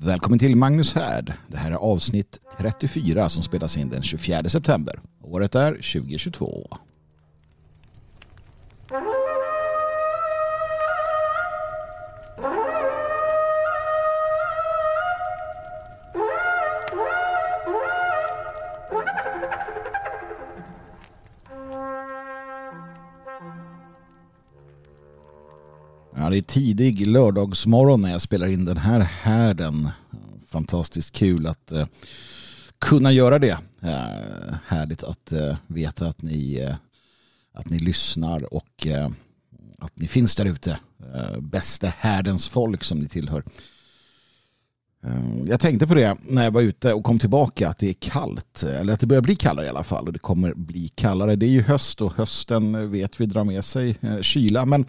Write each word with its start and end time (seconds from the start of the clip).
Välkommen 0.00 0.38
till 0.38 0.56
Magnus 0.56 0.94
Härd. 0.94 1.32
Det 1.48 1.56
här 1.56 1.70
är 1.70 1.74
avsnitt 1.74 2.38
34 2.58 3.28
som 3.28 3.42
spelas 3.42 3.76
in 3.76 3.88
den 3.88 4.02
24 4.02 4.48
september. 4.48 5.00
Året 5.22 5.54
är 5.54 5.70
2022. 5.72 6.68
Det 26.34 26.38
är 26.38 26.42
tidig 26.42 27.06
lördagsmorgon 27.06 28.00
när 28.00 28.10
jag 28.10 28.20
spelar 28.20 28.46
in 28.46 28.64
den 28.64 28.76
här 28.76 29.00
härden. 29.00 29.88
Fantastiskt 30.46 31.12
kul 31.12 31.46
att 31.46 31.72
eh, 31.72 31.86
kunna 32.78 33.12
göra 33.12 33.38
det. 33.38 33.58
Eh, 33.82 34.54
härligt 34.66 35.04
att 35.04 35.32
eh, 35.32 35.56
veta 35.66 36.06
att 36.06 36.22
ni, 36.22 36.72
att 37.54 37.70
ni 37.70 37.78
lyssnar 37.78 38.54
och 38.54 38.86
att 39.78 39.98
ni 39.98 40.06
finns 40.06 40.36
där 40.36 40.44
ute. 40.44 40.78
bästa 41.40 41.86
härdens 41.98 42.48
folk 42.48 42.84
som 42.84 42.98
ni 42.98 43.08
tillhör. 43.08 43.44
Jag 45.46 45.60
tänkte 45.60 45.86
på 45.86 45.94
det 45.94 46.16
när 46.22 46.44
jag 46.44 46.50
var 46.50 46.62
ute 46.62 46.94
och 46.94 47.04
kom 47.04 47.18
tillbaka 47.18 47.68
att 47.68 47.78
det 47.78 47.88
är 47.88 47.94
kallt. 47.94 48.62
Eller 48.62 48.92
att 48.92 49.00
det 49.00 49.06
börjar 49.06 49.22
bli 49.22 49.36
kallare 49.36 49.66
i 49.66 49.68
alla 49.68 49.84
fall. 49.84 50.06
Och 50.06 50.12
det 50.12 50.18
kommer 50.18 50.54
bli 50.54 50.88
kallare. 50.88 51.36
Det 51.36 51.46
är 51.46 51.50
ju 51.50 51.62
höst 51.62 52.00
och 52.00 52.12
hösten 52.12 52.90
vet 52.90 53.20
vi 53.20 53.26
drar 53.26 53.44
med 53.44 53.64
sig 53.64 53.96
kyla. 54.22 54.64
Men 54.64 54.86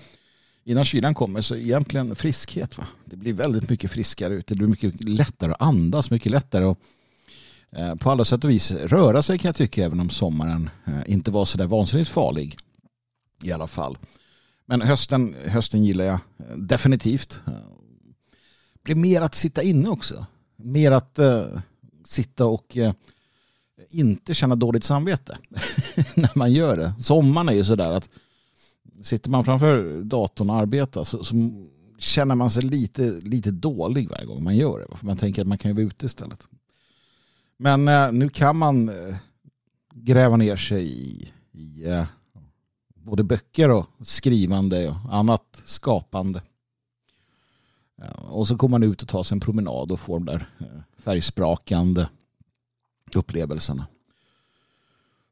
innan 0.66 0.86
kylan 0.86 1.14
kommer 1.14 1.42
så 1.42 1.56
egentligen 1.56 2.16
friskhet. 2.16 2.78
Va? 2.78 2.88
Det 3.06 3.16
blir 3.16 3.34
väldigt 3.34 3.70
mycket 3.70 3.92
friskare 3.92 4.34
ute. 4.34 4.54
Det 4.54 4.58
blir 4.58 4.68
mycket 4.68 5.04
lättare 5.04 5.52
att 5.52 5.62
andas, 5.62 6.12
mycket 6.12 6.32
lättare 6.32 6.66
att 6.66 6.78
eh, 7.72 7.96
på 7.96 8.12
alla 8.12 8.26
sätt 8.26 8.44
och 8.44 8.50
vis 8.50 8.72
röra 8.72 9.22
sig 9.22 9.38
kan 9.38 9.50
jag 9.50 9.56
tycka 9.56 9.86
även 9.86 10.00
om 10.00 10.10
sommaren 10.10 10.70
eh, 10.86 11.02
inte 11.08 11.32
var 11.32 11.46
så 11.46 11.58
där 11.58 11.68
vansinnigt 11.68 12.10
farlig 12.10 12.58
i 13.44 13.52
alla 13.52 13.68
fall. 13.68 13.98
Men 14.66 14.82
hösten, 14.82 15.36
hösten 15.46 15.84
gillar 15.84 16.06
jag 16.06 16.20
eh, 16.40 16.58
definitivt. 16.58 17.42
Det 18.74 18.84
blir 18.84 18.96
mer 18.96 19.22
att 19.22 19.36
sitta 19.36 19.64
inne 19.64 19.90
också. 19.90 20.26
Mer 20.56 20.92
att 20.92 21.20
uh, 21.20 21.60
sitta 22.06 22.46
och 22.46 22.78
uh, 22.78 22.92
inte 23.90 24.34
känna 24.34 24.56
dåligt 24.56 24.84
samvete 24.84 25.38
när 26.16 26.38
man 26.38 26.54
gör 26.54 26.78
det. 26.78 26.94
Sommaren 27.00 27.50
är 27.50 27.54
ju 27.54 27.66
sådär 27.66 27.92
att 27.92 28.10
sitter 29.06 29.30
man 29.30 29.46
framför 29.46 30.02
datorn 30.04 30.50
och 30.50 30.56
arbetar 30.56 31.04
så, 31.04 31.24
så, 31.24 31.34
känner 31.98 32.36
man 32.36 32.50
sig 32.50 32.64
lite, 32.64 33.02
lite 33.12 33.52
dålig 33.52 34.10
varje 34.10 34.26
gång 34.26 34.44
man 34.44 34.56
gör 34.56 34.80
det. 34.80 34.98
För 34.98 35.06
man 35.06 35.18
tänker 35.18 35.42
att 35.42 35.48
man 35.48 35.58
kan 35.58 35.72
ju 35.72 35.76
vara 35.76 35.86
ute 35.86 36.06
istället. 36.06 36.48
Men 37.58 37.88
eh, 37.88 38.12
nu 38.12 38.30
kan 38.30 38.58
man 38.58 38.90
eh, 38.90 39.16
gräva 39.94 40.38
ner 40.38 40.56
sig 40.56 40.84
i, 40.84 41.32
i 41.52 41.86
eh, 41.86 42.06
både 42.94 43.24
böcker 43.24 43.72
och 43.72 43.88
skrivande 44.02 44.90
och 44.90 45.16
annat 45.16 45.62
skapande. 45.66 46.42
Ja, 47.98 48.06
och 48.30 48.48
så 48.48 48.58
kommer 48.58 48.80
man 48.80 48.90
ut 48.90 49.02
och 49.02 49.08
tar 49.08 49.24
sig 49.24 49.36
en 49.36 49.40
promenad 49.40 49.92
och 49.92 50.00
får 50.00 50.20
de 50.20 50.26
där 50.26 50.50
eh, 50.60 51.02
färgsprakande 51.04 52.08
upplevelserna. 53.16 53.88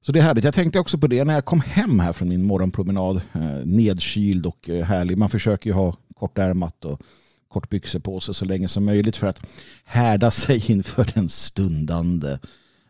Så 0.06 0.12
det 0.12 0.20
är 0.20 0.24
härligt. 0.24 0.44
Jag 0.44 0.54
tänkte 0.54 0.80
också 0.80 0.98
på 0.98 1.08
det 1.08 1.24
när 1.24 1.34
jag 1.34 1.46
kom 1.46 1.62
hem 1.62 2.00
här 2.00 2.14
från 2.14 2.30
min 2.30 2.46
morgonpromenad. 2.46 3.22
Eh, 3.34 3.66
nedkyld 3.66 4.46
och 4.46 4.70
eh, 4.70 4.84
härlig. 4.84 5.18
Man 5.18 5.30
försöker 5.30 5.70
ju 5.70 5.74
ha 5.74 5.98
kortärmat 6.16 6.86
och 6.86 7.02
kortbyxor 7.48 8.00
på 8.00 8.20
sig 8.20 8.36
så 8.36 8.46
länge 8.46 8.68
som 8.68 8.86
möjligt 8.86 9.18
för 9.18 9.28
att 9.28 9.40
härda 9.86 10.32
sig 10.42 10.72
inför 10.72 11.12
den 11.16 11.30
stundande 11.30 12.38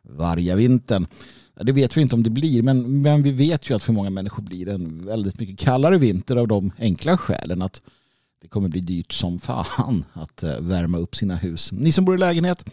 vargavintern. 0.01 1.07
Det 1.61 1.71
vet 1.71 1.97
vi 1.97 2.01
inte 2.01 2.15
om 2.15 2.23
det 2.23 2.29
blir, 2.29 2.63
men, 2.63 3.01
men 3.01 3.23
vi 3.23 3.31
vet 3.31 3.69
ju 3.69 3.75
att 3.75 3.83
för 3.83 3.93
många 3.93 4.09
människor 4.09 4.43
blir 4.43 4.65
det 4.65 4.71
en 4.71 5.05
väldigt 5.05 5.39
mycket 5.39 5.59
kallare 5.59 5.97
vinter 5.97 6.35
av 6.35 6.47
de 6.47 6.71
enkla 6.79 7.17
skälen 7.17 7.61
att 7.61 7.81
det 8.41 8.47
kommer 8.47 8.69
bli 8.69 8.81
dyrt 8.81 9.11
som 9.11 9.39
fan 9.39 10.05
att 10.13 10.43
eh, 10.43 10.59
värma 10.59 10.97
upp 10.97 11.15
sina 11.15 11.35
hus. 11.35 11.71
Ni 11.71 11.91
som 11.91 12.05
bor 12.05 12.15
i 12.15 12.17
lägenhet 12.17 12.65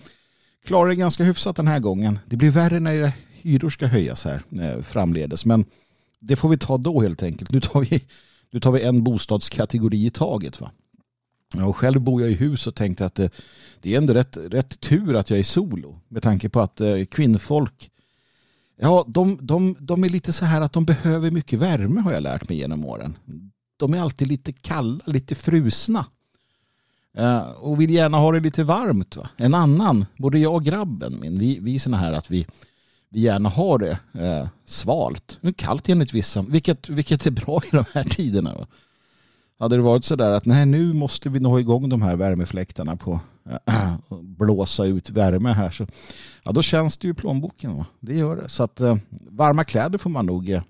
klarar 0.64 0.88
det 0.88 0.94
ganska 0.94 1.24
hyfsat 1.24 1.56
den 1.56 1.68
här 1.68 1.78
gången. 1.78 2.18
Det 2.26 2.36
blir 2.36 2.50
värre 2.50 2.80
när 2.80 2.96
det 2.96 3.12
hyror 3.42 3.70
ska 3.70 3.86
höjas 3.86 4.24
här 4.24 4.42
eh, 4.60 4.82
framledes. 4.82 5.44
Men 5.44 5.64
det 6.20 6.36
får 6.36 6.48
vi 6.48 6.58
ta 6.58 6.78
då 6.78 7.00
helt 7.00 7.22
enkelt. 7.22 7.52
Nu 7.52 7.60
tar 7.60 7.80
vi, 7.80 8.02
nu 8.50 8.60
tar 8.60 8.72
vi 8.72 8.82
en 8.82 9.04
bostadskategori 9.04 10.06
i 10.06 10.10
taget. 10.10 10.60
Va? 10.60 10.70
Och 11.66 11.76
själv 11.76 12.00
bor 12.00 12.22
jag 12.22 12.30
i 12.30 12.34
hus 12.34 12.66
och 12.66 12.74
tänkte 12.74 13.06
att 13.06 13.14
det, 13.14 13.30
det 13.80 13.94
är 13.94 13.98
ändå 13.98 14.14
rätt, 14.14 14.36
rätt 14.36 14.80
tur 14.80 15.16
att 15.16 15.30
jag 15.30 15.38
är 15.38 15.44
solo. 15.44 16.00
Med 16.08 16.22
tanke 16.22 16.48
på 16.48 16.60
att 16.60 16.80
eh, 16.80 17.04
kvinnfolk 17.04 17.90
Ja, 18.82 19.04
de, 19.08 19.38
de, 19.40 19.76
de 19.78 20.04
är 20.04 20.08
lite 20.08 20.32
så 20.32 20.44
här 20.44 20.60
att 20.60 20.72
de 20.72 20.84
behöver 20.84 21.30
mycket 21.30 21.58
värme 21.58 22.00
har 22.00 22.12
jag 22.12 22.22
lärt 22.22 22.48
mig 22.48 22.58
genom 22.58 22.84
åren. 22.84 23.16
De 23.76 23.94
är 23.94 24.00
alltid 24.00 24.28
lite 24.28 24.52
kalla, 24.52 25.00
lite 25.06 25.34
frusna. 25.34 26.06
Eh, 27.16 27.40
och 27.40 27.80
vill 27.80 27.90
gärna 27.90 28.18
ha 28.18 28.32
det 28.32 28.40
lite 28.40 28.64
varmt. 28.64 29.16
Va? 29.16 29.28
En 29.36 29.54
annan, 29.54 30.06
både 30.16 30.38
jag 30.38 30.54
och 30.54 30.64
grabben 30.64 31.20
min, 31.20 31.38
vi, 31.38 31.58
vi 31.60 31.74
är 31.74 31.78
såna 31.78 31.96
här 31.96 32.12
att 32.12 32.30
vi, 32.30 32.46
vi 33.10 33.20
gärna 33.20 33.48
har 33.48 33.78
det 33.78 33.98
eh, 34.14 34.48
svalt. 34.64 35.38
Men 35.40 35.54
kallt 35.54 35.88
enligt 35.88 36.14
vissa, 36.14 36.42
vilket, 36.42 36.88
vilket 36.88 37.26
är 37.26 37.30
bra 37.30 37.62
i 37.64 37.76
de 37.76 37.84
här 37.92 38.04
tiderna. 38.04 38.54
Va? 38.54 38.66
Hade 39.58 39.76
det 39.76 39.82
varit 39.82 40.04
så 40.04 40.16
där 40.16 40.32
att 40.32 40.46
nej, 40.46 40.66
nu 40.66 40.92
måste 40.92 41.28
vi 41.28 41.40
nå 41.40 41.58
igång 41.60 41.88
de 41.88 42.02
här 42.02 42.16
värmefläktarna 42.16 42.96
på 42.96 43.20
äh, 43.66 43.94
blåsa 44.20 44.84
ut 44.84 45.10
värme 45.10 45.52
här 45.52 45.70
så 45.70 45.86
ja, 46.42 46.52
då 46.52 46.62
känns 46.62 46.96
det 46.96 47.06
ju 47.06 47.12
i 47.12 47.14
plånboken. 47.14 47.76
Va? 47.76 47.86
Det 48.00 48.14
gör 48.14 48.36
det. 48.36 48.48
Så 48.48 48.62
att 48.62 48.80
eh, 48.80 48.96
varma 49.10 49.64
kläder 49.64 49.98
får 49.98 50.10
man 50.10 50.26
nog 50.26 50.50
eh, 50.50 50.62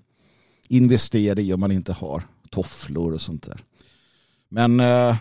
investera 0.67 1.39
i 1.39 1.53
om 1.53 1.59
man 1.59 1.71
inte 1.71 1.93
har 1.93 2.23
tofflor 2.49 3.13
och 3.13 3.21
sånt 3.21 3.43
där. 3.43 3.63
Men 4.49 4.79
eh, 4.79 5.15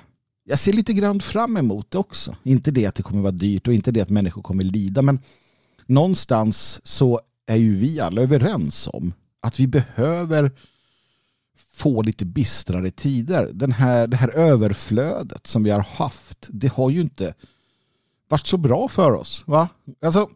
jag 0.45 0.59
ser 0.59 0.73
lite 0.73 0.93
grann 0.93 1.21
fram 1.21 1.57
emot 1.57 1.91
det 1.91 1.99
också. 1.99 2.37
Inte 2.43 2.71
det 2.71 2.87
att 2.87 2.95
det 2.95 3.03
kommer 3.03 3.23
vara 3.23 3.33
dyrt 3.33 3.69
och 3.69 3.75
inte 3.75 3.91
det 3.91 4.01
att 4.01 4.11
människor 4.11 4.43
kommer 4.43 4.65
lida 4.65 5.03
men 5.03 5.19
någonstans 5.91 6.81
så 6.85 7.21
är 7.47 7.57
ju 7.57 7.75
vi 7.75 8.01
alla 8.01 8.23
överens 8.23 8.89
om 8.93 9.13
att 9.41 9.61
vi 9.61 9.67
behöver 9.67 10.53
få 11.73 12.03
lite 12.03 12.25
bistrare 12.25 12.91
tider. 12.91 13.51
Den 13.53 13.73
här, 13.73 14.07
det 14.07 14.17
här 14.17 14.29
överflödet 14.29 15.47
som 15.47 15.63
vi 15.63 15.71
har 15.71 15.81
haft, 15.81 16.49
det 16.51 16.73
har 16.73 16.91
ju 16.91 17.01
inte 17.01 17.35
varit 18.29 18.47
så 18.47 18.57
bra 18.57 18.89
för 18.89 19.13
oss. 19.13 19.43
Va? 19.47 19.69
Alltså, 20.03 20.29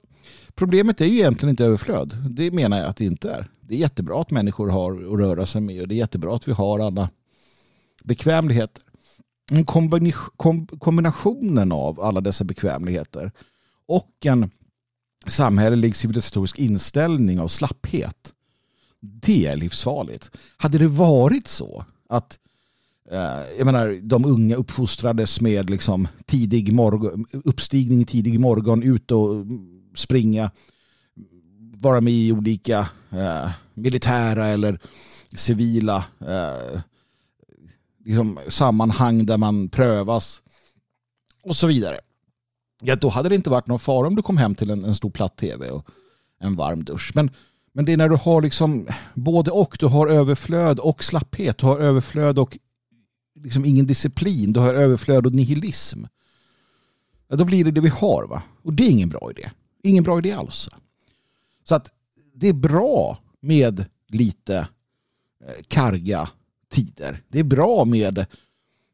problemet 0.55 1.01
är 1.01 1.05
ju 1.05 1.15
egentligen 1.19 1.51
inte 1.51 1.65
överflöd. 1.65 2.17
Det 2.31 2.51
menar 2.51 2.79
jag 2.79 2.87
att 2.87 2.97
det 2.97 3.05
inte 3.05 3.33
är. 3.33 3.47
Det 3.61 3.75
är 3.75 3.79
jättebra 3.79 4.21
att 4.21 4.31
människor 4.31 4.69
har 4.69 4.93
att 4.93 5.21
röra 5.21 5.47
sig 5.47 5.61
med 5.61 5.83
och 5.83 5.89
det 5.89 5.95
är 5.95 5.97
jättebra 5.97 6.37
att 6.37 6.49
vi 6.49 6.53
har 6.53 6.79
alla 6.79 7.11
bekvämligheter. 8.05 8.83
Kombinationen 10.79 11.73
av 11.73 12.01
alla 12.01 12.21
dessa 12.21 12.45
bekvämligheter 12.45 13.33
och 13.87 14.11
en 14.25 14.51
samhällelig 15.27 15.97
civilisatorisk 15.97 16.59
inställning 16.59 17.41
av 17.41 17.49
slapphet. 17.49 18.33
Det 19.01 19.47
är 19.47 19.57
livsfarligt. 19.57 20.31
Hade 20.57 20.79
det 20.79 20.89
varit 20.89 21.49
så 21.49 21.85
att 22.09 22.39
eh, 23.11 23.59
jag 23.59 23.65
menar, 23.65 24.01
de 24.03 24.25
unga 24.25 24.57
uppfostrades 24.57 25.41
med 25.41 25.71
liksom 25.71 26.09
tidig 26.27 26.73
morgon, 26.73 27.27
uppstigning 27.33 28.05
tidig 28.05 28.41
morgon, 28.41 28.83
ut 28.83 29.11
och 29.11 29.47
springa, 29.95 30.51
vara 31.77 32.01
med 32.01 32.13
i 32.13 32.33
olika 32.33 32.89
eh, 33.11 33.51
militära 33.75 34.47
eller 34.47 34.81
civila 35.35 36.05
eh, 36.21 36.81
liksom 38.05 38.39
sammanhang 38.49 39.27
där 39.27 39.37
man 39.37 39.69
prövas 39.69 40.41
och 41.43 41.57
så 41.57 41.67
vidare 41.67 42.01
ja, 42.85 42.97
då 42.97 43.09
hade 43.09 43.29
det 43.29 43.35
inte 43.35 43.51
varit 43.51 43.67
någon 43.67 43.79
fara 43.79 44.07
om 44.07 44.15
du 44.15 44.23
kom 44.23 44.37
hem 44.37 44.55
till 44.55 44.71
en, 44.71 44.85
en 44.85 44.95
stor 44.95 45.11
platt-tv 45.11 45.71
och 45.71 45.87
en 46.41 46.57
varm 46.57 46.85
dusch. 46.85 47.13
Men, 47.15 47.31
men 47.73 47.85
det 47.85 47.93
är 47.93 47.97
när 47.97 48.09
du 48.09 48.17
har 48.17 48.43
liksom 48.43 48.87
både 49.15 49.51
och. 49.51 49.77
Du 49.81 49.87
har 49.87 50.09
överflöd 50.09 50.79
och 50.79 51.05
slapphet. 51.05 51.59
Du 51.59 51.67
har 51.67 51.79
överflöd 51.79 52.39
och 52.39 52.59
liksom 53.41 53.65
ingen 53.65 53.87
disciplin. 53.87 54.53
Du 54.53 54.61
har 54.61 54.75
överflöd 54.75 55.27
och 55.27 55.33
nihilism. 55.33 56.05
Ja, 57.29 57.37
då 57.37 57.45
blir 57.45 57.65
det 57.65 57.71
det 57.71 57.81
vi 57.81 57.89
har. 57.89 58.27
va? 58.27 58.43
Och 58.63 58.73
det 58.73 58.87
är 58.87 58.91
ingen 58.91 59.09
bra 59.09 59.31
idé. 59.31 59.51
Ingen 59.83 60.05
bra 60.05 60.19
idé 60.19 60.33
alls. 60.33 60.69
Så 61.65 61.75
att 61.75 61.91
det 62.35 62.49
är 62.49 62.53
bra 62.53 63.19
med 63.41 63.85
lite 64.09 64.57
eh, 65.45 65.63
karga 65.69 66.29
tider. 66.71 67.23
Det 67.29 67.39
är 67.39 67.45
bra 67.45 67.85
med 67.85 68.27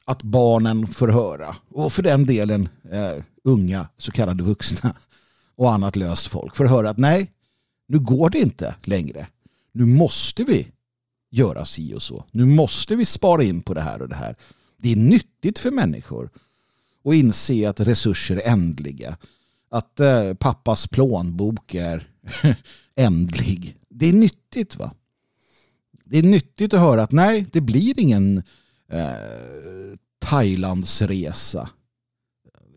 att 0.05 0.23
barnen 0.23 0.87
får 0.87 1.09
höra. 1.09 1.57
Och 1.71 1.93
för 1.93 2.03
den 2.03 2.27
delen 2.27 2.69
eh, 2.93 3.25
unga 3.45 3.89
så 3.99 4.13
kallade 4.13 4.43
vuxna 4.43 4.97
och 5.57 5.73
annat 5.73 5.97
löst 5.97 6.27
folk 6.27 6.57
för 6.57 6.65
att 6.65 6.71
höra 6.71 6.91
att 6.91 6.99
nej, 6.99 7.33
nu 7.89 7.99
går 7.99 8.31
det 8.31 8.39
inte 8.39 8.75
längre. 8.83 9.27
Nu 9.73 9.85
måste 9.85 10.45
vi 10.45 10.69
göra 11.31 11.65
si 11.65 11.95
och 11.95 12.03
så. 12.03 12.25
Nu 12.31 12.45
måste 12.45 12.97
vi 12.97 13.05
spara 13.05 13.43
in 13.43 13.63
på 13.63 13.75
det 13.75 13.81
här 13.81 14.03
och 14.03 14.09
det 14.09 14.15
här. 14.15 14.37
Det 14.77 14.93
är 14.93 14.97
nyttigt 14.97 15.59
för 15.59 15.71
människor 15.71 16.31
och 17.03 17.15
inse 17.15 17.69
att 17.69 17.81
resurser 17.81 18.37
är 18.37 18.53
ändliga. 18.53 19.17
Att 19.71 20.01
eh, 20.01 20.35
pappas 20.35 20.87
plånbok 20.89 21.75
är 21.75 22.09
ändlig. 22.95 23.77
Det 23.89 24.09
är 24.09 24.13
nyttigt 24.13 24.77
va? 24.77 24.93
Det 26.05 26.19
är 26.19 26.23
nyttigt 26.23 26.75
att 26.75 26.81
höra 26.81 27.03
att 27.03 27.13
nej, 27.13 27.47
det 27.53 27.61
blir 27.61 28.01
ingen 28.01 28.43
eh, 28.89 29.13
Thailandsresa. 30.19 31.71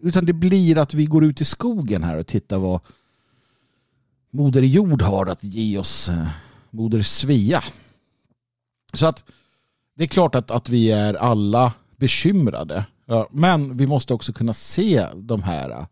Utan 0.04 0.26
det 0.26 0.34
blir 0.34 0.78
att 0.78 0.94
vi 0.94 1.06
går 1.06 1.24
ut 1.24 1.42
i 1.42 1.46
skogen 1.46 2.04
här 2.04 2.18
och 2.18 2.28
tittar 2.28 2.58
vad 2.58 2.80
Moder 4.32 4.62
Jord 4.62 5.02
har 5.02 5.26
att 5.26 5.44
ge 5.44 5.78
oss. 5.78 6.10
Eh, 6.10 6.28
Moder 6.70 7.02
Svea. 7.02 7.62
Så 8.94 9.06
att 9.06 9.24
det 9.96 10.04
är 10.04 10.08
klart 10.08 10.36
att, 10.36 10.52
att 10.52 10.70
vi 10.70 10.92
är 10.92 11.14
alla 11.14 11.74
bekymrade. 11.98 12.86
Ja, 13.06 13.30
men 13.32 13.78
vi 13.78 13.88
måste 13.88 14.14
också 14.14 14.34
kunna 14.34 14.54
se 14.54 15.08
de 15.16 15.44
här 15.44 15.88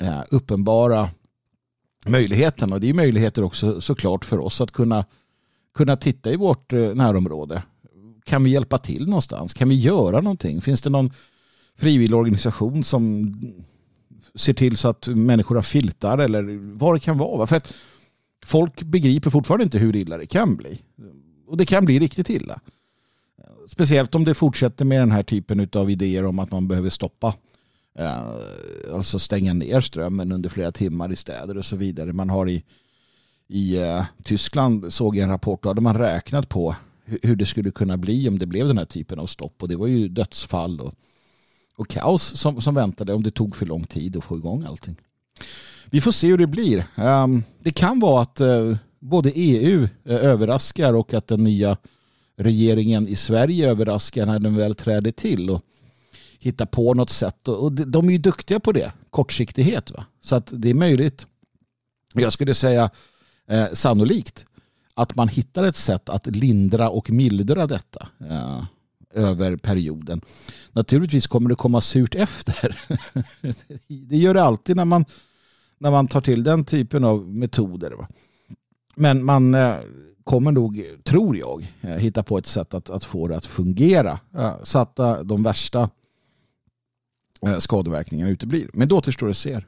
äh, 0.00 0.22
uppenbara 0.30 1.10
möjligheterna. 2.06 2.74
Och 2.74 2.80
det 2.80 2.90
är 2.90 2.94
möjligheter 2.94 3.42
också 3.42 3.80
såklart 3.80 4.24
för 4.24 4.38
oss 4.38 4.60
att 4.60 4.70
kunna, 4.70 5.04
kunna 5.74 5.96
titta 5.96 6.32
i 6.32 6.36
vårt 6.36 6.72
äh, 6.72 6.94
närområde. 6.94 7.62
Kan 8.24 8.44
vi 8.44 8.50
hjälpa 8.50 8.78
till 8.78 9.06
någonstans? 9.06 9.54
Kan 9.54 9.68
vi 9.68 9.80
göra 9.80 10.20
någonting? 10.20 10.60
Finns 10.60 10.82
det 10.82 10.90
någon 10.90 11.12
frivillig 11.80 12.16
organisation 12.16 12.84
som 12.84 13.32
ser 14.34 14.52
till 14.52 14.76
så 14.76 14.88
att 14.88 15.06
människor 15.06 15.54
har 15.54 15.62
filtar 15.62 16.18
eller 16.18 16.58
vad 16.78 16.94
det 16.94 17.00
kan 17.00 17.18
vara? 17.18 17.46
För 17.46 17.56
att 17.56 17.74
folk 18.46 18.82
begriper 18.82 19.30
fortfarande 19.30 19.64
inte 19.64 19.78
hur 19.78 19.96
illa 19.96 20.16
det 20.16 20.26
kan 20.26 20.56
bli. 20.56 20.82
Och 21.46 21.56
det 21.56 21.66
kan 21.66 21.84
bli 21.84 21.98
riktigt 21.98 22.30
illa. 22.30 22.60
Speciellt 23.68 24.14
om 24.14 24.24
det 24.24 24.34
fortsätter 24.34 24.84
med 24.84 25.02
den 25.02 25.10
här 25.10 25.22
typen 25.22 25.68
av 25.72 25.90
idéer 25.90 26.24
om 26.24 26.38
att 26.38 26.50
man 26.50 26.68
behöver 26.68 26.90
stoppa 26.90 27.34
eh, 27.98 28.22
alltså 28.94 29.18
stänga 29.18 29.52
ner 29.52 29.80
strömmen 29.80 30.32
under 30.32 30.48
flera 30.48 30.72
timmar 30.72 31.12
i 31.12 31.16
städer 31.16 31.56
och 31.56 31.64
så 31.64 31.76
vidare. 31.76 32.12
Man 32.12 32.30
har 32.30 32.48
i, 32.48 32.64
i 33.48 33.78
uh, 33.78 34.04
Tyskland 34.24 34.92
såg 34.92 35.16
jag 35.16 35.24
en 35.24 35.30
rapport, 35.30 35.62
då 35.62 35.68
hade 35.68 35.80
man 35.80 35.98
räknat 35.98 36.48
på 36.48 36.76
hur 37.22 37.36
det 37.36 37.46
skulle 37.46 37.70
kunna 37.70 37.96
bli 37.96 38.28
om 38.28 38.38
det 38.38 38.46
blev 38.46 38.66
den 38.66 38.78
här 38.78 38.84
typen 38.84 39.18
av 39.18 39.26
stopp 39.26 39.62
och 39.62 39.68
det 39.68 39.76
var 39.76 39.86
ju 39.86 40.08
dödsfall 40.08 40.80
och, 40.80 40.94
och 41.80 41.88
kaos 41.88 42.36
som, 42.36 42.60
som 42.60 42.74
väntade 42.74 43.14
om 43.14 43.22
det 43.22 43.30
tog 43.30 43.56
för 43.56 43.66
lång 43.66 43.84
tid 43.84 44.16
att 44.16 44.24
få 44.24 44.36
igång 44.36 44.64
allting. 44.68 44.96
Vi 45.90 46.00
får 46.00 46.12
se 46.12 46.28
hur 46.28 46.38
det 46.38 46.46
blir. 46.46 46.86
Ehm, 46.96 47.42
det 47.58 47.70
kan 47.70 48.00
vara 48.00 48.22
att 48.22 48.40
eh, 48.40 48.76
både 48.98 49.30
EU 49.34 49.88
eh, 50.04 50.16
överraskar 50.16 50.92
och 50.92 51.14
att 51.14 51.26
den 51.26 51.42
nya 51.42 51.76
regeringen 52.36 53.08
i 53.08 53.16
Sverige 53.16 53.70
överraskar 53.70 54.26
när 54.26 54.38
den 54.38 54.56
väl 54.56 54.74
träder 54.74 55.10
till 55.10 55.50
och 55.50 55.62
hittar 56.38 56.66
på 56.66 56.94
något 56.94 57.10
sätt. 57.10 57.48
Och 57.48 57.72
de 57.72 58.08
är 58.08 58.12
ju 58.12 58.18
duktiga 58.18 58.60
på 58.60 58.72
det, 58.72 58.92
kortsiktighet. 59.10 59.90
Va? 59.90 60.04
Så 60.20 60.36
att 60.36 60.48
det 60.50 60.70
är 60.70 60.74
möjligt. 60.74 61.26
Jag 62.14 62.32
skulle 62.32 62.54
säga 62.54 62.90
eh, 63.48 63.66
sannolikt 63.72 64.44
att 64.94 65.16
man 65.16 65.28
hittar 65.28 65.64
ett 65.64 65.76
sätt 65.76 66.08
att 66.08 66.26
lindra 66.26 66.90
och 66.90 67.10
mildra 67.10 67.66
detta 67.66 68.08
Ja 68.18 68.66
över 69.14 69.56
perioden. 69.56 70.20
Naturligtvis 70.72 71.26
kommer 71.26 71.50
det 71.50 71.56
komma 71.56 71.80
surt 71.80 72.14
efter. 72.14 72.78
det 74.08 74.16
gör 74.16 74.34
det 74.34 74.42
alltid 74.42 74.76
när 74.76 74.84
man, 74.84 75.04
när 75.78 75.90
man 75.90 76.06
tar 76.06 76.20
till 76.20 76.42
den 76.42 76.64
typen 76.64 77.04
av 77.04 77.28
metoder. 77.28 77.90
Va? 77.90 78.08
Men 78.94 79.24
man 79.24 79.54
eh, 79.54 79.76
kommer 80.24 80.52
nog, 80.52 80.84
tror 81.04 81.36
jag, 81.36 81.74
eh, 81.80 81.96
hitta 81.96 82.22
på 82.22 82.38
ett 82.38 82.46
sätt 82.46 82.74
att, 82.74 82.90
att 82.90 83.04
få 83.04 83.28
det 83.28 83.36
att 83.36 83.46
fungera 83.46 84.20
eh, 84.36 84.54
så 84.62 84.78
att 84.78 84.96
de 85.24 85.42
värsta 85.42 85.90
skadeverkningarna 87.58 88.30
uteblir. 88.30 88.70
Men 88.72 88.88
det 88.88 88.94
återstår 88.94 89.30
att 89.30 89.36
se. 89.36 89.60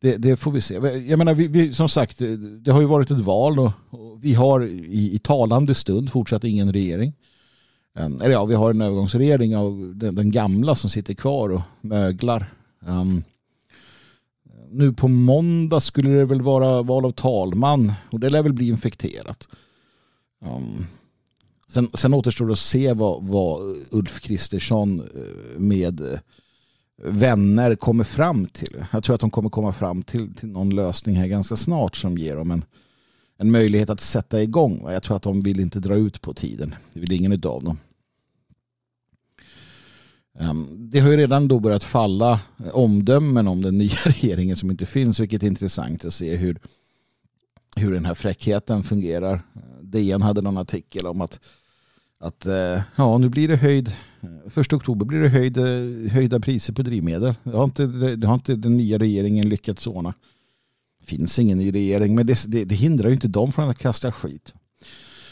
Det, 0.00 0.16
det, 0.16 0.36
får 0.36 0.52
vi 0.52 0.60
se. 0.60 0.74
Jag 1.06 1.18
menar, 1.18 1.34
vi, 1.34 1.46
vi, 1.46 1.74
som 1.74 1.88
sagt, 1.88 2.18
det 2.60 2.72
har 2.72 2.80
ju 2.80 2.86
varit 2.86 3.10
ett 3.10 3.20
val 3.20 3.58
och, 3.58 3.72
och 3.90 4.24
vi 4.24 4.34
har 4.34 4.64
i, 4.64 5.14
i, 5.14 5.18
talande 5.18 5.74
stund 5.74 6.12
fortsatt 6.12 6.44
ingen 6.44 6.72
regering. 6.72 7.12
Ehm, 7.96 8.16
eller 8.22 8.30
ja, 8.30 8.44
vi 8.44 8.54
har 8.54 8.70
en 8.70 8.80
övergångsregering 8.80 9.56
av 9.56 9.92
den, 9.94 10.14
den 10.14 10.30
gamla 10.30 10.74
som 10.74 10.90
sitter 10.90 11.14
kvar 11.14 11.48
och 11.48 11.62
möglar. 11.80 12.52
Um, 12.86 13.22
nu 14.70 14.92
på 14.92 15.08
måndag 15.08 15.80
skulle 15.80 16.10
det 16.10 16.24
väl 16.24 16.42
vara 16.42 16.82
val 16.82 17.04
av 17.04 17.10
talman 17.10 17.92
och 18.10 18.20
det 18.20 18.28
lär 18.28 18.42
väl 18.42 18.52
bli 18.52 18.68
infekterat. 18.68 19.48
Um, 20.44 20.86
sen, 21.68 21.90
sen 21.94 22.14
återstår 22.14 22.46
det 22.46 22.52
att 22.52 22.58
se 22.58 22.92
vad, 22.92 23.24
vad 23.24 23.76
Ulf 23.90 24.20
Kristersson 24.20 25.00
eh, 25.00 25.60
med 25.60 26.00
eh, 26.00 26.18
vänner 27.04 27.74
kommer 27.74 28.04
fram 28.04 28.46
till. 28.46 28.84
Jag 28.92 29.04
tror 29.04 29.14
att 29.14 29.20
de 29.20 29.30
kommer 29.30 29.50
komma 29.50 29.72
fram 29.72 30.02
till, 30.02 30.34
till 30.34 30.48
någon 30.48 30.74
lösning 30.74 31.16
här 31.16 31.26
ganska 31.26 31.56
snart 31.56 31.96
som 31.96 32.18
ger 32.18 32.36
dem 32.36 32.50
en, 32.50 32.64
en 33.36 33.50
möjlighet 33.50 33.90
att 33.90 34.00
sätta 34.00 34.42
igång. 34.42 34.82
Jag 34.88 35.02
tror 35.02 35.16
att 35.16 35.22
de 35.22 35.40
vill 35.40 35.60
inte 35.60 35.80
dra 35.80 35.94
ut 35.94 36.20
på 36.20 36.34
tiden. 36.34 36.74
Det 36.92 37.00
vill 37.00 37.12
ingen 37.12 37.32
av 37.32 37.38
dem. 37.64 37.78
Ehm, 40.38 40.66
det 40.90 41.00
har 41.00 41.10
ju 41.10 41.16
redan 41.16 41.48
då 41.48 41.60
börjat 41.60 41.84
falla 41.84 42.40
eh, 42.64 42.68
omdömen 42.72 43.48
om 43.48 43.62
den 43.62 43.78
nya 43.78 43.98
regeringen 44.04 44.56
som 44.56 44.70
inte 44.70 44.86
finns, 44.86 45.20
vilket 45.20 45.42
är 45.42 45.46
intressant 45.46 46.04
att 46.04 46.14
se 46.14 46.36
hur, 46.36 46.58
hur 47.76 47.92
den 47.92 48.04
här 48.04 48.14
fräckheten 48.14 48.82
fungerar. 48.82 49.34
Eh, 49.34 49.82
DN 49.82 50.22
hade 50.22 50.42
någon 50.42 50.58
artikel 50.58 51.06
om 51.06 51.20
att, 51.20 51.40
att 52.18 52.46
eh, 52.46 52.82
ja, 52.96 53.18
nu 53.18 53.28
blir 53.28 53.48
det 53.48 53.56
höjd, 53.56 53.96
första 54.50 54.76
oktober 54.76 55.06
blir 55.06 55.20
det 55.20 55.28
höjd, 55.28 55.58
höjda 56.10 56.40
priser 56.40 56.72
på 56.72 56.82
drivmedel. 56.82 57.34
Det 57.42 57.56
har, 57.56 57.64
inte, 57.64 57.86
det 58.16 58.26
har 58.26 58.34
inte 58.34 58.56
den 58.56 58.76
nya 58.76 58.98
regeringen 58.98 59.48
lyckats 59.48 59.86
ordna. 59.86 60.14
Det 61.06 61.10
finns 61.10 61.38
ingen 61.38 61.58
ny 61.58 61.72
regering, 61.72 62.14
men 62.14 62.26
det, 62.26 62.44
det, 62.48 62.64
det 62.64 62.74
hindrar 62.74 63.08
ju 63.08 63.14
inte 63.14 63.28
dem 63.28 63.52
från 63.52 63.70
att 63.70 63.78
kasta 63.78 64.12
skit. 64.12 64.54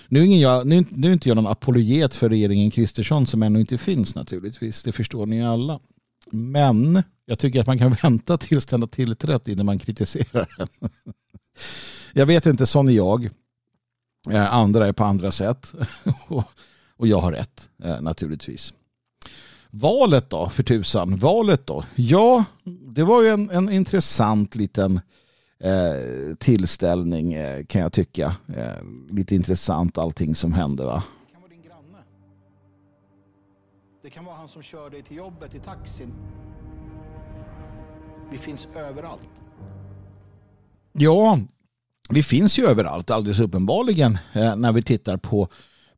Nu 0.08 0.20
är, 0.20 0.40
jag, 0.40 0.66
nu, 0.66 0.84
nu 0.90 1.08
är 1.08 1.12
inte 1.12 1.28
jag 1.28 1.36
någon 1.36 1.46
apologet 1.46 2.14
för 2.14 2.28
regeringen 2.28 2.70
Kristersson 2.70 3.26
som 3.26 3.42
ännu 3.42 3.60
inte 3.60 3.78
finns 3.78 4.14
naturligtvis. 4.14 4.82
Det 4.82 4.92
förstår 4.92 5.26
ni 5.26 5.44
alla. 5.44 5.80
Men 6.30 7.02
jag 7.26 7.38
tycker 7.38 7.60
att 7.60 7.66
man 7.66 7.78
kan 7.78 7.92
vänta 8.02 8.38
tills 8.38 8.66
den 8.66 8.82
har 8.82 8.88
tillträtt 8.88 9.48
innan 9.48 9.66
man 9.66 9.78
kritiserar 9.78 10.54
den. 10.58 10.68
Jag 12.12 12.26
vet 12.26 12.46
inte, 12.46 12.66
sån 12.66 12.88
är 12.88 12.92
jag. 12.92 13.28
Eh, 14.30 14.54
andra 14.54 14.86
är 14.86 14.92
på 14.92 15.04
andra 15.04 15.32
sätt. 15.32 15.72
Och 16.96 17.06
jag 17.08 17.20
har 17.20 17.32
rätt 17.32 17.68
eh, 17.82 18.00
naturligtvis. 18.00 18.72
Valet 19.70 20.30
då, 20.30 20.48
för 20.48 20.62
tusan. 20.62 21.16
Valet 21.16 21.66
då? 21.66 21.84
Ja, 21.94 22.44
det 22.64 23.04
var 23.04 23.22
ju 23.22 23.28
en, 23.28 23.50
en 23.50 23.72
intressant 23.72 24.54
liten 24.54 25.00
eh, 25.58 26.34
tillställning 26.38 27.32
eh, 27.32 27.64
kan 27.64 27.80
jag 27.80 27.92
tycka. 27.92 28.36
Eh, 28.56 28.84
lite 29.10 29.34
intressant 29.34 29.98
allting 29.98 30.34
som 30.34 30.52
hände 30.52 30.84
va. 30.84 31.02
Det 31.26 31.32
kan 31.32 31.40
vara 31.42 31.50
din 31.50 31.62
granne. 31.62 32.04
Det 34.02 34.10
kan 34.10 34.24
vara 34.24 34.36
han 34.36 34.48
som 34.48 34.62
kör 34.62 34.90
dig 34.90 35.02
till 35.02 35.16
jobbet 35.16 35.54
i 35.54 35.58
taxin. 35.58 36.14
Vi 38.30 38.38
finns 38.38 38.68
överallt. 38.76 39.30
Ja, 40.92 41.38
vi 42.08 42.22
finns 42.22 42.58
ju 42.58 42.66
överallt 42.66 43.10
alldeles 43.10 43.40
uppenbarligen 43.40 44.18
när 44.56 44.72
vi 44.72 44.82
tittar 44.82 45.16
på, 45.16 45.48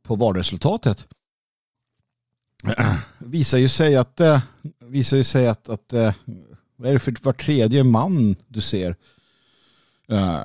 på 0.02 0.16
valresultatet. 0.16 1.06
Visar 3.18 3.58
ju 3.58 3.68
sig 3.68 3.96
att, 3.96 4.20
visar 4.78 5.16
ju 5.16 5.24
sig 5.24 5.48
att, 5.48 5.68
att 5.68 5.92
vad 6.76 6.88
är 6.88 6.92
det 6.92 6.98
för 6.98 7.14
var 7.22 7.32
tredje 7.32 7.84
man 7.84 8.36
du 8.48 8.60
ser 8.60 8.96
Eh, 10.10 10.40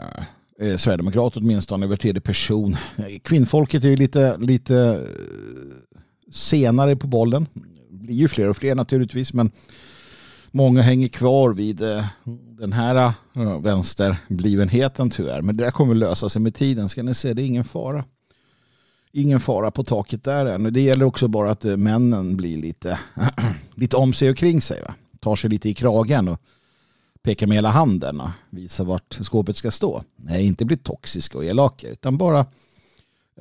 eh, 0.68 0.78
sverigedemokrat 0.78 1.38
åtminstone 1.38 1.86
över 1.86 1.96
tredje 1.96 2.22
person. 2.22 2.78
Kvinnfolket 3.24 3.84
är 3.84 3.90
ju 3.90 3.96
lite, 3.96 4.38
lite 4.38 4.78
eh, 4.78 5.76
senare 6.32 6.96
på 6.96 7.08
bollen. 7.08 7.48
Det 7.90 8.04
blir 8.04 8.16
ju 8.16 8.28
fler 8.28 8.50
och 8.50 8.58
fler 8.58 8.76
naturligtvis 8.76 9.34
men 9.34 9.52
många 10.52 10.82
hänger 10.82 11.08
kvar 11.08 11.54
vid 11.54 11.82
eh, 11.82 12.06
den 12.60 12.74
här 12.74 13.14
eh, 13.36 13.62
vänsterblivenheten 13.62 15.10
tyvärr. 15.10 15.42
Men 15.42 15.58
det 15.58 15.64
där 15.64 15.72
kommer 15.72 15.96
lösa 15.96 16.30
sig 16.30 16.42
med 16.42 16.56
tiden. 16.56 16.90
Ska 16.90 17.04
ni 17.04 17.14
se, 17.14 17.34
det 17.34 17.42
är 17.42 17.46
ingen 17.46 17.64
fara. 17.64 18.04
Ingen 19.12 19.40
fara 19.40 19.72
på 19.72 19.84
taket 19.84 20.24
där 20.24 20.46
än. 20.46 20.74
Det 20.74 20.82
gäller 20.82 21.06
också 21.06 21.28
bara 21.28 21.52
att 21.52 21.66
eh, 21.66 21.78
männen 21.78 22.38
blir 22.38 22.58
lite, 22.58 23.00
lite 23.76 23.96
om 23.96 24.14
sig 24.14 24.30
och 24.30 24.38
kring 24.38 24.62
sig. 24.62 24.82
Va? 24.82 24.94
Tar 25.20 25.36
sig 25.36 25.50
lite 25.50 25.70
i 25.70 25.74
kragen 25.74 26.28
och 26.28 26.42
peka 27.24 27.48
med 27.48 27.58
hela 27.58 27.70
handen 27.70 28.22
och 28.22 28.30
visa 28.50 28.84
vart 28.84 29.18
skåpet 29.22 29.58
ska 29.58 29.72
stå. 29.72 30.04
Nej, 30.16 30.46
inte 30.46 30.66
bli 30.66 30.78
toxiska 30.78 31.38
och 31.38 31.46
elaka 31.46 31.88
utan 31.88 32.18
bara, 32.18 32.40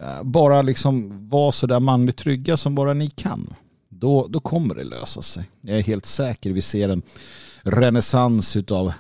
eh, 0.01 0.23
bara 0.23 0.63
liksom 0.63 1.29
vara 1.29 1.53
så 1.53 1.67
där 1.67 1.81
manligt 1.81 2.17
trygga 2.17 2.57
som 2.57 2.75
bara 2.75 2.93
ni 2.93 3.11
kan 3.11 3.55
då, 4.01 4.27
då 4.29 4.41
kommer 4.41 4.75
det 4.75 4.85
lösa 4.85 5.23
sig. 5.23 5.51
Jag 5.61 5.79
är 5.79 5.83
helt 5.83 6.07
säker. 6.07 6.53
Vi 6.53 6.63
ser 6.63 6.89
en 6.89 7.03
renässans 7.63 8.57
av 8.57 8.93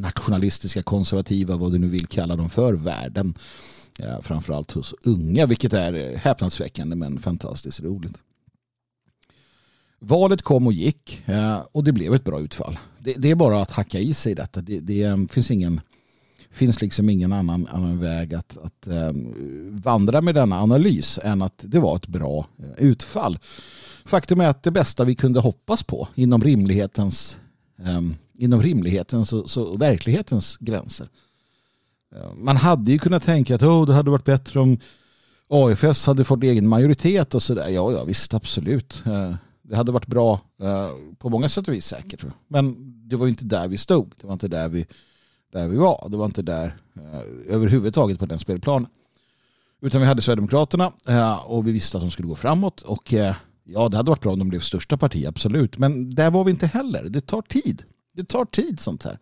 nationalistiska, 0.00 0.82
konservativa, 0.82 1.56
vad 1.56 1.72
du 1.72 1.78
nu 1.78 1.88
vill 1.88 2.06
kalla 2.06 2.36
dem 2.36 2.50
för, 2.50 2.72
världen. 2.72 3.34
Ja, 3.98 4.22
framförallt 4.22 4.72
hos 4.72 4.94
unga, 5.04 5.46
vilket 5.46 5.72
är 5.72 6.16
häpnadsväckande 6.16 6.96
men 6.96 7.18
fantastiskt 7.18 7.80
roligt. 7.80 8.16
Valet 9.98 10.42
kom 10.42 10.66
och 10.66 10.72
gick 10.72 11.22
eh, 11.26 11.58
och 11.72 11.84
det 11.84 11.92
blev 11.92 12.14
ett 12.14 12.24
bra 12.24 12.40
utfall. 12.40 12.78
Det, 13.06 13.14
det 13.18 13.30
är 13.30 13.34
bara 13.34 13.62
att 13.62 13.70
hacka 13.70 13.98
i 13.98 14.14
sig 14.14 14.34
detta. 14.34 14.60
Det, 14.60 14.80
det 14.80 15.02
ehm, 15.02 15.28
finns 15.28 15.50
ingen 15.50 15.80
finns 16.50 16.80
liksom 16.80 17.08
ingen 17.08 17.32
annan, 17.32 17.66
annan 17.66 18.00
väg 18.00 18.34
att, 18.34 18.56
att 18.56 18.86
um, 18.86 19.34
vandra 19.82 20.20
med 20.20 20.34
denna 20.34 20.60
analys 20.60 21.18
än 21.22 21.42
att 21.42 21.64
det 21.66 21.78
var 21.78 21.96
ett 21.96 22.06
bra 22.06 22.46
eh, 22.58 22.84
utfall. 22.84 23.38
Faktum 24.04 24.40
är 24.40 24.48
att 24.48 24.62
det 24.62 24.70
bästa 24.70 25.04
vi 25.04 25.14
kunde 25.14 25.40
hoppas 25.40 25.82
på 25.82 26.08
inom 26.14 26.44
rimlighetens, 26.44 27.38
um, 27.76 28.14
inom 28.34 28.62
rimlighetens 28.62 29.32
och, 29.32 29.50
så, 29.50 29.76
verklighetens 29.76 30.56
gränser. 30.60 31.08
Man 32.34 32.56
hade 32.56 32.92
ju 32.92 32.98
kunnat 32.98 33.22
tänka 33.22 33.54
att 33.54 33.62
oh, 33.62 33.86
det 33.86 33.94
hade 33.94 34.10
varit 34.10 34.24
bättre 34.24 34.60
om 34.60 34.78
AFS 35.48 36.06
hade 36.06 36.24
fått 36.24 36.42
egen 36.42 36.68
majoritet 36.68 37.34
och 37.34 37.42
sådär. 37.42 37.68
Ja, 37.68 37.92
ja, 37.92 38.04
visst, 38.04 38.34
absolut. 38.34 39.02
Uh, 39.06 39.34
det 39.68 39.76
hade 39.76 39.92
varit 39.92 40.06
bra 40.06 40.40
eh, 40.62 40.90
på 41.18 41.30
många 41.30 41.48
sätt 41.48 41.68
och 41.68 41.74
vis 41.74 41.86
säkert. 41.86 42.24
Men 42.48 42.76
det 43.08 43.16
var 43.16 43.26
inte 43.26 43.44
där 43.44 43.68
vi 43.68 43.76
stod. 43.76 44.14
Det 44.20 44.26
var 44.26 44.32
inte 44.32 44.48
där 44.48 44.68
vi 44.68 44.86
där 45.52 45.68
vi 45.68 45.76
var. 45.76 46.08
Det 46.10 46.16
var 46.16 46.26
inte 46.26 46.42
där 46.42 46.76
eh, 46.96 47.54
överhuvudtaget 47.54 48.18
på 48.18 48.26
den 48.26 48.38
spelplanen. 48.38 48.90
Utan 49.82 50.00
vi 50.00 50.06
hade 50.06 50.22
Sverigedemokraterna 50.22 50.92
eh, 51.08 51.50
och 51.50 51.66
vi 51.66 51.72
visste 51.72 51.96
att 51.96 52.02
de 52.02 52.10
skulle 52.10 52.28
gå 52.28 52.34
framåt. 52.34 52.82
Och 52.82 53.14
eh, 53.14 53.34
ja, 53.64 53.88
det 53.88 53.96
hade 53.96 54.10
varit 54.10 54.22
bra 54.22 54.32
om 54.32 54.38
de 54.38 54.48
blev 54.48 54.60
största 54.60 54.96
parti, 54.96 55.26
absolut. 55.26 55.78
Men 55.78 56.14
där 56.14 56.30
var 56.30 56.44
vi 56.44 56.50
inte 56.50 56.66
heller. 56.66 57.04
Det 57.04 57.20
tar 57.20 57.42
tid. 57.42 57.82
Det 58.12 58.24
tar 58.24 58.44
tid 58.44 58.80
sånt 58.80 59.04
här. 59.04 59.18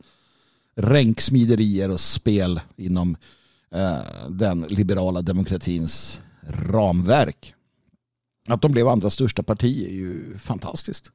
Ränksmiderier 0.76 1.90
och 1.90 2.00
spel 2.00 2.60
inom 2.76 3.16
eh, 3.74 3.98
den 4.28 4.60
liberala 4.60 5.22
demokratins 5.22 6.20
ramverk. 6.48 7.54
Att 8.48 8.62
de 8.62 8.72
blev 8.72 8.88
andra 8.88 9.10
största 9.10 9.42
parti 9.42 9.86
är 9.86 9.92
ju 9.92 10.38
fantastiskt. 10.38 11.10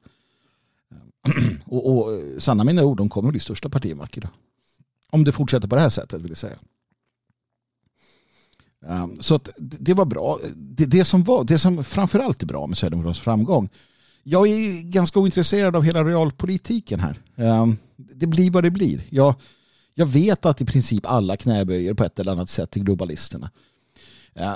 och, 1.64 1.90
och 1.90 2.12
eh, 2.14 2.38
sanna 2.38 2.64
mina 2.64 2.84
ord, 2.84 2.96
de 2.96 3.08
kommer 3.08 3.30
bli 3.30 3.40
största 3.40 3.68
parti 3.68 3.92
en 3.92 3.98
vacker 3.98 4.20
dag. 4.20 4.30
Om 5.10 5.24
det 5.24 5.32
fortsätter 5.32 5.68
på 5.68 5.74
det 5.76 5.82
här 5.82 5.88
sättet 5.88 6.22
vill 6.22 6.30
jag 6.30 6.38
säga. 6.38 6.58
Ehm, 8.86 9.22
så 9.22 9.34
att 9.34 9.48
det 9.56 9.94
var 9.94 10.04
bra. 10.04 10.38
Det, 10.54 10.86
det, 10.86 11.04
som 11.04 11.22
var, 11.22 11.44
det 11.44 11.58
som 11.58 11.84
framförallt 11.84 12.42
är 12.42 12.46
bra 12.46 12.66
med 12.66 12.78
Sverigedemokraternas 12.78 13.20
framgång. 13.20 13.68
Jag 14.22 14.48
är 14.48 14.82
ganska 14.82 15.20
ointresserad 15.20 15.76
av 15.76 15.82
hela 15.82 16.04
realpolitiken 16.04 17.00
här. 17.00 17.20
Ehm, 17.36 17.76
det 17.96 18.26
blir 18.26 18.50
vad 18.50 18.64
det 18.64 18.70
blir. 18.70 19.06
Jag, 19.10 19.34
jag 19.94 20.06
vet 20.06 20.46
att 20.46 20.60
i 20.60 20.64
princip 20.64 21.06
alla 21.06 21.36
knäböjer 21.36 21.94
på 21.94 22.04
ett 22.04 22.18
eller 22.18 22.32
annat 22.32 22.50
sätt 22.50 22.70
till 22.70 22.84
globalisterna. 22.84 23.50
Eh, 24.34 24.54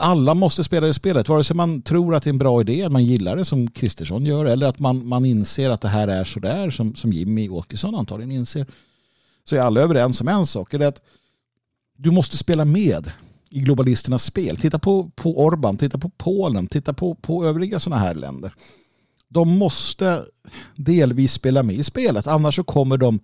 alla 0.00 0.34
måste 0.34 0.64
spela 0.64 0.86
det 0.86 0.94
spelet, 0.94 1.28
vare 1.28 1.44
sig 1.44 1.56
man 1.56 1.82
tror 1.82 2.14
att 2.14 2.22
det 2.22 2.28
är 2.28 2.32
en 2.32 2.38
bra 2.38 2.60
idé, 2.60 2.88
man 2.88 3.04
gillar 3.04 3.36
det 3.36 3.44
som 3.44 3.70
Kristersson 3.70 4.26
gör, 4.26 4.44
eller 4.44 4.66
att 4.66 4.78
man, 4.78 5.06
man 5.06 5.24
inser 5.24 5.70
att 5.70 5.80
det 5.80 5.88
här 5.88 6.08
är 6.08 6.24
sådär 6.24 6.70
som, 6.70 6.94
som 6.94 7.12
Jimmy 7.12 7.48
Åkesson 7.48 7.94
antagligen 7.94 8.32
inser 8.32 8.66
så 9.44 9.56
är 9.56 9.60
alla 9.60 9.80
överens 9.80 10.20
om 10.20 10.28
en 10.28 10.46
sak. 10.46 10.74
Är 10.74 10.80
att 10.80 11.02
du 11.96 12.10
måste 12.10 12.36
spela 12.36 12.64
med 12.64 13.12
i 13.50 13.60
globalisternas 13.60 14.24
spel. 14.24 14.56
Titta 14.56 14.78
på, 14.78 15.10
på 15.14 15.44
Orban, 15.44 15.76
titta 15.76 15.98
på 15.98 16.08
Polen, 16.08 16.66
titta 16.66 16.92
på, 16.92 17.14
på 17.14 17.44
övriga 17.44 17.80
sådana 17.80 18.02
här 18.02 18.14
länder. 18.14 18.54
De 19.28 19.48
måste 19.58 20.24
delvis 20.76 21.32
spela 21.32 21.62
med 21.62 21.76
i 21.76 21.82
spelet, 21.82 22.26
annars 22.26 22.56
så 22.56 22.64
kommer 22.64 22.96
de 22.96 23.20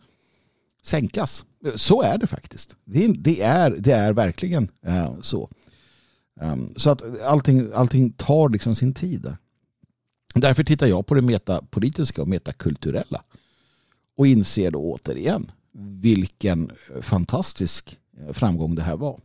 sänkas. 0.83 1.45
Så 1.75 2.03
är 2.03 2.19
det 2.19 2.27
faktiskt. 2.27 2.77
Det 2.85 3.05
är, 3.05 3.15
det 3.15 3.43
är, 3.43 3.71
det 3.71 3.93
är 3.93 4.13
verkligen 4.13 4.69
äh, 4.87 5.21
så. 5.21 5.51
Um, 6.41 6.75
så 6.77 6.91
att 6.91 7.21
allting, 7.21 7.71
allting 7.75 8.13
tar 8.13 8.49
liksom 8.49 8.75
sin 8.75 8.95
tid. 8.95 9.37
Därför 10.35 10.65
tittar 10.65 10.87
jag 10.87 11.07
på 11.07 11.15
det 11.15 11.23
metapolitiska 11.23 12.23
och 12.23 12.29
metakulturella. 12.29 13.23
Och 14.17 14.27
inser 14.27 14.71
då 14.71 14.93
återigen 14.93 15.51
vilken 16.01 16.71
fantastisk 17.01 17.99
eh, 18.19 18.33
framgång 18.33 18.75
det 18.75 18.83
här 18.83 18.97
var. 18.97 19.21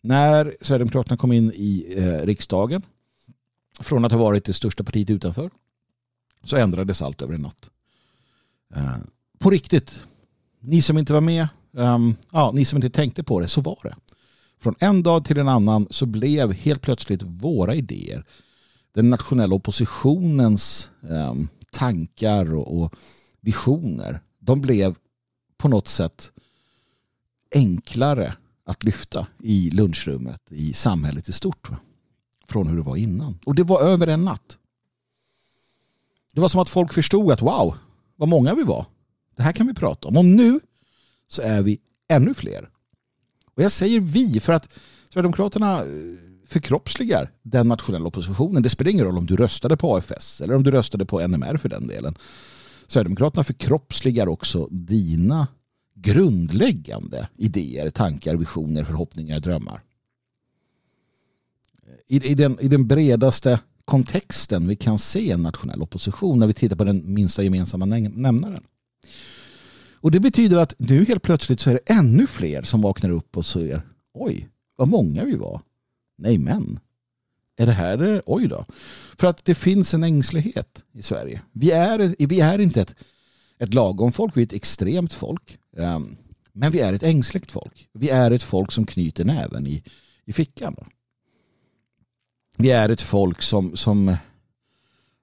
När 0.00 0.56
Sverigedemokraterna 0.60 1.16
kom 1.16 1.32
in 1.32 1.52
i 1.54 1.94
eh, 1.96 2.26
riksdagen 2.26 2.82
från 3.80 4.04
att 4.04 4.12
ha 4.12 4.18
varit 4.18 4.44
det 4.44 4.52
största 4.52 4.84
partiet 4.84 5.10
utanför 5.10 5.50
så 6.44 6.56
ändrades 6.56 7.02
allt 7.02 7.22
över 7.22 7.34
en 7.34 7.40
natt. 7.40 7.70
Eh, 8.74 8.96
på 9.38 9.50
riktigt. 9.50 10.04
Ni 10.60 10.82
som 10.82 10.98
inte 10.98 11.12
var 11.12 11.20
med, 11.20 11.48
ehm, 11.76 12.14
ja, 12.30 12.52
ni 12.54 12.64
som 12.64 12.76
inte 12.76 12.90
tänkte 12.90 13.22
på 13.22 13.40
det, 13.40 13.48
så 13.48 13.60
var 13.60 13.78
det. 13.82 13.94
Från 14.60 14.74
en 14.78 15.02
dag 15.02 15.24
till 15.24 15.38
en 15.38 15.48
annan 15.48 15.86
så 15.90 16.06
blev 16.06 16.52
helt 16.52 16.82
plötsligt 16.82 17.22
våra 17.22 17.74
idéer, 17.74 18.24
den 18.92 19.10
nationella 19.10 19.54
oppositionens 19.54 20.90
eh, 21.10 21.34
tankar 21.70 22.54
och 22.54 22.94
visioner, 23.40 24.20
de 24.38 24.60
blev 24.60 24.94
på 25.58 25.68
något 25.68 25.88
sätt 25.88 26.30
enklare 27.54 28.34
att 28.64 28.84
lyfta 28.84 29.26
i 29.38 29.70
lunchrummet 29.70 30.42
i 30.52 30.72
samhället 30.72 31.28
i 31.28 31.32
stort. 31.32 31.70
Va? 31.70 31.76
Från 32.48 32.66
hur 32.66 32.76
det 32.76 32.82
var 32.82 32.96
innan. 32.96 33.38
Och 33.44 33.54
det 33.54 33.62
var 33.62 33.80
över 33.80 34.06
en 34.06 34.24
natt. 34.24 34.58
Det 36.32 36.40
var 36.40 36.48
som 36.48 36.60
att 36.60 36.68
folk 36.68 36.92
förstod 36.92 37.32
att 37.32 37.42
wow, 37.42 37.74
vad 38.16 38.28
många 38.28 38.54
vi 38.54 38.62
var. 38.62 38.86
Det 39.36 39.42
här 39.42 39.52
kan 39.52 39.66
vi 39.66 39.74
prata 39.74 40.08
om. 40.08 40.16
Och 40.16 40.24
nu 40.24 40.60
så 41.28 41.42
är 41.42 41.62
vi 41.62 41.80
ännu 42.08 42.34
fler. 42.34 42.70
Och 43.60 43.64
jag 43.64 43.72
säger 43.72 44.00
vi 44.00 44.40
för 44.40 44.52
att 44.52 44.68
Sverigedemokraterna 45.12 45.78
eh, 45.78 45.86
förkroppsligar 46.46 47.30
den 47.42 47.68
nationella 47.68 48.06
oppositionen. 48.06 48.62
Det 48.62 48.68
spelar 48.68 48.90
ingen 48.90 49.04
roll 49.04 49.18
om 49.18 49.26
du 49.26 49.36
röstade 49.36 49.76
på 49.76 49.96
AFS 49.96 50.40
eller 50.40 50.54
om 50.54 50.62
du 50.62 50.70
röstade 50.70 51.04
på 51.06 51.26
NMR 51.26 51.56
för 51.56 51.68
den 51.68 51.86
delen. 51.86 52.14
Sverigedemokraterna 52.86 53.44
förkroppsligar 53.44 54.28
också 54.28 54.66
dina 54.70 55.46
grundläggande 55.94 57.28
idéer, 57.36 57.90
tankar, 57.90 58.36
visioner, 58.36 58.84
förhoppningar, 58.84 59.40
drömmar. 59.40 59.82
I, 62.06 62.30
i, 62.30 62.34
den, 62.34 62.58
I 62.60 62.68
den 62.68 62.86
bredaste 62.86 63.60
kontexten 63.84 64.68
vi 64.68 64.76
kan 64.76 64.98
se 64.98 65.30
en 65.30 65.42
nationell 65.42 65.82
opposition 65.82 66.38
när 66.38 66.46
vi 66.46 66.52
tittar 66.52 66.76
på 66.76 66.84
den 66.84 67.14
minsta 67.14 67.42
gemensamma 67.42 67.86
nämnaren. 67.86 68.62
Och 70.00 70.10
det 70.10 70.20
betyder 70.20 70.56
att 70.56 70.74
nu 70.78 71.04
helt 71.04 71.22
plötsligt 71.22 71.60
så 71.60 71.70
är 71.70 71.74
det 71.74 71.92
ännu 71.92 72.26
fler 72.26 72.62
som 72.62 72.80
vaknar 72.80 73.10
upp 73.10 73.36
och 73.36 73.46
säger 73.46 73.82
oj, 74.14 74.48
vad 74.76 74.88
många 74.88 75.24
vi 75.24 75.36
var. 75.36 75.60
Nej 76.18 76.38
men, 76.38 76.80
är 77.56 77.66
det 77.66 77.72
här, 77.72 78.22
oj 78.26 78.48
då. 78.48 78.66
För 79.18 79.26
att 79.26 79.44
det 79.44 79.54
finns 79.54 79.94
en 79.94 80.04
ängslighet 80.04 80.84
i 80.92 81.02
Sverige. 81.02 81.42
Vi 81.52 81.70
är, 81.70 82.26
vi 82.26 82.40
är 82.40 82.58
inte 82.58 82.80
ett, 82.80 82.94
ett 83.58 83.74
lagom 83.74 84.12
folk, 84.12 84.36
vi 84.36 84.40
är 84.40 84.46
ett 84.46 84.52
extremt 84.52 85.14
folk. 85.14 85.58
Um, 85.76 86.16
men 86.52 86.72
vi 86.72 86.80
är 86.80 86.92
ett 86.92 87.02
ängsligt 87.02 87.52
folk. 87.52 87.88
Vi 87.92 88.10
är 88.10 88.30
ett 88.30 88.42
folk 88.42 88.72
som 88.72 88.86
knyter 88.86 89.24
näven 89.24 89.66
i, 89.66 89.82
i 90.24 90.32
fickan. 90.32 90.76
Vi 92.58 92.70
är 92.70 92.88
ett 92.88 93.02
folk 93.02 93.42
som, 93.42 93.76
som 93.76 94.16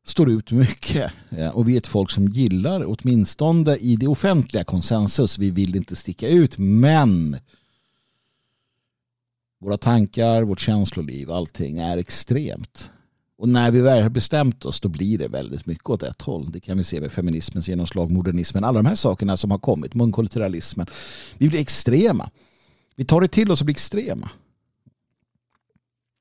står 0.10 0.30
ut 0.30 0.52
mycket. 0.52 1.14
Eh, 1.30 1.50
och 1.50 1.68
vi 1.68 1.74
är 1.74 1.78
ett 1.78 1.88
folk 1.88 2.12
som 2.12 2.28
gillar, 2.28 2.86
åtminstone 2.88 3.76
i 3.76 3.96
det 3.96 4.08
offentliga 4.08 4.64
konsensus, 4.64 5.38
vi 5.38 5.52
vill 5.52 5.76
inte 5.76 5.96
sticka 5.96 6.28
ut, 6.28 6.58
men 6.58 7.38
våra 9.60 9.78
tankar, 9.78 10.44
vårt 10.44 10.60
känsloliv, 10.60 11.32
allting 11.32 11.78
är 11.78 11.98
extremt. 11.98 12.90
Och 13.38 13.50
när 13.50 13.72
vi 13.72 13.82
väl 13.82 14.04
har 14.04 14.10
bestämt 14.10 14.66
oss 14.66 14.80
då 14.80 14.90
blir 14.90 15.18
det 15.18 15.28
väldigt 15.28 15.66
mycket 15.66 15.90
åt 15.90 16.04
ett 16.04 16.22
håll. 16.22 16.52
Det 16.52 16.60
kan 16.60 16.78
vi 16.78 16.84
se 16.84 17.02
med 17.02 17.12
feminismens 17.12 17.70
genomslag, 17.70 18.12
modernismen, 18.12 18.64
alla 18.64 18.80
de 18.80 18.86
här 18.86 18.96
sakerna 18.96 19.38
som 19.38 19.52
har 19.52 19.60
kommit, 19.60 19.94
mångkulturalismen. 19.94 20.88
Vi 21.38 21.50
blir 21.50 21.60
extrema. 21.60 22.30
Vi 22.96 23.06
tar 23.06 23.22
det 23.22 23.28
till 23.28 23.52
oss 23.52 23.62
och 23.62 23.66
blir 23.66 23.76
extrema. 23.76 24.30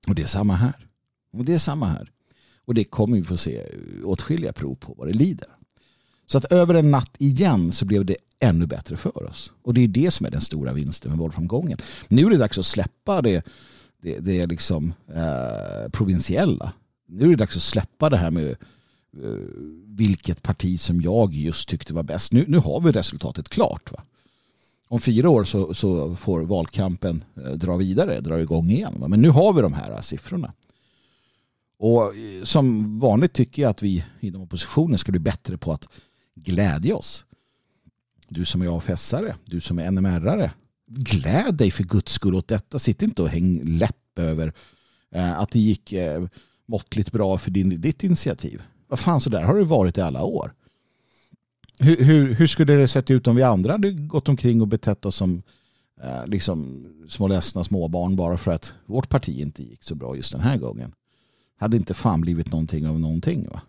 Och 0.07 0.15
det 0.15 0.23
är 0.23 0.27
samma 0.27 0.55
här. 0.55 0.89
Och 1.33 1.45
det 1.45 1.55
är 1.55 1.59
samma 1.59 1.87
här. 1.87 2.13
Och 2.67 2.75
det 2.75 2.85
kommer 2.85 3.17
vi 3.17 3.25
få 3.25 3.37
se 3.37 3.63
åtskilliga 4.05 4.53
prov 4.53 4.75
på 4.75 4.95
vad 4.99 5.09
det 5.09 5.13
lider. 5.13 5.49
Så 6.27 6.39
att 6.39 6.45
över 6.45 6.75
en 6.75 6.91
natt 6.91 7.15
igen 7.19 7.73
så 7.73 7.85
blev 7.85 8.05
det 8.05 8.17
ännu 8.41 8.67
bättre 8.67 8.97
för 8.97 9.27
oss. 9.31 9.53
Och 9.63 9.75
det 9.75 9.81
är 9.81 9.89
det 9.89 10.11
som 10.11 10.27
är 10.27 10.31
den 10.31 10.41
stora 10.41 10.73
vinsten 10.73 11.11
med 11.11 11.19
valframgången. 11.19 11.79
Nu 12.09 12.27
är 12.27 12.31
det 12.31 12.37
dags 12.37 12.59
att 12.59 12.67
släppa 12.67 13.23
det, 13.23 13.47
det, 14.03 14.19
det 14.19 14.47
liksom, 14.47 14.95
eh, 15.15 15.91
provinsiella. 15.93 16.73
Nu 17.09 17.25
är 17.25 17.29
det 17.29 17.37
dags 17.37 17.57
att 17.57 17.63
släppa 17.63 18.11
det 18.11 18.17
här 18.17 18.31
med 18.31 18.49
eh, 18.49 18.57
vilket 19.87 20.43
parti 20.43 20.81
som 20.81 21.01
jag 21.01 21.35
just 21.35 21.69
tyckte 21.69 21.95
var 21.95 22.03
bäst. 22.03 22.33
Nu, 22.33 22.45
nu 22.49 22.59
har 22.59 22.81
vi 22.81 22.91
resultatet 22.91 23.49
klart. 23.49 23.93
Va? 23.93 24.03
Om 24.89 25.01
fyra 25.01 25.29
år 25.29 25.45
så, 25.45 25.75
så 25.75 26.17
får 26.17 26.41
valkampen 26.41 27.25
eh, 27.37 27.53
dra 27.53 27.77
vidare, 27.77 28.21
dra 28.21 28.41
igång 28.41 28.71
igen. 28.71 28.95
Va? 28.99 29.09
Men 29.09 29.23
nu 29.23 29.31
har 29.31 29.53
vi 29.53 29.63
de 29.63 29.73
här 29.73 29.91
eh, 29.91 30.01
siffrorna. 30.01 30.53
Och 31.79 32.17
eh, 32.17 32.45
som 32.45 32.99
vanligt 33.01 33.33
tycker 33.33 33.63
jag 33.63 33.71
att 33.71 33.83
vi 33.83 34.05
inom 34.21 34.43
oppositionen 34.43 34.99
ska 34.99 35.13
bli 35.13 35.21
bättre 35.21 35.59
på 35.59 35.73
att 35.73 35.89
glädja 36.35 36.97
oss. 36.97 37.25
Du 38.29 38.45
som 38.45 38.63
är 38.63 38.67
AFS-are, 38.67 39.35
du 39.45 39.61
som 39.61 39.79
är 39.79 39.91
NMR-are. 39.91 40.51
Gläd 40.87 41.55
dig 41.55 41.71
för 41.71 41.83
guds 41.83 42.13
skull 42.13 42.35
åt 42.35 42.49
detta. 42.49 42.79
Sitt 42.79 43.03
inte 43.03 43.23
och 43.23 43.29
häng 43.29 43.65
läpp 43.65 44.19
över 44.19 44.53
eh, 45.15 45.39
att 45.39 45.51
det 45.51 45.59
gick 45.59 45.93
eh, 45.93 46.27
måttligt 46.67 47.13
bra 47.13 47.39
för 47.39 47.51
din, 47.51 47.81
ditt 47.81 48.05
initiativ. 48.05 48.63
Vad 48.89 48.99
fan, 48.99 49.21
så 49.21 49.31
där 49.31 49.43
har 49.43 49.57
det 49.57 49.65
varit 49.65 49.99
i 49.99 50.01
alla 50.01 50.25
år. 50.25 50.53
Hur, 51.79 52.05
hur, 52.05 52.35
hur 52.35 52.47
skulle 52.47 52.75
det 52.75 52.89
sett 52.89 53.11
ut 53.11 53.27
om 53.27 53.37
vi 53.37 53.43
andra 53.43 53.73
hade 53.73 53.93
gått 53.93 54.29
omkring 54.29 54.61
och 54.61 54.69
betett 54.69 55.07
oss 55.07 55.17
som 55.17 55.43
liksom 56.27 56.87
små 57.09 57.29
ledsna 57.29 57.65
småbarn 57.65 58.17
bara 58.17 58.39
för 58.39 58.51
att 58.51 58.73
vårt 58.87 59.09
parti 59.09 59.41
inte 59.41 59.63
gick 59.63 59.85
så 59.85 59.95
bra 59.95 60.17
just 60.17 60.33
den 60.33 60.41
här 60.41 60.57
gången? 60.57 60.93
Hade 61.57 61.77
inte 61.77 61.95
fan 61.95 62.21
blivit 62.21 62.53
någonting 62.53 62.87
av 62.87 63.01
någonting 63.01 63.49
va? 63.49 63.61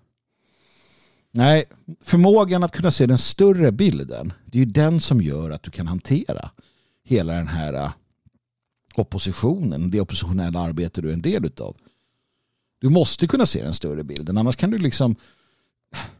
Nej, 1.32 1.66
förmågan 2.02 2.64
att 2.64 2.72
kunna 2.72 2.92
se 2.92 3.06
den 3.06 3.18
större 3.18 3.72
bilden, 3.72 4.34
det 4.46 4.58
är 4.58 4.66
ju 4.66 4.72
den 4.72 5.00
som 5.00 5.22
gör 5.22 5.52
att 5.52 5.64
du 5.64 5.72
kan 5.72 5.88
hantera 5.88 6.50
hela 7.04 7.34
den 7.34 7.48
här 7.48 7.74
äh, 7.74 7.92
oppositionen, 8.96 9.92
det 9.92 10.02
oppositionella 10.02 10.60
arbete 10.60 11.02
du 11.02 11.10
är 11.10 11.14
en 11.14 11.22
del 11.22 11.52
av. 11.60 11.78
Du 12.80 12.90
måste 12.90 13.28
kunna 13.28 13.46
se 13.46 13.64
den 13.64 13.74
större 13.74 14.04
bilden, 14.04 14.38
annars 14.38 14.56
kan 14.56 14.70
du 14.70 14.78
liksom, 14.78 15.16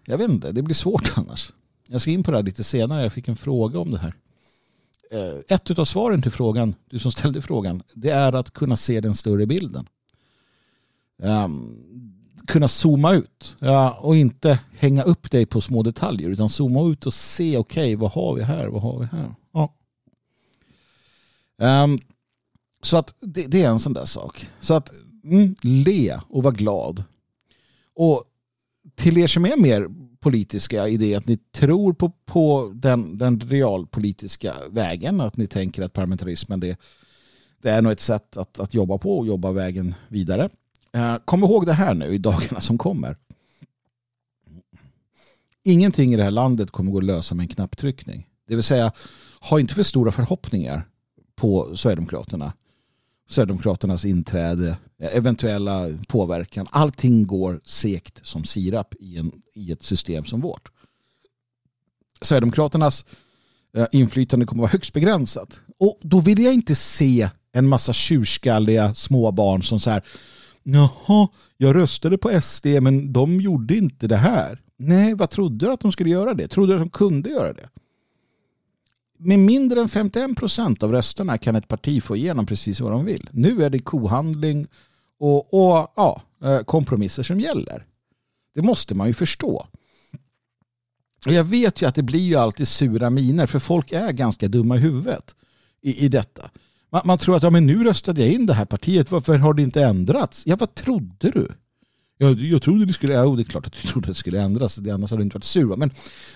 jag 0.06 0.18
vet 0.18 0.30
inte, 0.30 0.52
det 0.52 0.62
blir 0.62 0.76
svårt 0.76 1.14
annars. 1.18 1.54
Jag 1.88 2.02
ska 2.02 2.12
in 2.12 2.24
på 2.24 2.32
det 2.32 2.38
här 2.38 2.44
lite 2.44 2.64
senare, 2.64 3.04
jag 3.04 3.14
fick 3.14 3.28
en 3.28 3.36
fråga 3.36 3.80
om 3.80 3.92
det 3.92 3.98
här. 3.98 4.14
Äh, 5.12 5.40
ett 5.48 5.80
av 5.80 5.86
svaren 5.86 6.22
till 6.22 6.32
frågan, 6.32 6.76
du 6.90 7.00
som 7.00 7.12
ställde 7.12 7.42
frågan, 7.42 7.84
det 7.94 8.10
är 8.10 8.34
att 8.34 8.54
kunna 8.54 8.78
se 8.78 9.02
den 9.02 9.16
större 9.16 9.46
bilden. 9.46 9.88
Um, 11.24 11.84
kunna 12.48 12.68
zooma 12.68 13.14
ut 13.14 13.56
ja, 13.60 13.92
och 13.92 14.18
inte 14.18 14.60
hänga 14.78 15.04
upp 15.04 15.32
dig 15.32 15.46
på 15.46 15.62
små 15.62 15.84
detaljer 15.84 16.30
utan 16.30 16.50
zooma 16.50 16.92
ut 16.92 17.06
och 17.06 17.14
se 17.14 17.58
okej 17.58 17.84
okay, 17.84 17.96
vad 17.96 18.12
har 18.12 18.36
vi 18.36 18.44
här, 18.44 18.68
vad 18.68 18.82
har 18.82 19.00
vi 19.00 19.06
här. 19.06 19.36
Ja. 19.54 19.74
Um, 21.84 22.00
så 22.82 22.98
att 22.98 23.16
det, 23.20 23.48
det, 23.48 23.64
är 23.64 23.70
en 23.70 23.80
sån 23.80 23.94
där 23.94 24.06
sak. 24.06 24.50
Så 24.60 24.74
att 24.74 24.92
mm, 25.24 25.56
le 25.62 26.20
och 26.30 26.44
var 26.44 26.52
glad. 26.52 27.04
Och 27.96 28.24
till 28.96 29.18
er 29.18 29.28
som 29.28 29.46
är 29.46 29.58
mer 29.58 29.88
politiska 30.20 30.88
i 30.88 30.98
det 30.98 31.16
att 31.16 31.28
ni 31.28 31.38
tror 31.38 31.94
på, 31.94 32.12
på 32.26 32.72
den, 32.76 33.18
den 33.18 33.40
realpolitiska 33.40 34.56
vägen, 34.70 35.22
att 35.22 35.38
ni 35.38 35.48
tänker 35.48 35.84
att 35.84 35.94
parlamentarismen 35.94 36.60
det, 36.60 36.80
det 37.62 37.70
är 37.70 37.82
nog 37.82 37.92
ett 37.92 38.02
sätt 38.02 38.38
att, 38.38 38.60
att 38.60 38.74
jobba 38.74 38.98
på 38.98 39.18
och 39.18 39.28
jobba 39.28 39.52
vägen 39.52 39.96
vidare. 40.08 40.50
Eh, 40.94 41.18
kom 41.26 41.44
ihåg 41.44 41.66
det 41.66 41.74
här 41.74 41.94
nu 41.94 42.06
i 42.06 42.18
dagarna 42.18 42.62
som 42.62 42.78
kommer. 42.78 43.18
Ingenting 45.64 46.14
i 46.14 46.18
det 46.18 46.24
här 46.24 46.32
landet 46.32 46.72
kommer 46.72 46.92
gå 46.92 46.98
att 46.98 47.04
lösa 47.04 47.36
med 47.36 47.44
en 47.44 47.48
knapptryckning. 47.48 48.28
Det 48.48 48.56
vill 48.56 48.64
säga, 48.64 48.92
ha 49.42 49.60
inte 49.60 49.74
för 49.74 49.84
stora 49.84 50.12
förhoppningar 50.12 50.88
på 51.36 51.78
Sverigedemokraterna. 51.78 52.54
Sverigedemokraternas 53.30 54.06
inträde, 54.06 54.78
eh, 55.00 55.16
eventuella 55.16 55.90
påverkan. 56.08 56.68
Allting 56.70 57.28
går 57.28 57.62
sekt 57.64 58.20
som 58.24 58.44
sirap 58.44 58.96
i, 59.00 59.18
en, 59.18 59.32
i 59.56 59.72
ett 59.72 59.84
system 59.84 60.26
som 60.26 60.42
vårt. 60.42 60.72
Sverigedemokraternas 62.22 63.06
eh, 63.78 63.88
inflytande 63.92 64.46
kommer 64.46 64.64
att 64.64 64.70
vara 64.70 64.72
högst 64.72 64.94
begränsat. 64.94 65.60
Och 65.80 66.00
då 66.02 66.20
vill 66.20 66.44
jag 66.44 66.54
inte 66.54 66.76
se 66.76 67.30
en 67.52 67.68
massa 67.68 67.94
tjurskalliga 67.94 68.94
småbarn 68.94 69.64
som 69.64 69.80
så 69.80 69.90
här 69.90 70.04
Jaha, 70.70 71.28
jag 71.58 71.76
röstade 71.76 72.18
på 72.18 72.42
SD 72.42 72.66
men 72.82 73.14
de 73.14 73.42
gjorde 73.42 73.78
inte 73.78 74.08
det 74.08 74.18
här. 74.18 74.62
Nej, 74.78 75.14
vad 75.14 75.30
trodde 75.30 75.66
du 75.66 75.72
att 75.72 75.80
de 75.80 75.92
skulle 75.92 76.10
göra 76.10 76.34
det? 76.34 76.48
Trodde 76.48 76.74
du 76.74 76.76
att 76.76 76.86
de 76.86 76.90
kunde 76.90 77.30
göra 77.30 77.54
det? 77.54 77.70
Med 79.18 79.40
mindre 79.40 79.82
än 79.82 79.90
51 79.90 80.38
procent 80.38 80.84
av 80.84 80.92
rösterna 80.92 81.38
kan 81.38 81.56
ett 81.56 81.68
parti 81.68 82.04
få 82.04 82.16
igenom 82.16 82.46
precis 82.46 82.80
vad 82.80 82.92
de 82.92 83.06
vill. 83.06 83.30
Nu 83.32 83.64
är 83.64 83.70
det 83.70 83.80
kohandling 83.80 84.68
och, 85.20 85.54
och 85.54 85.94
ja, 85.96 86.22
eh, 86.44 86.60
kompromisser 86.60 87.24
som 87.24 87.40
gäller. 87.40 87.86
Det 88.56 88.62
måste 88.62 88.96
man 88.96 89.08
ju 89.08 89.14
förstå. 89.14 89.68
Och 91.26 91.34
jag 91.34 91.44
vet 91.44 91.82
ju 91.82 91.86
att 91.86 91.96
det 91.96 92.04
blir 92.04 92.20
ju 92.20 92.36
alltid 92.36 92.68
sura 92.68 93.10
miner 93.10 93.46
för 93.46 93.60
folk 93.60 93.92
är 93.92 94.12
ganska 94.12 94.48
dumma 94.48 94.76
i 94.76 94.80
huvudet 94.80 95.36
i, 95.82 96.06
i 96.06 96.10
detta. 96.10 96.50
Man, 96.90 97.02
man, 97.06 97.18
tror 97.18 97.36
att 97.36 97.44
ja, 97.44 97.50
men 97.50 97.66
nu 97.66 97.84
röstade 97.84 98.22
jag 98.22 98.32
in 98.32 98.46
det 98.46 98.54
här 98.54 98.66
partiet, 98.66 99.12
varför 99.12 99.38
har 99.38 99.54
det 99.54 99.62
inte 99.62 99.84
ändrats? 99.84 100.44
Ja, 100.46 100.56
vad 100.56 100.76
trodde 100.76 101.32
du? 101.32 101.48
Jag, 102.18 102.40
jag 102.40 102.62
trodde 102.62 102.86
det 102.86 102.94
skulle, 102.94 103.14
ja, 103.14 103.26
det 103.26 103.42
är 103.42 103.44
klart 103.44 103.68
att 103.68 103.74
du 103.74 103.88
trodde 103.88 104.08
det 104.08 104.14
skulle 104.14 104.42
ändras, 104.42 104.76
det, 104.76 104.92
annars 104.92 105.12
hade 105.12 105.22
du 105.22 105.24
inte 105.24 105.36
varit 105.36 105.44
sur. 105.44 105.76
Men 105.76 105.92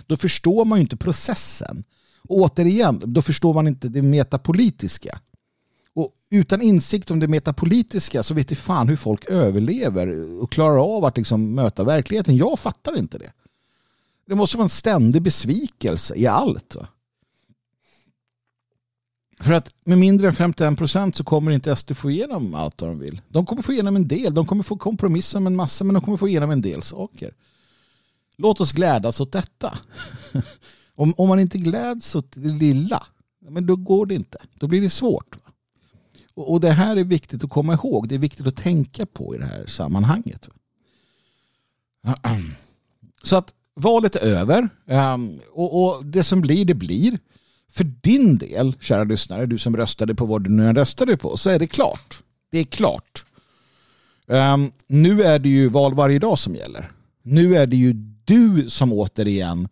då 0.07 0.17
förstår 0.17 0.65
man 0.65 0.77
ju 0.77 0.81
inte 0.81 0.97
processen. 0.97 1.83
Och 2.23 2.37
återigen, 2.37 3.01
då 3.05 3.21
förstår 3.21 3.53
man 3.53 3.67
inte 3.67 3.89
det 3.89 4.01
metapolitiska. 4.01 5.19
Och 5.93 6.11
utan 6.29 6.61
insikt 6.61 7.11
om 7.11 7.19
det 7.19 7.27
metapolitiska 7.27 8.23
så 8.23 8.33
vet 8.33 8.47
du 8.47 8.55
fan 8.55 8.89
hur 8.89 8.95
folk 8.95 9.25
överlever 9.25 10.33
och 10.41 10.51
klarar 10.51 10.97
av 10.97 11.05
att 11.05 11.17
liksom 11.17 11.55
möta 11.55 11.83
verkligheten. 11.83 12.37
Jag 12.37 12.59
fattar 12.59 12.97
inte 12.97 13.17
det. 13.17 13.31
Det 14.27 14.35
måste 14.35 14.57
vara 14.57 14.65
en 14.65 14.69
ständig 14.69 15.21
besvikelse 15.21 16.15
i 16.15 16.27
allt. 16.27 16.75
Va? 16.75 16.87
För 19.41 19.53
att 19.53 19.73
med 19.85 19.97
mindre 19.97 20.27
än 20.27 20.33
51 20.33 20.77
procent 20.77 21.15
så 21.15 21.23
kommer 21.23 21.51
inte 21.51 21.75
SD 21.75 21.95
få 21.95 22.11
igenom 22.11 22.55
allt 22.55 22.77
de 22.77 22.99
vill. 22.99 23.21
De 23.27 23.45
kommer 23.45 23.61
få 23.61 23.73
igenom 23.73 23.95
en 23.95 24.07
del. 24.07 24.33
De 24.33 24.45
kommer 24.45 24.63
få 24.63 24.77
kompromissa 24.77 25.39
med 25.39 25.51
en 25.51 25.55
massa 25.55 25.83
men 25.83 25.93
de 25.93 26.03
kommer 26.03 26.17
få 26.17 26.27
igenom 26.27 26.51
en 26.51 26.61
del 26.61 26.83
saker. 26.83 27.33
Låt 28.37 28.61
oss 28.61 28.71
glädjas 28.71 29.19
åt 29.19 29.31
detta. 29.31 29.77
om, 30.95 31.13
om 31.17 31.29
man 31.29 31.39
inte 31.39 31.57
gläds 31.57 32.15
åt 32.15 32.31
det 32.31 32.49
lilla, 32.49 33.03
men 33.49 33.65
då 33.65 33.75
går 33.75 34.05
det 34.05 34.15
inte. 34.15 34.37
Då 34.53 34.67
blir 34.67 34.81
det 34.81 34.89
svårt. 34.89 35.37
Och, 36.33 36.51
och 36.51 36.61
det 36.61 36.71
här 36.71 36.95
är 36.95 37.03
viktigt 37.03 37.43
att 37.43 37.49
komma 37.49 37.73
ihåg. 37.73 38.07
Det 38.07 38.15
är 38.15 38.19
viktigt 38.19 38.47
att 38.47 38.55
tänka 38.55 39.05
på 39.05 39.35
i 39.35 39.37
det 39.37 39.45
här 39.45 39.65
sammanhanget. 39.65 40.49
Så 43.23 43.35
att 43.35 43.53
valet 43.73 44.15
är 44.15 44.19
över. 44.19 44.69
Ehm, 44.87 45.39
och, 45.51 45.83
och 45.83 46.05
det 46.05 46.23
som 46.23 46.41
blir, 46.41 46.65
det 46.65 46.73
blir 46.73 47.19
för 47.71 47.83
din 47.83 48.37
del, 48.37 48.75
kära 48.79 49.03
lyssnare, 49.03 49.45
du 49.45 49.57
som 49.57 49.77
röstade 49.77 50.15
på 50.15 50.25
vad 50.25 50.43
du 50.43 50.49
nu 50.49 50.73
röstade 50.73 51.17
på, 51.17 51.37
så 51.37 51.49
är 51.49 51.59
det 51.59 51.67
klart. 51.67 52.19
Det 52.51 52.59
är 52.59 52.63
klart. 52.63 53.25
Um, 54.27 54.71
nu 54.87 55.23
är 55.23 55.39
det 55.39 55.49
ju 55.49 55.67
val 55.67 55.93
varje 55.93 56.19
dag 56.19 56.39
som 56.39 56.55
gäller. 56.55 56.91
Nu 57.23 57.55
är 57.55 57.67
det 57.67 57.75
ju 57.75 57.93
du 58.25 58.69
som 58.69 58.93
återigen, 58.93 59.67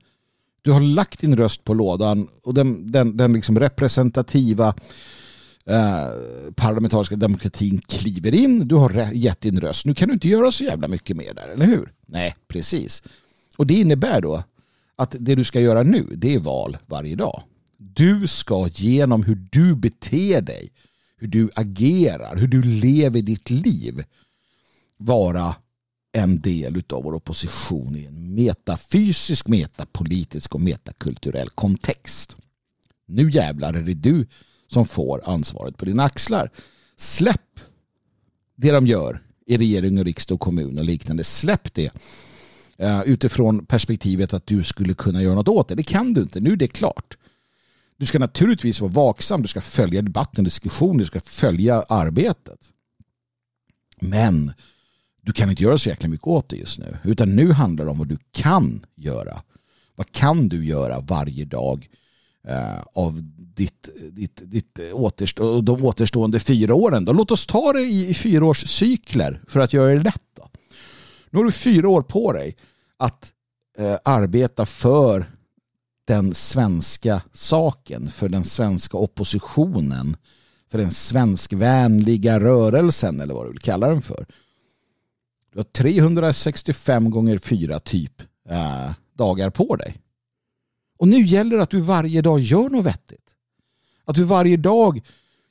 du 0.62 0.72
har 0.72 0.82
lagt 0.82 1.20
din 1.20 1.36
röst 1.36 1.64
på 1.64 1.74
lådan 1.74 2.28
och 2.44 2.54
den, 2.54 2.92
den, 2.92 3.18
den 3.18 3.34
liksom 3.34 3.60
representativa 3.60 4.68
eh, 5.66 6.08
parlamentariska 6.56 7.16
demokratin 7.16 7.82
kliver 7.88 8.34
in. 8.34 8.68
Du 8.68 8.76
har 8.76 9.14
gett 9.14 9.42
din 9.42 9.62
röst. 9.62 9.86
Nu 9.86 9.94
kan 9.94 10.08
du 10.08 10.14
inte 10.14 10.28
göra 10.28 10.52
så 10.52 10.64
jävla 10.64 10.88
mycket 10.88 11.18
mer 11.18 11.34
där, 11.34 11.48
eller 11.48 11.66
hur? 11.66 11.94
Nej, 12.06 12.36
precis. 12.48 13.04
Och 13.58 13.68
det 13.68 13.74
innebär 13.74 14.22
då 14.22 14.44
att 14.96 15.16
det 15.20 15.36
du 15.36 15.44
ska 15.44 15.60
göra 15.60 15.84
nu, 15.84 16.06
det 16.16 16.36
är 16.36 16.40
val 16.40 16.78
varje 16.86 17.16
dag. 17.16 17.44
Du 17.82 18.28
ska 18.28 18.68
genom 18.68 19.24
hur 19.24 19.36
du 19.52 19.76
beter 19.76 20.42
dig, 20.42 20.72
hur 21.18 21.28
du 21.28 21.50
agerar, 21.56 22.36
hur 22.36 22.48
du 22.48 22.62
lever 22.62 23.22
ditt 23.22 23.50
liv 23.50 24.04
vara 24.98 25.56
en 26.12 26.42
del 26.42 26.84
av 26.90 27.04
vår 27.04 27.14
opposition 27.14 27.96
i 27.96 28.06
en 28.06 28.36
metafysisk, 28.36 29.48
metapolitisk 29.48 30.56
och 30.56 30.62
metakulturell 30.62 31.50
kontext. 31.50 32.36
Nu 33.08 33.32
jävlar 33.32 33.74
är 33.74 33.82
det 33.82 33.94
du 33.94 34.28
som 34.68 34.86
får 34.86 35.30
ansvaret 35.30 35.78
på 35.78 35.86
dina 35.86 36.04
axlar. 36.04 36.50
Släpp 36.98 37.60
det 38.56 38.72
de 38.72 38.88
gör 38.88 39.22
i 39.46 39.58
regering 39.58 40.00
och 40.00 40.06
riksdag 40.06 40.36
och 40.36 40.42
kommun 40.42 40.78
och 40.78 40.86
liknande. 40.86 41.24
Släpp 41.24 41.74
det 41.74 41.92
eh, 42.78 43.02
utifrån 43.02 43.66
perspektivet 43.66 44.34
att 44.34 44.48
du 44.48 44.64
skulle 44.64 44.94
kunna 44.94 45.24
göra 45.24 45.36
något 45.36 45.48
åt 45.48 45.68
det. 45.68 45.76
Det 45.76 45.84
kan 45.84 46.14
du 46.14 46.22
inte. 46.22 46.40
Nu 46.40 46.52
är 46.52 46.56
det 46.56 46.68
klart. 46.68 47.18
Du 48.00 48.06
ska 48.06 48.20
naturligtvis 48.20 48.82
vara 48.82 48.92
vaksam, 48.92 49.42
du 49.42 49.48
ska 49.48 49.62
följa 49.62 50.02
debatten, 50.02 50.44
diskussionen, 50.44 50.98
du 50.98 51.06
ska 51.06 51.22
följa 51.22 51.82
arbetet. 51.90 52.70
Men 54.02 54.54
du 55.22 55.32
kan 55.32 55.50
inte 55.50 55.64
göra 55.64 55.78
så 55.78 55.90
jäkla 55.90 56.10
mycket 56.10 56.28
åt 56.28 56.50
det 56.50 56.56
just 56.56 56.80
nu. 56.80 56.98
Utan 57.04 57.36
nu 57.36 57.52
handlar 57.52 57.86
det 57.86 57.92
om 57.92 57.98
vad 57.98 58.08
du 58.08 58.18
kan 58.32 58.86
göra. 58.96 59.42
Vad 59.96 60.12
kan 60.12 60.50
du 60.50 60.66
göra 60.66 61.00
varje 61.00 61.46
dag 61.46 61.88
eh, 62.48 62.82
av 62.94 63.20
ditt, 63.56 63.90
ditt, 64.12 64.42
ditt 64.44 64.80
återstå, 64.94 65.62
de 65.62 65.86
återstående 65.86 66.40
fyra 66.40 66.76
åren? 66.76 67.06
Då 67.06 67.14
låt 67.14 67.32
oss 67.32 67.46
ta 67.46 67.74
det 67.74 67.82
i, 67.82 68.10
i 68.10 68.14
fyraårscykler 68.14 69.42
för 69.48 69.60
att 69.60 69.74
göra 69.74 69.96
det 69.96 70.04
lätt. 70.04 70.24
Då. 70.36 70.50
Nu 71.30 71.40
har 71.40 71.46
du 71.46 71.52
fyra 71.52 71.90
år 71.90 72.02
på 72.02 72.34
dig 72.34 72.56
att 72.98 73.32
eh, 73.78 73.98
arbeta 74.06 74.66
för 74.66 75.39
den 76.10 76.34
svenska 76.34 77.22
saken, 77.34 78.08
för 78.08 78.30
den 78.30 78.44
svenska 78.44 78.98
oppositionen, 78.98 80.18
för 80.72 80.78
den 80.78 80.92
svenskvänliga 80.92 82.40
rörelsen 82.40 83.20
eller 83.20 83.34
vad 83.34 83.46
du 83.46 83.50
vill 83.50 83.60
kalla 83.60 83.88
den 83.88 84.02
för. 84.02 84.26
Du 85.54 85.60
har 85.60 85.64
365 85.64 87.10
gånger 87.10 87.38
4 87.38 87.80
typ 87.80 88.22
äh, 88.50 88.92
dagar 89.18 89.50
på 89.50 89.76
dig. 89.76 89.98
Och 90.98 91.08
nu 91.08 91.22
gäller 91.22 91.58
det 91.58 91.64
att 91.64 91.70
du 91.70 91.80
varje 91.80 92.22
dag 92.22 92.40
gör 92.40 92.70
något 92.70 92.86
vettigt. 92.86 93.36
Att 94.06 94.16
du 94.16 94.24
varje 94.24 94.58
dag 94.58 95.02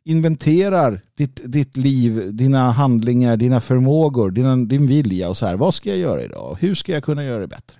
inventerar 0.05 1.03
ditt, 1.15 1.41
ditt 1.45 1.77
liv, 1.77 2.35
dina 2.35 2.71
handlingar, 2.71 3.37
dina 3.37 3.61
förmågor, 3.61 4.31
din, 4.31 4.69
din 4.69 4.87
vilja 4.87 5.29
och 5.29 5.37
så 5.37 5.47
här. 5.47 5.57
Vad 5.57 5.75
ska 5.75 5.89
jag 5.91 5.99
göra 5.99 6.25
idag? 6.25 6.59
Hur 6.61 6.75
ska 6.75 6.93
jag 6.93 7.05
kunna 7.05 7.25
göra 7.25 7.41
det 7.41 7.49
bättre? 7.49 7.78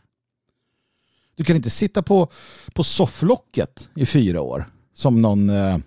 Du 1.39 1.45
kan 1.45 1.57
inte 1.57 1.71
sitta 1.71 2.03
på, 2.03 2.29
på 2.73 2.85
sofflocket 2.85 3.89
i 3.95 4.07
fyra 4.07 4.41
år 4.41 4.71
som 4.95 5.23
någon 5.23 5.51
eh, 5.51 5.79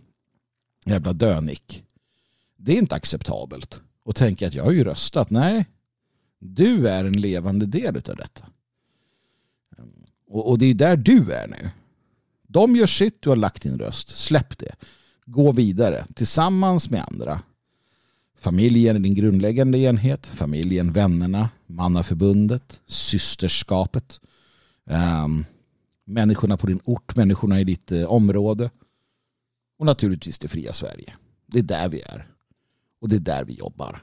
jävla 0.85 1.13
dönick. 1.13 1.83
Det 2.57 2.71
är 2.71 2.77
inte 2.77 2.95
acceptabelt. 2.95 3.81
Och 4.03 4.15
tänka 4.15 4.47
att 4.47 4.53
jag 4.53 4.63
har 4.63 4.71
ju 4.71 4.83
röstat. 4.83 5.29
Nej, 5.29 5.65
du 6.39 6.87
är 6.87 7.05
en 7.05 7.21
levande 7.21 7.65
del 7.65 7.95
av 7.95 8.15
detta. 8.15 8.45
Mm. 9.77 9.89
Och, 10.27 10.49
och 10.49 10.57
det 10.57 10.65
är 10.65 10.73
där 10.73 10.97
du 10.97 11.31
är 11.31 11.47
nu. 11.47 11.69
De 12.47 12.75
gör 12.75 12.87
sitt, 12.87 13.21
du 13.21 13.29
har 13.29 13.35
lagt 13.35 13.63
din 13.63 13.79
röst. 13.79 14.17
Släpp 14.17 14.57
det. 14.57 14.75
Gå 15.25 15.51
vidare 15.51 16.05
tillsammans 16.15 16.89
med 16.89 17.05
andra. 17.11 17.41
Familjen 18.37 18.95
är 18.95 18.99
din 18.99 19.15
grundläggande 19.15 19.77
enhet. 19.77 20.25
Familjen, 20.25 20.91
vännerna, 20.91 21.49
mannaförbundet, 21.67 22.79
systerskapet. 22.87 24.21
Um, 24.85 25.45
människorna 26.05 26.57
på 26.57 26.67
din 26.67 26.79
ort, 26.83 27.15
människorna 27.15 27.59
i 27.59 27.63
ditt 27.63 27.91
eh, 27.91 28.03
område. 28.03 28.69
Och 29.79 29.85
naturligtvis 29.85 30.39
det 30.39 30.47
fria 30.47 30.73
Sverige. 30.73 31.13
Det 31.45 31.59
är 31.59 31.63
där 31.63 31.89
vi 31.89 32.01
är. 32.01 32.27
Och 33.01 33.09
det 33.09 33.15
är 33.15 33.19
där 33.19 33.43
vi 33.43 33.53
jobbar. 33.53 34.01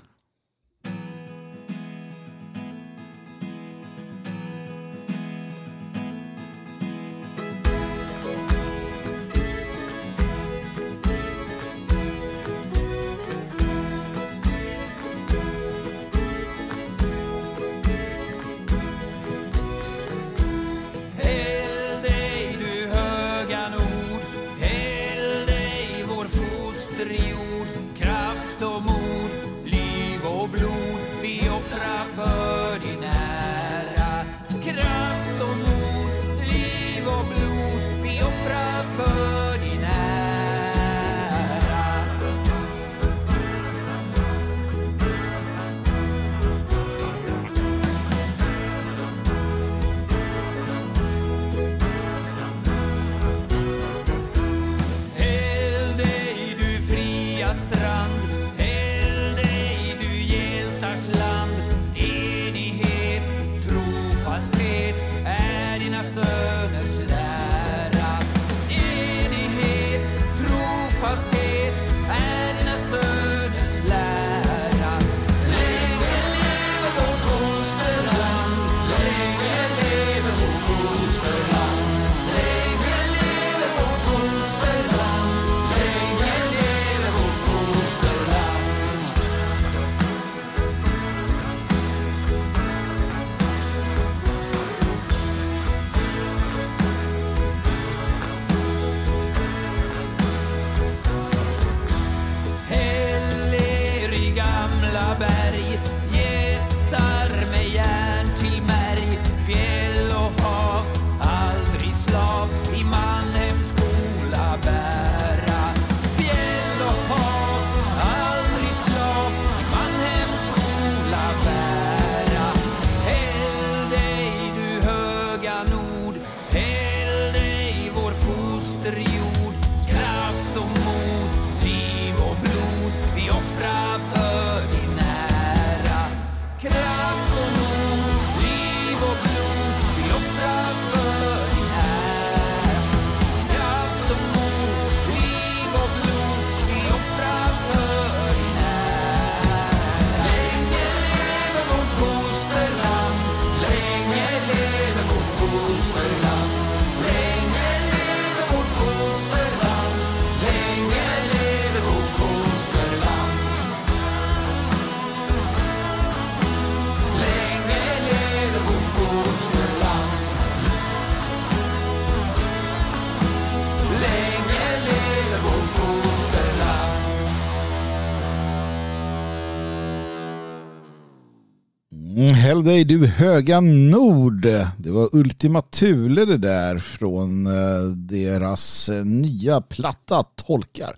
Häll 182.49 182.65
dig 182.65 182.85
du 182.85 183.07
höga 183.07 183.61
nord. 183.61 184.41
Det 184.77 184.91
var 184.91 185.09
Ultima 185.13 185.63
Thule 185.63 186.25
det 186.25 186.37
där 186.37 186.79
från 186.79 187.47
eh, 187.47 187.83
deras 187.97 188.89
eh, 188.89 189.05
nya 189.05 189.61
platta 189.61 190.23
Tolkar. 190.23 190.97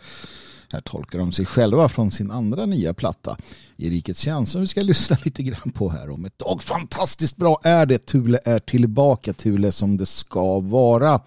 Här 0.72 0.80
tolkar 0.80 1.18
de 1.18 1.32
sig 1.32 1.46
själva 1.46 1.88
från 1.88 2.10
sin 2.10 2.30
andra 2.30 2.66
nya 2.66 2.94
platta 2.94 3.36
i 3.76 3.90
Rikets 3.90 4.20
tjänst 4.20 4.52
som 4.52 4.60
vi 4.60 4.66
ska 4.66 4.82
lyssna 4.82 5.16
lite 5.24 5.42
grann 5.42 5.72
på 5.74 5.88
här 5.88 6.10
om 6.10 6.24
ett 6.24 6.38
tag. 6.38 6.62
Fantastiskt 6.62 7.36
bra 7.36 7.60
är 7.62 7.86
det. 7.86 8.06
Thule 8.06 8.38
är 8.44 8.58
tillbaka. 8.58 9.32
Thule 9.32 9.72
som 9.72 9.96
det 9.96 10.06
ska 10.06 10.60
vara. 10.60 11.20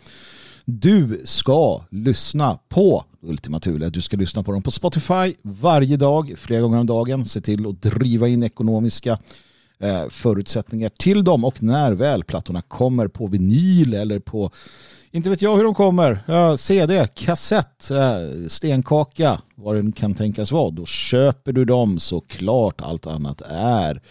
Du 0.66 1.22
ska 1.24 1.82
lyssna 1.90 2.60
på 2.70 3.06
Ultima 3.22 3.60
Thule. 3.60 3.90
Du 3.90 4.02
ska 4.02 4.18
lyssna 4.18 4.44
på 4.44 4.52
dem 4.52 4.62
på 4.62 4.72
Spotify 4.72 5.36
varje 5.42 5.98
dag, 5.98 6.34
flera 6.38 6.62
gånger 6.62 6.78
om 6.78 6.86
dagen. 6.86 7.26
Se 7.26 7.42
till 7.42 7.68
att 7.68 7.82
driva 7.82 8.28
in 8.28 8.44
ekonomiska 8.44 9.18
Eh, 9.84 10.10
förutsättningar 10.10 10.90
till 10.90 11.24
dem 11.24 11.46
och 11.46 11.64
när 11.64 11.92
väl 11.92 12.24
plattorna 12.24 12.62
kommer 12.62 13.08
på 13.08 13.28
vinyl 13.28 13.94
eller 13.94 14.20
på 14.20 14.52
inte 15.12 15.30
vet 15.30 15.42
jag 15.42 15.58
hur 15.58 15.64
de 15.64 15.74
kommer. 15.74 16.58
CD, 16.58 17.08
kassett, 17.16 17.92
eh, 17.92 18.48
stenkaka, 18.48 19.42
vad 19.56 19.76
den 19.76 19.92
kan 19.92 20.14
tänkas 20.14 20.52
vara. 20.52 20.70
Då 20.70 20.86
köper 20.86 21.54
du 21.54 21.66
dem 21.66 22.00
såklart. 22.00 22.82
Allt 22.82 23.08
annat 23.08 23.42
är 23.50 24.02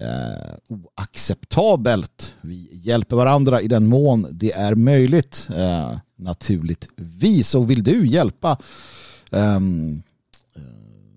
eh, 0.00 0.54
oacceptabelt. 0.68 2.34
Vi 2.40 2.68
hjälper 2.72 3.16
varandra 3.16 3.60
i 3.60 3.68
den 3.68 3.86
mån 3.86 4.26
det 4.30 4.52
är 4.52 4.74
möjligt. 4.74 5.48
Eh, 5.56 5.96
naturligtvis. 6.16 7.54
Och 7.54 7.70
vill 7.70 7.84
du 7.84 8.06
hjälpa 8.06 8.58
ehm, 9.30 10.02
eh, 10.56 10.62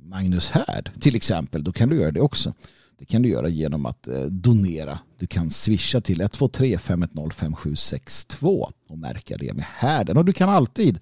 Magnus 0.03 0.49
Härd 0.49 0.91
till 1.01 1.15
exempel, 1.15 1.63
då 1.63 1.71
kan 1.71 1.89
du 1.89 1.95
göra 1.95 2.11
det 2.11 2.21
också. 2.21 2.53
Det 2.99 3.05
kan 3.05 3.21
du 3.21 3.29
göra 3.29 3.49
genom 3.49 3.85
att 3.85 4.07
eh, 4.07 4.21
donera. 4.21 4.99
Du 5.19 5.27
kan 5.27 5.49
swisha 5.49 6.01
till 6.01 6.21
123 6.21 6.77
510 6.77 7.35
5762 7.35 8.71
och 8.89 8.97
märka 8.97 9.37
det 9.37 9.53
med 9.53 9.65
härden. 9.65 10.17
Och 10.17 10.25
du 10.25 10.33
kan 10.33 10.49
alltid 10.49 10.99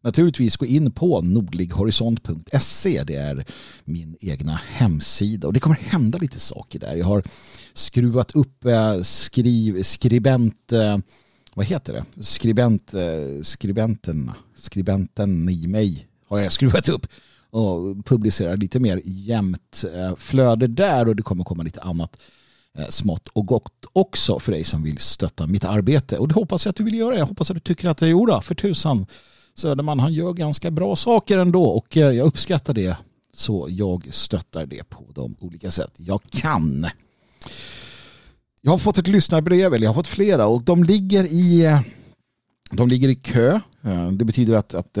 naturligtvis 0.00 0.56
gå 0.56 0.66
in 0.66 0.92
på 0.92 1.20
nordlighorisont.se. 1.20 3.02
Det 3.04 3.14
är 3.14 3.46
min 3.84 4.16
egna 4.20 4.60
hemsida 4.66 5.46
och 5.46 5.52
det 5.52 5.60
kommer 5.60 5.76
hända 5.76 6.18
lite 6.18 6.40
saker 6.40 6.78
där. 6.78 6.96
Jag 6.96 7.06
har 7.06 7.22
skruvat 7.72 8.30
upp 8.30 8.64
eh, 8.64 9.00
skriv, 9.00 9.82
skribent, 9.82 10.72
eh, 10.72 10.98
vad 11.54 11.66
heter 11.66 11.92
det? 11.92 12.24
Skribent, 12.24 12.94
skribenten, 13.42 14.30
skribenten 14.56 15.48
i 15.48 15.66
mig 15.66 16.06
har 16.28 16.38
jag 16.38 16.52
skruvat 16.52 16.88
upp 16.88 17.06
och 17.58 18.04
publicerar 18.06 18.56
lite 18.56 18.80
mer 18.80 19.00
jämnt 19.04 19.84
eh, 19.94 20.16
flöde 20.16 20.66
där 20.66 21.08
och 21.08 21.16
det 21.16 21.22
kommer 21.22 21.44
komma 21.44 21.62
lite 21.62 21.80
annat 21.80 22.22
eh, 22.78 22.88
smått 22.88 23.28
och 23.28 23.46
gott 23.46 23.84
också 23.92 24.38
för 24.38 24.52
dig 24.52 24.64
som 24.64 24.82
vill 24.82 24.98
stötta 24.98 25.46
mitt 25.46 25.64
arbete. 25.64 26.18
Och 26.18 26.28
det 26.28 26.34
hoppas 26.34 26.64
jag 26.64 26.70
att 26.70 26.76
du 26.76 26.84
vill 26.84 26.94
göra. 26.94 27.18
Jag 27.18 27.26
hoppas 27.26 27.50
att 27.50 27.56
du 27.56 27.60
tycker 27.60 27.88
att 27.88 27.98
det 27.98 28.06
är 28.06 28.10
jodå, 28.10 28.40
för 28.40 28.54
tusan. 28.54 29.06
Söderman 29.54 30.00
han 30.00 30.12
gör 30.12 30.32
ganska 30.32 30.70
bra 30.70 30.96
saker 30.96 31.38
ändå 31.38 31.64
och 31.64 31.96
eh, 31.96 32.10
jag 32.10 32.26
uppskattar 32.26 32.74
det. 32.74 32.96
Så 33.34 33.66
jag 33.70 34.08
stöttar 34.10 34.66
det 34.66 34.88
på 34.88 35.04
de 35.14 35.36
olika 35.40 35.70
sätt 35.70 35.92
jag 35.96 36.22
kan. 36.30 36.86
Jag 38.62 38.70
har 38.70 38.78
fått 38.78 38.98
ett 38.98 39.08
lyssnarbrev, 39.08 39.74
eller 39.74 39.84
jag 39.84 39.90
har 39.90 39.94
fått 39.94 40.06
flera 40.06 40.46
och 40.46 40.62
de 40.62 40.84
ligger 40.84 41.24
i, 41.24 41.78
de 42.70 42.88
ligger 42.88 43.08
i 43.08 43.14
kö. 43.14 43.60
Det 44.12 44.24
betyder 44.24 44.54
att, 44.54 44.74
att 44.74 44.98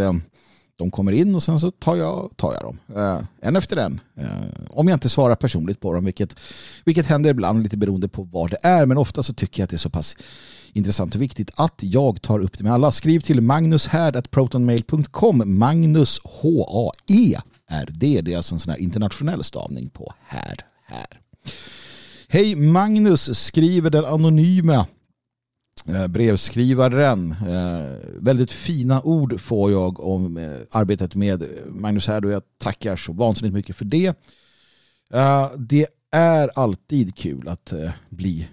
de 0.78 0.90
kommer 0.90 1.12
in 1.12 1.34
och 1.34 1.42
sen 1.42 1.60
så 1.60 1.70
tar 1.70 1.96
jag, 1.96 2.30
tar 2.36 2.52
jag 2.52 2.62
dem. 2.62 2.78
Eh, 2.96 3.20
en 3.40 3.56
efter 3.56 3.76
en. 3.76 4.00
Eh, 4.16 4.26
om 4.70 4.88
jag 4.88 4.96
inte 4.96 5.08
svarar 5.08 5.34
personligt 5.34 5.80
på 5.80 5.92
dem, 5.92 6.04
vilket, 6.04 6.36
vilket 6.84 7.06
händer 7.06 7.30
ibland 7.30 7.62
lite 7.62 7.76
beroende 7.76 8.08
på 8.08 8.22
vad 8.22 8.50
det 8.50 8.58
är. 8.62 8.86
Men 8.86 8.98
ofta 8.98 9.22
så 9.22 9.32
tycker 9.32 9.60
jag 9.60 9.64
att 9.64 9.70
det 9.70 9.76
är 9.76 9.78
så 9.78 9.90
pass 9.90 10.16
intressant 10.72 11.14
och 11.14 11.22
viktigt 11.22 11.50
att 11.54 11.80
jag 11.82 12.22
tar 12.22 12.40
upp 12.40 12.58
det 12.58 12.64
med 12.64 12.72
alla. 12.72 12.92
Skriv 12.92 13.20
till 13.20 13.40
magnushärd.protonmail.com 13.40 15.58
Magnus 15.58 16.20
H-A-E 16.24 17.36
är 17.68 17.88
det. 17.90 18.20
Det 18.20 18.32
är 18.32 18.36
alltså 18.36 18.54
en 18.54 18.58
sån 18.58 18.70
här 18.70 18.80
internationell 18.80 19.44
stavning 19.44 19.90
på 19.90 20.14
härd. 20.26 20.62
Här. 20.86 21.20
Hej 22.28 22.56
Magnus, 22.56 23.38
skriver 23.38 23.90
den 23.90 24.04
anonyma 24.04 24.86
Eh, 25.88 26.06
brevskrivaren. 26.06 27.30
Eh, 27.30 27.96
väldigt 28.20 28.52
fina 28.52 29.02
ord 29.02 29.40
får 29.40 29.70
jag 29.70 30.00
om 30.00 30.36
eh, 30.36 30.50
arbetet 30.70 31.14
med 31.14 31.48
Magnus 31.66 32.06
här 32.06 32.24
och 32.24 32.30
jag 32.30 32.42
tackar 32.58 32.96
så 32.96 33.12
vansinnigt 33.12 33.54
mycket 33.54 33.76
för 33.76 33.84
det. 33.84 34.14
Det 35.56 35.86
är 36.10 36.50
alltid 36.54 37.16
kul 37.16 37.48
att 37.48 37.72
bli 38.08 38.48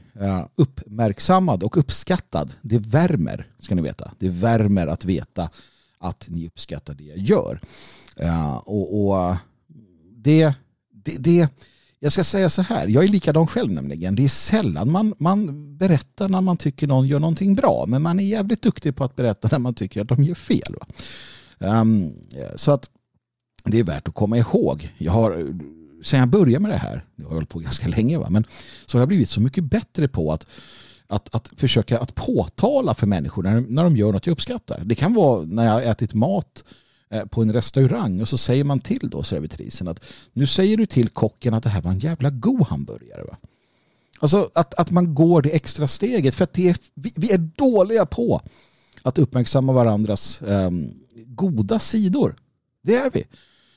uppmärksammad 0.55 1.63
och 1.63 1.77
uppskattad. 1.77 2.51
Det 2.61 2.79
värmer, 2.79 3.47
ska 3.59 3.75
ni 3.75 3.81
veta. 3.81 4.11
Det 4.19 4.29
värmer 4.29 4.87
att 4.87 5.05
veta 5.05 5.49
att 5.99 6.25
ni 6.29 6.47
uppskattar 6.47 6.93
det 6.93 7.03
jag 7.03 7.17
gör. 7.17 7.59
Och, 8.65 9.35
det, 10.15 10.53
det, 10.91 11.17
det 11.17 11.49
jag 12.05 12.11
ska 12.11 12.23
säga 12.23 12.49
så 12.49 12.61
här, 12.61 12.87
jag 12.87 13.03
är 13.03 13.07
likadan 13.07 13.47
själv 13.47 13.71
nämligen. 13.71 14.15
Det 14.15 14.23
är 14.23 14.27
sällan 14.27 14.91
man, 14.91 15.13
man 15.17 15.77
berättar 15.77 16.29
när 16.29 16.41
man 16.41 16.57
tycker 16.57 16.87
någon 16.87 17.07
gör 17.07 17.19
någonting 17.19 17.55
bra. 17.55 17.85
Men 17.87 18.01
man 18.01 18.19
är 18.19 18.23
jävligt 18.23 18.61
duktig 18.61 18.95
på 18.95 19.03
att 19.03 19.15
berätta 19.15 19.47
när 19.51 19.59
man 19.59 19.73
tycker 19.73 20.01
att 20.01 20.07
de 20.07 20.23
gör 20.23 20.35
fel. 20.35 20.75
Um, 21.57 22.13
så 22.55 22.71
att 22.71 22.89
det 23.63 23.79
är 23.79 23.83
värt 23.83 24.07
att 24.07 24.13
komma 24.13 24.37
ihåg. 24.37 24.93
Jag 24.97 25.11
har, 25.11 25.47
sen 26.03 26.19
jag 26.19 26.29
började 26.29 26.59
med 26.59 26.71
det 26.71 26.77
här, 26.77 27.05
jag 27.15 27.25
har 27.25 27.33
hållit 27.33 27.49
på 27.49 27.59
ganska 27.59 27.87
länge, 27.87 28.17
va? 28.17 28.27
men 28.29 28.45
så 28.85 28.97
har 28.97 29.01
jag 29.01 29.07
blivit 29.07 29.29
så 29.29 29.41
mycket 29.41 29.63
bättre 29.63 30.07
på 30.07 30.33
att 30.33 30.45
att, 31.07 31.35
att 31.35 31.51
försöka 31.57 31.99
att 31.99 32.15
påtala 32.15 32.93
för 32.93 33.07
människor 33.07 33.43
när, 33.43 33.61
när 33.61 33.83
de 33.83 33.97
gör 33.97 34.11
något 34.11 34.27
jag 34.27 34.33
uppskattar. 34.33 34.81
Det 34.85 34.95
kan 34.95 35.13
vara 35.13 35.45
när 35.45 35.65
jag 35.65 35.71
har 35.71 35.81
ätit 35.81 36.13
mat 36.13 36.63
Eh, 37.15 37.25
på 37.25 37.41
en 37.41 37.53
restaurang 37.53 38.21
och 38.21 38.29
så 38.29 38.37
säger 38.37 38.63
man 38.63 38.79
till 38.79 39.09
då 39.09 39.23
servitrisen 39.23 39.87
att 39.87 40.03
nu 40.33 40.47
säger 40.47 40.77
du 40.77 40.85
till 40.85 41.09
kocken 41.09 41.53
att 41.53 41.63
det 41.63 41.69
här 41.69 41.81
var 41.81 41.91
en 41.91 41.99
jävla 41.99 42.29
god 42.29 42.67
hamburgare. 42.67 43.23
Va? 43.23 43.37
Alltså 44.19 44.49
att, 44.53 44.73
att 44.73 44.91
man 44.91 45.15
går 45.15 45.41
det 45.41 45.49
extra 45.49 45.87
steget 45.87 46.35
för 46.35 46.43
att 46.43 46.53
det 46.53 46.69
är, 46.69 46.77
vi, 46.93 47.13
vi 47.15 47.31
är 47.31 47.37
dåliga 47.37 48.05
på 48.05 48.41
att 49.01 49.17
uppmärksamma 49.17 49.73
varandras 49.73 50.41
um, 50.41 50.93
goda 51.25 51.79
sidor. 51.79 52.35
Det 52.81 52.95
är 52.95 53.11
vi. 53.13 53.23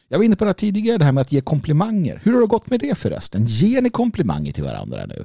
Jag 0.08 0.18
var 0.18 0.24
inne 0.24 0.36
på 0.36 0.44
det 0.44 0.48
här 0.48 0.54
tidigare, 0.54 0.98
det 0.98 1.04
här 1.04 1.12
med 1.12 1.20
att 1.20 1.32
ge 1.32 1.40
komplimanger. 1.40 2.20
Hur 2.24 2.32
har 2.32 2.40
det 2.40 2.46
gått 2.46 2.70
med 2.70 2.80
det 2.80 2.98
förresten? 2.98 3.44
Ger 3.46 3.82
ni 3.82 3.90
komplimanger 3.90 4.52
till 4.52 4.64
varandra 4.64 5.06
nu? 5.06 5.24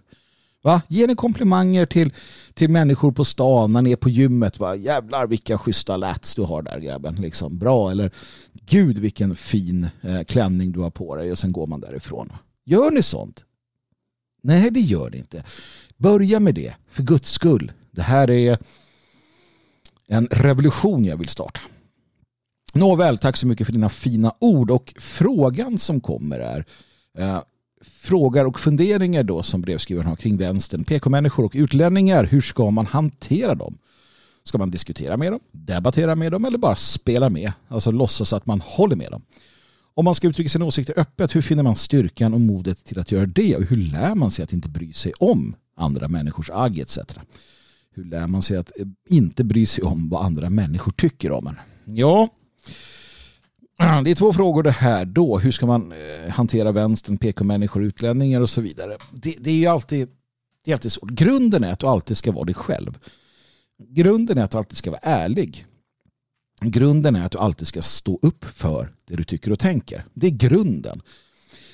Va? 0.63 0.82
Ger 0.88 1.08
ni 1.08 1.15
komplimanger 1.15 1.86
till, 1.86 2.13
till 2.54 2.69
människor 2.69 3.12
på 3.12 3.26
stan 3.26 3.73
när 3.73 3.82
ni 3.82 3.91
är 3.91 3.95
på 3.95 4.10
gymmet? 4.10 4.60
Va? 4.60 4.76
Jävlar 4.76 5.28
vilka 5.28 5.58
schyssta 5.58 5.97
lats 5.97 6.36
du 6.36 6.41
har 6.41 6.62
där 6.62 6.80
grabben. 6.80 7.15
Liksom, 7.15 7.58
bra. 7.58 7.91
Eller 7.91 8.12
gud 8.65 8.97
vilken 8.97 9.36
fin 9.36 9.89
eh, 10.02 10.23
klänning 10.23 10.71
du 10.71 10.80
har 10.80 10.89
på 10.89 11.15
dig. 11.15 11.32
Och 11.32 11.39
sen 11.39 11.52
går 11.52 11.67
man 11.67 11.82
därifrån. 11.82 12.34
Gör 12.65 12.91
ni 12.91 13.04
sånt? 13.04 13.45
Nej, 14.43 14.71
det 14.71 14.80
gör 14.80 15.10
ni 15.10 15.17
inte. 15.17 15.43
Börja 15.97 16.39
med 16.39 16.56
det, 16.56 16.76
för 16.91 17.04
guds 17.04 17.32
skull. 17.32 17.71
Det 17.91 18.02
här 18.02 18.30
är 18.30 18.58
en 20.08 20.28
revolution 20.32 21.06
jag 21.06 21.17
vill 21.17 21.30
starta. 21.30 21.62
Nåväl, 22.73 23.17
tack 23.17 23.38
så 23.38 23.47
mycket 23.47 23.65
för 23.65 23.73
dina 23.73 23.89
fina 23.89 24.34
ord. 24.39 24.71
Och 24.71 24.93
frågan 24.97 25.78
som 25.78 26.02
kommer 26.02 26.39
är 26.39 26.65
eh, 27.17 27.41
frågor 28.04 28.46
och 28.46 28.60
funderingar 28.60 29.24
då 29.24 29.44
som 29.44 29.62
brevskrivaren 29.62 30.08
har 30.08 30.16
kring 30.16 30.38
vänstern, 30.38 30.84
PK-människor 30.84 31.46
och 31.46 31.52
utlänningar. 31.56 32.24
Hur 32.24 32.42
ska 32.42 32.72
man 32.72 32.86
hantera 32.86 33.56
dem? 33.56 33.78
Ska 34.44 34.58
man 34.58 34.72
diskutera 34.72 35.18
med 35.18 35.32
dem, 35.32 35.39
debattera 35.52 36.16
med 36.16 36.32
dem 36.32 36.46
eller 36.46 36.58
bara 36.58 36.76
spela 36.76 37.30
med? 37.30 37.54
Alltså 37.68 37.92
låtsas 37.92 38.34
att 38.34 38.46
man 38.46 38.62
håller 38.62 38.96
med 38.96 39.12
dem. 39.12 39.22
Om 39.94 40.06
man 40.06 40.16
ska 40.16 40.28
uttrycka 40.28 40.50
sina 40.50 40.66
åsikter 40.66 41.00
öppet, 41.00 41.36
hur 41.36 41.42
finner 41.42 41.63
man 41.63 41.76
styrkan 41.76 42.34
och 42.34 42.42
modet 42.42 42.86
till 42.86 43.00
att 43.00 43.12
göra 43.12 43.26
det? 43.26 43.56
Och 43.56 43.63
hur 43.63 43.78
lär 43.78 44.16
man 44.16 44.32
sig 44.32 44.44
att 44.44 44.54
inte 44.54 44.70
bry 44.70 44.94
sig 44.94 45.13
om 45.20 45.56
andra 45.78 46.08
människors 46.08 46.50
agg 46.54 46.80
etc. 46.80 47.00
Hur 47.96 48.06
lär 48.06 48.28
man 48.28 48.42
sig 48.42 48.58
att 48.58 48.72
eh, 48.80 48.86
inte 49.10 49.44
bry 49.44 49.66
sig 49.66 49.84
om 49.84 50.10
vad 50.10 50.26
andra 50.26 50.50
människor 50.50 50.92
tycker 50.92 51.32
om 51.32 51.48
en? 51.48 51.56
Ja, 51.86 52.30
det 53.78 54.12
är 54.12 54.16
två 54.16 54.34
frågor 54.34 54.64
det 54.64 54.72
här 54.72 55.06
då. 55.06 55.40
Hur 55.40 55.52
ska 55.52 55.66
man 55.66 55.92
eh, 55.92 56.32
hantera 56.32 56.72
vänstern, 56.72 57.18
PK-människor, 57.18 57.84
utlänningar 57.84 58.42
och 58.42 58.50
så 58.50 58.62
vidare. 58.62 58.98
Det, 59.12 59.36
det 59.40 59.50
är 59.50 59.56
ju 59.56 59.68
alltid, 59.68 60.10
det 60.66 60.72
är 60.72 60.76
alltid 60.76 60.92
så. 60.92 61.08
Grunden 61.12 61.64
är 61.64 61.72
att 61.72 61.80
du 61.80 61.88
alltid 61.88 62.18
ska 62.18 62.32
vara 62.32 62.46
dig 62.46 62.56
själv. 62.56 62.98
Grunden 63.90 64.38
är 64.38 64.44
att 64.44 64.52
du 64.52 64.58
alltid 64.58 64.78
ska 64.78 64.92
vara 64.92 65.02
ärlig. 65.04 65.66
Grunden 66.62 67.16
är 67.16 67.26
att 67.26 67.32
du 67.32 67.38
alltid 67.38 67.68
ska 67.68 67.82
stå 67.82 68.20
upp 68.22 68.46
för 68.46 68.92
det 69.06 69.16
du 69.16 69.24
tycker 69.24 69.52
och 69.52 69.60
tänker. 69.60 70.06
Det 70.14 70.28
är 70.28 70.32
grunden. 70.32 71.02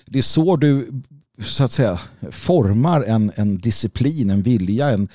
Det 0.06 0.18
är 0.18 0.24
så 0.24 0.56
du 0.56 1.02
så 1.42 1.64
att 1.64 1.72
säga 1.72 2.00
formar 2.32 3.04
en, 3.04 3.32
en 3.36 3.58
disciplin, 3.58 4.30
en 4.30 4.42
vilja, 4.42 4.90
en, 4.90 5.08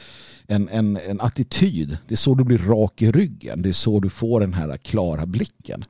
en, 0.46 0.68
en, 0.68 0.96
en 0.96 1.20
attityd. 1.20 1.98
Det 2.08 2.14
är 2.14 2.16
så 2.16 2.34
du 2.34 2.44
blir 2.44 2.58
rak 2.58 3.02
i 3.02 3.12
ryggen. 3.12 3.62
Det 3.62 3.68
är 3.68 3.72
så 3.72 4.00
du 4.00 4.10
får 4.10 4.40
den 4.40 4.54
här 4.54 4.76
klara 4.76 5.26
blicken 5.26 5.84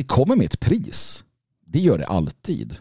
det 0.00 0.04
kommer 0.04 0.36
med 0.36 0.46
ett 0.46 0.60
pris. 0.60 1.24
Det 1.66 1.78
gör 1.78 1.98
det 1.98 2.06
alltid. 2.06 2.76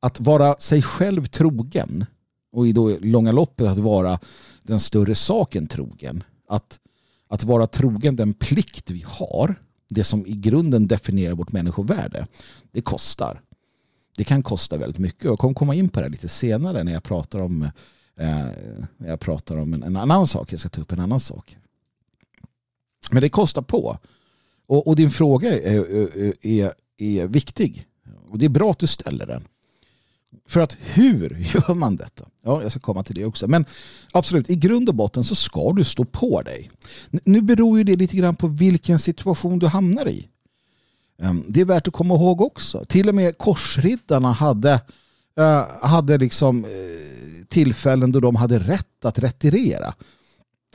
Att 0.00 0.20
vara 0.20 0.56
sig 0.58 0.82
själv 0.82 1.26
trogen 1.26 2.06
och 2.52 2.66
i 2.66 2.72
då 2.72 2.98
långa 3.00 3.32
loppet 3.32 3.66
att 3.66 3.78
vara 3.78 4.18
den 4.62 4.80
större 4.80 5.14
saken 5.14 5.66
trogen. 5.66 6.22
Att, 6.48 6.78
att 7.28 7.44
vara 7.44 7.66
trogen 7.66 8.16
den 8.16 8.34
plikt 8.34 8.90
vi 8.90 9.04
har, 9.06 9.54
det 9.88 10.04
som 10.04 10.26
i 10.26 10.32
grunden 10.32 10.86
definierar 10.86 11.34
vårt 11.34 11.52
människovärde, 11.52 12.26
det 12.72 12.82
kostar. 12.82 13.40
Det 14.16 14.24
kan 14.24 14.42
kosta 14.42 14.76
väldigt 14.76 14.98
mycket. 14.98 15.24
Jag 15.24 15.38
kommer 15.38 15.54
komma 15.54 15.74
in 15.74 15.88
på 15.88 16.00
det 16.00 16.08
lite 16.08 16.28
senare 16.28 16.84
när 16.84 16.92
jag 16.92 17.02
pratar 17.02 17.38
om, 17.38 17.62
eh, 18.16 18.46
när 18.96 19.08
jag 19.08 19.20
pratar 19.20 19.56
om 19.56 19.74
en, 19.74 19.82
en 19.82 19.96
annan 19.96 20.26
sak. 20.26 20.52
Jag 20.52 20.60
ska 20.60 20.68
ta 20.68 20.80
upp 20.80 20.92
en 20.92 21.00
annan 21.00 21.20
sak. 21.20 21.56
Men 23.10 23.20
det 23.20 23.28
kostar 23.28 23.62
på. 23.62 23.98
Och, 24.66 24.86
och 24.86 24.96
din 24.96 25.10
fråga 25.10 25.58
är, 25.58 25.84
är, 26.46 26.72
är 26.98 27.26
viktig. 27.26 27.86
Och 28.30 28.38
det 28.38 28.44
är 28.44 28.50
bra 28.50 28.70
att 28.70 28.78
du 28.78 28.86
ställer 28.86 29.26
den. 29.26 29.44
För 30.48 30.60
att 30.60 30.76
hur 30.80 31.36
gör 31.54 31.74
man 31.74 31.96
detta? 31.96 32.24
Ja, 32.42 32.62
jag 32.62 32.70
ska 32.70 32.80
komma 32.80 33.04
till 33.04 33.14
det 33.14 33.24
också. 33.24 33.46
Men 33.46 33.64
absolut, 34.12 34.50
i 34.50 34.56
grund 34.56 34.88
och 34.88 34.94
botten 34.94 35.24
så 35.24 35.34
ska 35.34 35.72
du 35.72 35.84
stå 35.84 36.04
på 36.04 36.42
dig. 36.42 36.70
Nu 37.10 37.40
beror 37.40 37.78
ju 37.78 37.84
det 37.84 37.96
lite 37.96 38.16
grann 38.16 38.36
på 38.36 38.46
vilken 38.46 38.98
situation 38.98 39.58
du 39.58 39.66
hamnar 39.66 40.08
i. 40.08 40.28
Ehm, 41.18 41.44
det 41.48 41.60
är 41.60 41.64
värt 41.64 41.88
att 41.88 41.94
komma 41.94 42.14
ihåg 42.14 42.40
också. 42.40 42.84
Till 42.84 43.08
och 43.08 43.14
med 43.14 43.38
korsriddarna 43.38 44.32
hade, 44.32 44.80
eh, 45.38 45.64
hade 45.82 46.18
liksom 46.18 46.64
eh, 46.64 46.70
tillfällen 47.48 48.12
då 48.12 48.20
de 48.20 48.36
hade 48.36 48.58
rätt 48.58 49.04
att 49.04 49.18
retirera. 49.18 49.94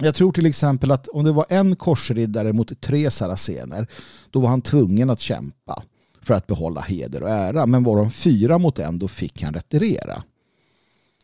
Jag 0.02 0.16
tror 0.16 0.32
till 0.32 0.46
exempel 0.46 0.92
att 0.92 1.08
om 1.08 1.24
det 1.24 1.32
var 1.32 1.46
en 1.50 1.76
korsriddare 1.76 2.54
mot 2.54 2.82
tre 2.82 3.12
saracener 3.12 3.88
då 4.32 4.40
var 4.40 4.50
han 4.50 4.62
tvungen 4.62 5.10
att 5.10 5.20
kämpa 5.20 5.84
för 6.22 6.34
att 6.34 6.48
behålla 6.48 6.82
heder 6.82 7.24
och 7.24 7.30
ära. 7.30 7.66
Men 7.66 7.84
var 7.84 7.98
de 7.98 8.12
fyra 8.12 8.58
mot 8.58 8.80
en 8.80 9.00
då 9.00 9.08
fick 9.08 9.44
han 9.44 9.54
retirera. 9.54 10.24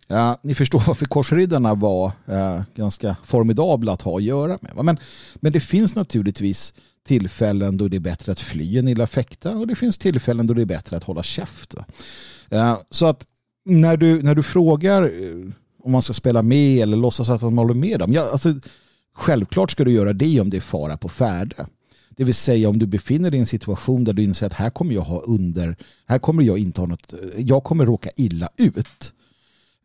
Ja, 0.08 0.40
ni 0.42 0.56
förstår 0.56 0.84
varför 0.88 1.06
korsriddarna 1.06 1.74
var 1.74 2.12
eh, 2.26 2.62
ganska 2.76 3.16
formidabla 3.26 3.92
att 3.92 4.02
ha 4.02 4.18
att 4.18 4.24
göra 4.24 4.58
med. 4.62 4.86
Men, 4.86 4.98
men 5.36 5.52
det 5.52 5.60
finns 5.60 5.96
naturligtvis 5.96 6.74
tillfällen 7.08 7.78
då 7.78 7.88
det 7.88 7.98
är 7.98 8.02
bättre 8.02 8.32
att 8.32 8.40
fly 8.40 8.78
än 8.78 8.88
illa 8.88 9.08
fäkta 9.08 9.58
och 9.58 9.68
det 9.68 9.76
finns 9.76 9.98
tillfällen 9.98 10.48
då 10.48 10.54
det 10.54 10.62
är 10.62 10.66
bättre 10.66 10.98
att 10.98 11.04
hålla 11.04 11.24
käft. 11.24 11.74
Va? 11.74 11.86
Eh, 12.50 12.80
så 12.90 13.06
att 13.06 13.26
när 13.66 13.98
du, 13.98 14.24
när 14.24 14.36
du 14.36 14.44
frågar 14.44 15.02
eh, 15.02 15.52
om 15.86 15.92
man 15.92 16.02
ska 16.02 16.14
spela 16.14 16.42
med 16.42 16.82
eller 16.82 16.98
låtsas 16.98 17.30
att 17.30 17.42
man 17.42 17.58
håller 17.58 17.74
med 17.74 18.00
dem. 18.00 18.14
Ja, 18.14 18.30
alltså, 18.32 18.54
självklart 19.14 19.72
ska 19.72 19.84
du 19.84 19.92
göra 19.92 20.14
det 20.14 20.42
om 20.42 20.50
det 20.50 20.58
är 20.58 20.62
fara 20.62 20.98
på 20.98 21.10
färde. 21.10 21.68
Det 22.10 22.24
vill 22.24 22.34
säga 22.34 22.70
om 22.70 22.80
du 22.80 22.86
befinner 22.86 23.32
dig 23.32 23.38
i 23.38 23.42
en 23.42 23.48
situation 23.48 24.04
där 24.04 24.14
du 24.14 24.24
inser 24.24 24.46
att 24.46 24.54
här 24.54 24.70
kommer 24.70 24.94
jag 24.94 25.02
ha 25.02 25.20
under, 25.20 25.76
här 26.06 26.20
kommer 26.20 26.44
jag 26.44 26.58
inte 26.58 26.82
ha 26.82 26.88
något, 26.88 27.14
jag 27.38 27.64
kommer 27.64 27.86
råka 27.86 28.10
illa 28.16 28.50
ut. 28.58 29.14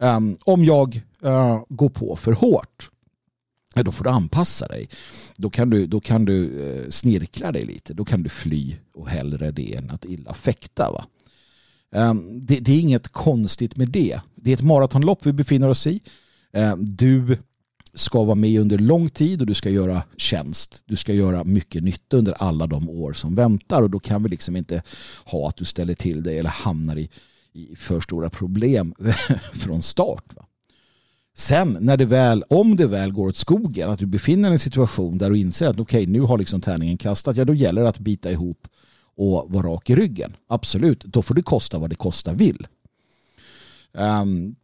Um, 0.03 0.37
om 0.45 0.65
jag 0.65 1.03
uh, 1.25 1.63
går 1.69 1.89
på 1.89 2.17
för 2.17 2.33
hårt, 2.33 2.91
då 3.75 3.93
får 3.93 4.05
du 4.05 4.11
anpassa 4.11 4.69
dig. 4.69 4.89
Då 5.37 5.51
kan 5.51 5.71
du, 5.71 5.87
då 5.87 6.01
kan 6.01 6.25
du 6.25 6.49
uh, 6.49 6.91
snirkla 6.91 7.53
dig 7.53 7.65
lite, 7.65 7.95
då 7.95 8.05
kan 8.05 8.23
du 8.23 8.29
fly 8.29 8.77
och 8.95 9.09
hellre 9.09 9.51
det 9.51 9.75
än 9.75 9.91
att 9.91 10.05
illa 10.05 10.35
fäkta. 10.35 10.93
Va? 10.93 11.05
Ehm, 11.93 12.47
det, 12.47 12.61
det, 12.61 12.73
är 12.73 12.81
inget 12.81 13.09
konstigt 13.09 13.77
med 13.77 13.89
det. 13.89 14.21
Det 14.35 14.51
är 14.51 14.55
ett 14.55 14.63
maratonlopp 14.63 15.27
vi 15.27 15.33
befinner 15.33 15.69
oss 15.69 15.87
i. 15.87 16.01
Ehm, 16.53 16.95
du 16.95 17.37
ska 17.95 18.25
vara 18.25 18.35
med 18.35 18.61
under 18.61 18.79
lång 18.79 19.09
tid 19.09 19.41
och 19.41 19.47
du 19.47 19.55
ska 19.55 19.71
göra 19.71 20.03
tjänst. 20.17 20.83
Du 20.87 20.97
ska 20.97 21.13
göra 21.13 21.45
mycket 21.45 21.83
nytta 21.83 22.17
under 22.17 22.33
alla 22.33 22.67
de 22.67 22.89
år 22.89 23.13
som 23.13 23.35
väntar 23.35 23.83
och 23.83 23.91
då 23.91 23.99
kan 23.99 24.23
vi 24.23 24.29
liksom 24.29 24.57
inte 24.57 24.83
ha 25.25 25.49
att 25.49 25.57
du 25.57 25.65
ställer 25.65 25.95
till 25.95 26.23
dig 26.23 26.39
eller 26.39 26.51
hamnar 26.51 26.97
i, 26.97 27.11
i 27.53 27.77
för 27.77 28.01
stora 28.01 28.31
problem 28.31 28.95
från 29.53 29.83
start. 29.83 30.25
Va? 30.37 30.47
Sen 31.37 31.79
när 31.81 31.97
det 31.97 32.05
väl, 32.05 32.45
om 32.49 32.77
det 32.77 32.87
väl 32.87 33.13
går 33.13 33.29
åt 33.29 33.37
skogen, 33.37 33.91
att 33.91 33.99
du 33.99 34.07
befinner 34.07 34.43
dig 34.43 34.51
i 34.51 34.53
en 34.53 34.59
situation 34.59 35.19
där 35.19 35.31
du 35.31 35.39
inser 35.39 35.67
att 35.67 35.81
okej, 35.81 36.03
okay, 36.03 36.13
nu 36.13 36.21
har 36.21 36.39
liksom 36.39 36.61
tärningen 36.61 36.99
kastat, 36.99 37.37
ja 37.37 37.45
då 37.45 37.55
gäller 37.55 37.83
det 37.83 37.89
att 37.89 37.99
bita 37.99 38.31
ihop 38.31 38.69
och 39.21 39.47
vara 39.53 39.67
rak 39.67 39.91
i 39.91 39.95
ryggen. 39.95 40.37
Absolut, 40.47 41.05
då 41.05 41.23
får 41.23 41.35
det 41.35 41.43
kosta 41.43 41.79
vad 41.79 41.91
det 41.91 41.97
kosta 41.97 42.33
vill. 42.33 42.67
Um, 43.93 44.57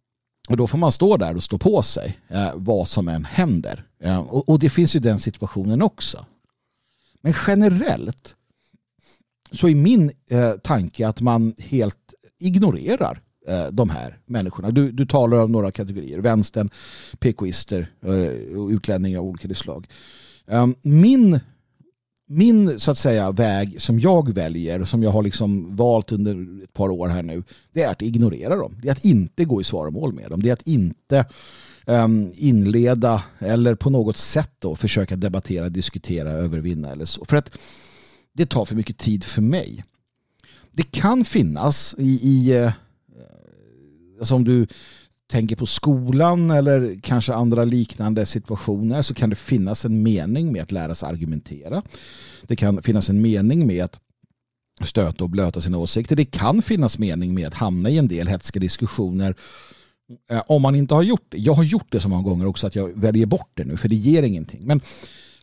och 0.49 0.57
då 0.57 0.67
får 0.67 0.79
man 0.79 0.93
stå 0.93 1.17
där 1.17 1.37
och 1.37 1.43
stå 1.43 1.59
på 1.59 1.83
sig 1.83 2.19
eh, 2.29 2.51
vad 2.55 2.89
som 2.89 3.09
än 3.09 3.25
händer. 3.25 3.87
Eh, 4.01 4.19
och, 4.19 4.49
och, 4.49 4.59
det 4.59 4.71
finns 4.71 4.97
ju 4.97 5.01
den 5.01 5.19
situationen 5.19 5.83
också. 5.83 6.27
Men 7.21 7.35
generellt 7.47 8.35
så 9.53 9.69
är 9.69 9.75
min 9.75 10.13
eh, 10.31 10.53
tanke 10.53 11.09
att 11.09 11.21
man 11.21 11.55
helt 11.59 12.15
ignorerar 12.39 13.21
eh, 13.49 13.67
de 13.67 13.91
här 13.91 14.19
människorna. 14.27 14.71
Du, 14.71 14.93
du 14.93 15.07
talar 15.07 15.39
om 15.39 15.53
några 15.53 15.71
kategorier. 15.71 16.19
Vänstern, 16.19 16.71
PKister 17.19 17.93
eh, 18.03 18.59
och 18.59 18.69
utlänningar 18.69 19.19
av 19.19 19.25
olika 19.25 19.55
slag. 19.55 19.87
Ehm, 20.47 20.75
min 20.83 21.41
min 22.29 22.81
så 22.81 22.91
att 22.91 22.99
säga 22.99 23.31
väg 23.31 23.81
som 23.81 24.01
jag 24.01 24.35
väljer 24.35 24.85
som 24.85 25.03
jag 25.03 25.11
har 25.11 25.23
liksom 25.23 25.77
valt 25.77 26.13
under 26.13 26.65
ett 26.65 26.73
par 26.73 26.89
år 26.89 27.09
här 27.09 27.23
nu 27.23 27.43
det 27.73 27.83
är 27.83 27.91
att 27.91 28.03
ignorera 28.03 28.57
dem. 28.57 28.79
Det 28.83 28.89
är 28.89 28.93
att 28.93 29.05
inte 29.05 29.45
gå 29.45 29.61
i 29.61 29.65
svaromål 29.65 30.13
med 30.13 30.31
dem. 30.31 30.43
Det 30.43 30.49
är 30.49 30.53
att 30.53 30.67
inte 30.67 31.25
um, 31.87 32.33
inleda 32.35 33.25
eller 33.39 33.75
på 33.75 33.91
något 33.91 34.17
sätt 34.17 34.53
då 34.59 34.77
försöka 34.77 35.17
debattera, 35.17 35.69
diskutera, 35.69 36.31
övervinna 36.31 36.93
eller 36.93 37.05
så. 37.05 37.25
För 37.25 37.37
att 37.37 37.59
det 38.33 38.47
tar 38.47 38.65
för 38.65 38.77
mycket 38.77 38.99
tid 38.99 39.25
för 39.25 39.43
mig. 39.43 39.85
Det 40.73 40.91
kan 40.91 41.25
finnas 41.25 41.95
i, 41.99 42.21
i 42.23 42.57
eh, 42.57 42.73
alltså 44.19 44.35
om 44.35 44.45
du 44.45 44.67
tänker 45.29 45.57
på 45.57 45.67
skolan 45.67 46.51
eller 46.51 47.01
kanske 47.03 47.35
andra 47.35 47.65
liknande 47.65 48.27
situationer 48.27 49.03
så 49.03 49.15
kan 49.15 49.31
det 49.31 49.37
finnas 49.37 49.85
en 49.85 50.03
mening 50.03 50.53
med 50.53 50.63
att 50.63 50.73
lära 50.73 50.95
sig 50.95 51.09
argumentera. 51.09 51.83
Det 52.43 52.57
kan 52.57 52.83
finnas 52.83 53.11
en 53.11 53.21
mening 53.21 53.67
med 53.67 53.85
att 53.85 54.01
stöta 54.85 55.25
och 55.25 55.31
blöta 55.31 55.61
sina 55.61 55.79
åsikter. 55.79 56.17
Det 56.17 56.25
kan 56.25 56.63
finnas 56.63 56.99
mening 56.99 57.35
med 57.35 57.47
att 57.47 57.55
hamna 57.55 57.91
i 57.91 57.99
en 57.99 58.09
del 58.09 58.29
hetska 58.29 58.61
diskussioner 58.61 59.35
eh, 60.31 60.43
om 60.47 60.63
man 60.63 60.75
inte 60.75 60.95
har 60.95 61.03
gjort 61.03 61.27
det. 61.29 61.39
Jag 61.39 61.55
har 61.55 61.65
gjort 61.65 61.93
det 61.93 62.01
så 62.01 62.09
många 62.09 62.23
gånger 62.23 62.47
också 62.47 62.67
att 62.67 62.77
jag 62.77 63.01
väljer 63.01 63.27
bort 63.27 63.51
det 63.55 63.65
nu 63.65 63.77
för 63.77 63.89
det 63.89 63.95
ger 63.95 64.23
ingenting. 64.23 64.67
Men 64.67 64.81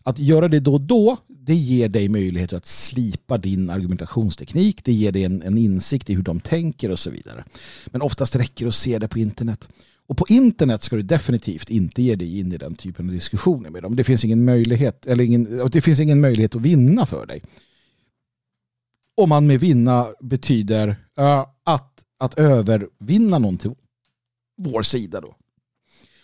att 0.02 0.18
göra 0.18 0.48
det 0.48 0.60
då 0.60 0.74
och 0.74 0.80
då 0.80 1.16
det 1.46 1.54
ger 1.54 1.88
dig 1.88 2.08
möjlighet 2.08 2.52
att 2.52 2.66
slipa 2.66 3.38
din 3.38 3.70
argumentationsteknik. 3.70 4.84
Det 4.84 4.92
ger 4.92 5.12
dig 5.12 5.24
en, 5.24 5.42
en 5.42 5.58
insikt 5.58 6.10
i 6.10 6.14
hur 6.14 6.22
de 6.22 6.40
tänker 6.40 6.90
och 6.90 6.98
så 6.98 7.10
vidare. 7.10 7.44
Men 7.86 8.02
oftast 8.02 8.36
räcker 8.36 8.64
det 8.64 8.68
att 8.68 8.74
se 8.74 8.98
det 8.98 9.08
på 9.08 9.18
internet. 9.18 9.68
Och 10.06 10.16
på 10.16 10.26
internet 10.28 10.82
ska 10.82 10.96
du 10.96 11.02
definitivt 11.02 11.70
inte 11.70 12.02
ge 12.02 12.14
dig 12.16 12.38
in 12.38 12.52
i 12.52 12.56
den 12.56 12.74
typen 12.74 13.06
av 13.08 13.12
diskussioner 13.12 13.70
med 13.70 13.82
dem. 13.82 13.96
Det 13.96 14.04
finns 14.04 14.24
ingen 14.24 14.44
möjlighet, 14.44 15.06
eller 15.06 15.24
ingen, 15.24 15.68
det 15.72 15.80
finns 15.80 16.00
ingen 16.00 16.20
möjlighet 16.20 16.54
att 16.54 16.62
vinna 16.62 17.06
för 17.06 17.26
dig. 17.26 17.42
Om 19.16 19.28
man 19.28 19.46
med 19.46 19.60
vinna 19.60 20.06
betyder 20.20 20.88
uh, 20.88 21.46
att, 21.64 22.04
att 22.18 22.38
övervinna 22.38 23.38
någon 23.38 23.58
till 23.58 23.74
vår 24.56 24.82
sida 24.82 25.20
då. 25.20 25.36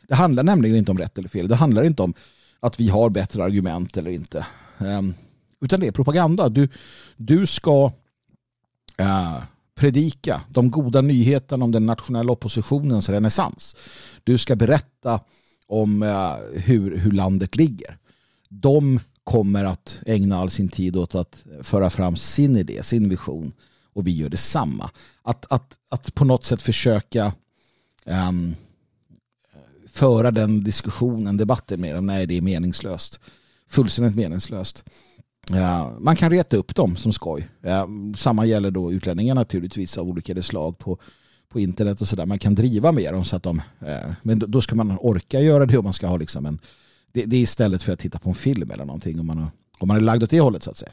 Det 0.09 0.15
handlar 0.15 0.43
nämligen 0.43 0.77
inte 0.77 0.91
om 0.91 0.99
rätt 0.99 1.19
eller 1.19 1.29
fel. 1.29 1.49
Det 1.49 1.55
handlar 1.57 1.85
inte 1.85 2.03
om 2.03 2.15
att 2.61 2.81
vi 2.81 2.89
har 2.89 3.11
bättre 3.11 3.45
argument 3.45 3.97
eller 3.97 4.11
inte. 4.11 4.47
Ehm, 4.81 5.15
utan 5.61 5.81
det 5.81 5.87
är 5.87 5.93
propaganda. 5.93 6.49
Du, 6.49 6.69
du 7.17 7.47
ska 7.47 7.93
eh, 8.99 9.43
predika 9.75 10.43
de 10.49 10.71
goda 10.71 11.01
nyheterna 11.01 11.65
om 11.65 11.73
den 11.73 11.87
nationella 11.87 12.33
oppositionens 12.33 13.09
renässans. 13.09 13.77
Du 14.25 14.39
ska 14.39 14.57
berätta 14.57 15.21
om 15.67 16.03
eh, 16.03 16.61
hur, 16.61 16.97
hur 16.97 17.11
landet 17.11 17.57
ligger. 17.57 17.99
De 18.49 19.01
kommer 19.25 19.65
att 19.65 19.99
ägna 20.07 20.37
all 20.37 20.51
sin 20.51 20.69
tid 20.69 20.97
åt 20.97 21.15
att 21.15 21.45
föra 21.63 21.91
fram 21.91 22.17
sin 22.17 22.57
idé, 22.57 22.83
sin 22.83 23.09
vision 23.09 23.53
och 23.93 24.07
vi 24.07 24.17
gör 24.17 24.29
detsamma. 24.29 24.91
Att, 25.23 25.53
att, 25.53 25.79
att 25.89 26.15
på 26.15 26.25
något 26.25 26.45
sätt 26.45 26.63
försöka 26.63 27.33
um, 28.05 28.55
föra 29.87 30.31
den 30.31 30.65
diskussionen, 30.65 31.37
debatten 31.37 31.81
med 31.81 31.95
dem, 31.95 32.07
nej 32.07 32.27
det 32.27 32.37
är 32.37 32.43
meningslöst. 32.43 33.21
Fullständigt 33.71 34.17
meningslöst. 34.17 34.85
Ja, 35.49 35.97
man 36.01 36.17
kan 36.17 36.31
reta 36.31 36.57
upp 36.57 36.75
dem 36.75 36.97
som 36.97 37.13
skoj. 37.13 37.49
Ja, 37.63 37.89
samma 38.17 38.47
gäller 38.47 38.71
då 38.71 38.93
utlänningar 38.93 39.35
naturligtvis 39.35 39.99
av 39.99 40.09
olika 40.09 40.43
slag 40.43 40.79
på, 40.79 40.99
på 41.49 41.61
internet 41.61 42.01
och 42.01 42.09
sådär. 42.09 42.27
Man 42.27 42.39
kan 42.39 42.55
driva 42.55 42.93
med 42.93 43.15
dem 43.15 43.25
så 43.25 43.37
att 43.37 43.43
de, 43.43 43.63
eh, 43.87 44.13
men 44.23 44.39
då 44.39 44.61
ska 44.61 44.75
man 44.75 44.99
orka 45.01 45.41
göra 45.41 45.67
det 45.67 45.79
och 45.79 45.85
man 45.85 45.93
ska 45.93 46.07
ha 46.07 46.17
liksom 46.17 46.47
en, 46.47 46.59
det, 47.13 47.25
det 47.25 47.37
är 47.37 47.41
istället 47.41 47.83
för 47.83 47.93
att 47.93 47.99
titta 47.99 48.19
på 48.19 48.29
en 48.29 48.35
film 48.35 48.71
eller 48.71 48.85
någonting 48.85 49.21
om 49.21 49.27
man, 49.27 49.51
om 49.79 49.89
man 49.89 49.97
är 49.97 50.01
lagd 50.01 50.23
åt 50.23 50.31
det 50.31 50.41
hållet 50.41 50.63
så 50.63 50.71
att 50.71 50.77
säga. 50.77 50.93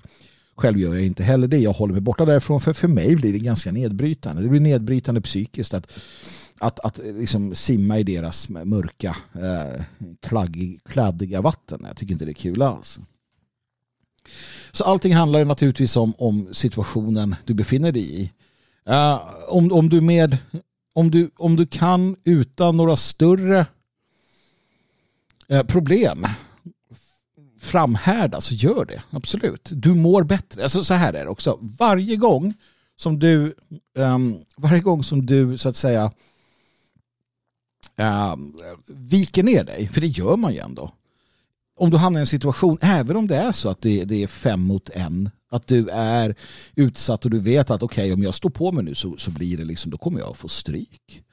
Själv 0.57 0.79
gör 0.79 0.93
jag 0.93 1.05
inte 1.05 1.23
heller 1.23 1.47
det. 1.47 1.57
Jag 1.57 1.73
håller 1.73 1.93
mig 1.93 2.01
borta 2.01 2.25
därifrån 2.25 2.61
för 2.61 2.73
för 2.73 2.87
mig 2.87 3.15
blir 3.15 3.33
det 3.33 3.39
ganska 3.39 3.71
nedbrytande. 3.71 4.41
Det 4.41 4.49
blir 4.49 4.59
nedbrytande 4.59 5.21
psykiskt 5.21 5.73
att 5.73 5.87
att, 6.59 6.79
att 6.79 6.99
eh, 6.99 7.13
liksom 7.13 7.55
simma 7.55 7.99
i 7.99 8.03
deras 8.03 8.49
mörka 8.49 9.15
eh, 9.33 9.83
klagg, 10.21 10.79
kladdiga 10.89 11.41
vatten. 11.41 11.81
Jag 11.87 11.97
tycker 11.97 12.13
inte 12.13 12.25
det 12.25 12.31
är 12.31 12.33
kul 12.33 12.61
alls. 12.61 12.99
Så 14.71 14.83
allting 14.83 15.15
handlar 15.15 15.45
naturligtvis 15.45 15.97
om, 15.97 16.13
om 16.17 16.53
situationen 16.53 17.35
du 17.45 17.53
befinner 17.53 17.91
dig 17.91 18.21
i. 18.21 18.31
Uh, 18.89 19.19
om, 19.47 19.71
om, 19.71 19.89
du 19.89 20.01
med, 20.01 20.37
om, 20.93 21.11
du, 21.11 21.31
om 21.37 21.55
du 21.55 21.65
kan 21.67 22.15
utan 22.23 22.77
några 22.77 22.95
större 22.95 23.65
uh, 25.51 25.63
problem 25.63 26.25
framhärda 27.59 28.41
så 28.41 28.53
gör 28.53 28.85
det. 28.85 29.03
Absolut. 29.09 29.69
Du 29.71 29.95
mår 29.95 30.23
bättre. 30.23 30.63
Alltså 30.63 30.83
så 30.83 30.93
här 30.93 31.13
är 31.13 31.23
det 31.23 31.29
också. 31.29 31.59
Varje 31.61 32.15
gång 32.15 32.53
som 32.95 33.19
du, 33.19 33.55
um, 33.95 34.39
varje 34.57 34.81
gång 34.81 35.03
som 35.03 35.25
du 35.25 35.57
så 35.57 35.69
att 35.69 35.75
säga 35.75 36.11
um, 37.95 38.57
viker 38.87 39.43
ner 39.43 39.63
dig, 39.63 39.87
för 39.87 40.01
det 40.01 40.07
gör 40.07 40.37
man 40.37 40.53
ju 40.53 40.59
ändå. 40.59 40.91
Om 41.79 41.89
du 41.89 41.97
hamnar 41.97 42.19
i 42.19 42.21
en 42.21 42.27
situation, 42.27 42.77
även 42.81 43.15
om 43.15 43.27
det 43.27 43.35
är 43.35 43.51
så 43.51 43.69
att 43.69 43.81
det, 43.81 44.05
det 44.05 44.23
är 44.23 44.27
fem 44.27 44.61
mot 44.61 44.89
en, 44.89 45.29
att 45.49 45.67
du 45.67 45.89
är 45.89 46.35
utsatt 46.75 47.25
och 47.25 47.31
du 47.31 47.39
vet 47.39 47.69
att 47.69 47.83
okej, 47.83 48.03
okay, 48.03 48.13
om 48.13 48.23
jag 48.23 48.35
står 48.35 48.49
på 48.49 48.71
mig 48.71 48.83
nu 48.83 48.95
så, 48.95 49.17
så 49.17 49.31
blir 49.31 49.57
det 49.57 49.65
liksom, 49.65 49.91
då 49.91 49.97
kommer 49.97 50.19
jag 50.19 50.29
att 50.29 50.37
få 50.37 50.47
stryk. 50.47 51.23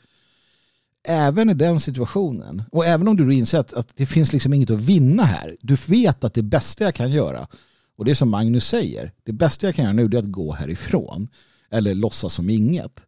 Även 1.05 1.51
i 1.51 1.55
den 1.55 1.81
situationen, 1.81 2.63
och 2.73 2.87
även 2.87 3.09
om 3.09 3.17
du 3.17 3.35
inser 3.35 3.59
att, 3.59 3.73
att 3.73 3.89
det 3.95 4.07
finns 4.07 4.33
liksom 4.33 4.55
inget 4.55 4.71
att 4.71 4.81
vinna 4.81 5.23
här, 5.23 5.57
du 5.61 5.77
vet 5.87 6.25
att 6.25 6.35
det 6.35 6.43
bästa 6.43 6.85
jag 6.85 6.95
kan 6.95 7.11
göra, 7.11 7.49
och 7.97 8.05
det 8.05 8.11
är 8.11 8.15
som 8.15 8.31
Magnus 8.31 8.67
säger, 8.67 9.13
det 9.25 9.33
bästa 9.33 9.67
jag 9.67 9.75
kan 9.75 9.85
göra 9.85 9.93
nu 9.93 10.05
är 10.05 10.17
att 10.17 10.25
gå 10.25 10.53
härifrån 10.53 11.29
eller 11.71 11.95
låtsas 11.95 12.35
som 12.35 12.51
inget 12.51 13.01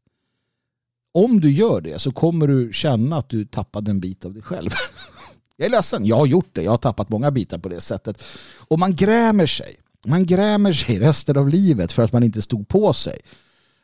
om 1.16 1.40
du 1.40 1.52
gör 1.52 1.80
det 1.80 1.98
så 1.98 2.12
kommer 2.12 2.46
du 2.46 2.72
känna 2.72 3.16
att 3.16 3.28
du 3.28 3.44
tappade 3.44 3.90
en 3.90 4.00
bit 4.00 4.24
av 4.24 4.32
dig 4.32 4.42
själv. 4.42 4.70
Jag 5.56 5.66
är 5.66 5.70
ledsen, 5.70 6.06
jag 6.06 6.16
har 6.16 6.26
gjort 6.26 6.48
det. 6.52 6.62
Jag 6.62 6.70
har 6.70 6.78
tappat 6.78 7.08
många 7.08 7.30
bitar 7.30 7.58
på 7.58 7.68
det 7.68 7.80
sättet. 7.80 8.22
Och 8.68 8.78
man 8.78 8.96
grämer 8.96 9.46
sig. 9.46 9.76
Man 10.06 10.26
grämer 10.26 10.72
sig 10.72 10.98
resten 10.98 11.36
av 11.36 11.48
livet 11.48 11.92
för 11.92 12.02
att 12.02 12.12
man 12.12 12.22
inte 12.22 12.42
stod 12.42 12.68
på 12.68 12.92
sig. 12.92 13.18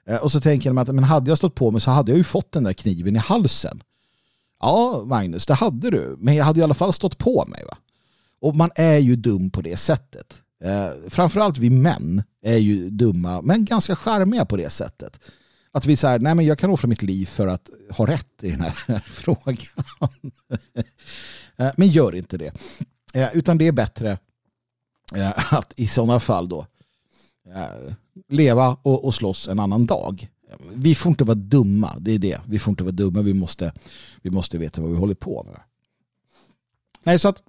Eh, 0.07 0.17
och 0.17 0.33
så 0.33 0.41
tänker 0.41 0.73
man 0.73 0.83
att 0.83 0.95
men 0.95 1.05
hade 1.05 1.31
jag 1.31 1.39
stått 1.39 1.55
på 1.55 1.71
mig 1.71 1.81
så 1.81 1.91
hade 1.91 2.11
jag 2.11 2.19
ju 2.19 2.25
fått 2.25 2.53
den 2.53 2.65
där 2.65 2.73
kniven 2.73 3.17
i 3.17 3.19
halsen. 3.19 3.83
Ja, 4.63 5.05
Magnus, 5.07 5.47
det 5.47 5.55
hade 5.55 5.91
du. 5.91 6.17
Men 6.19 6.35
jag 6.35 6.45
hade 6.45 6.61
i 6.61 6.63
alla 6.63 6.75
fall 6.75 6.93
stått 6.93 7.19
på 7.19 7.45
mig. 7.49 7.65
Va? 7.65 7.77
Och 8.41 8.57
man 8.57 8.71
är 8.75 8.99
ju 8.99 9.17
dum 9.17 9.51
på 9.51 9.63
det 9.63 9.77
sättet. 9.77 10.41
Eh, 10.65 10.91
framförallt 11.09 11.59
vi 11.59 11.71
män 11.71 12.23
är 12.43 12.57
ju 12.57 12.91
dumma 12.91 13.43
men 13.43 13.65
ganska 13.65 13.97
charmiga 13.97 14.45
på 14.45 14.57
det 14.57 14.71
sättet. 14.71 15.21
Att 15.73 15.87
vi 15.87 15.97
säger, 15.97 16.19
nej 16.19 16.35
men 16.35 16.45
jag 16.45 16.59
kan 16.59 16.71
offra 16.71 16.89
mitt 16.89 17.03
liv 17.03 17.27
för 17.27 17.47
att 17.47 17.71
ha 17.91 18.07
rätt 18.07 18.43
i 18.43 18.51
den 18.51 18.61
här 18.61 19.01
frågan. 19.05 19.57
Eh, 21.57 21.73
men 21.77 21.89
gör 21.89 22.15
inte 22.15 22.39
det. 22.39 22.53
Eh, 23.15 23.29
utan 23.37 23.59
det 23.59 23.67
är 23.67 23.73
bättre 23.73 24.19
eh, 25.15 25.55
att 25.55 25.73
i 25.77 25.87
sådana 25.87 26.21
fall 26.21 26.49
då 26.49 26.67
eh, 27.55 27.93
leva 28.29 28.77
och, 28.83 29.05
och 29.05 29.15
slåss 29.15 29.49
en 29.49 29.61
annan 29.61 29.87
dag. 29.87 30.29
Vi 30.75 30.95
får 30.95 31.11
inte 31.11 31.25
vara 31.25 31.35
dumma, 31.35 31.99
det 31.99 32.13
är 32.13 32.19
det. 32.19 32.41
Vi 32.47 32.59
får 32.59 32.71
inte 32.71 32.85
vara 32.85 32.93
dumma, 32.93 33.23
vi 33.23 33.35
måste, 33.35 33.73
vi 34.23 34.31
måste 34.31 34.59
veta 34.59 34.81
vad 34.81 34.91
vi 34.91 34.97
håller 34.97 35.15
på 35.15 35.43
med. 35.43 35.61
Nej, 37.05 37.19
så 37.19 37.29
att 37.29 37.43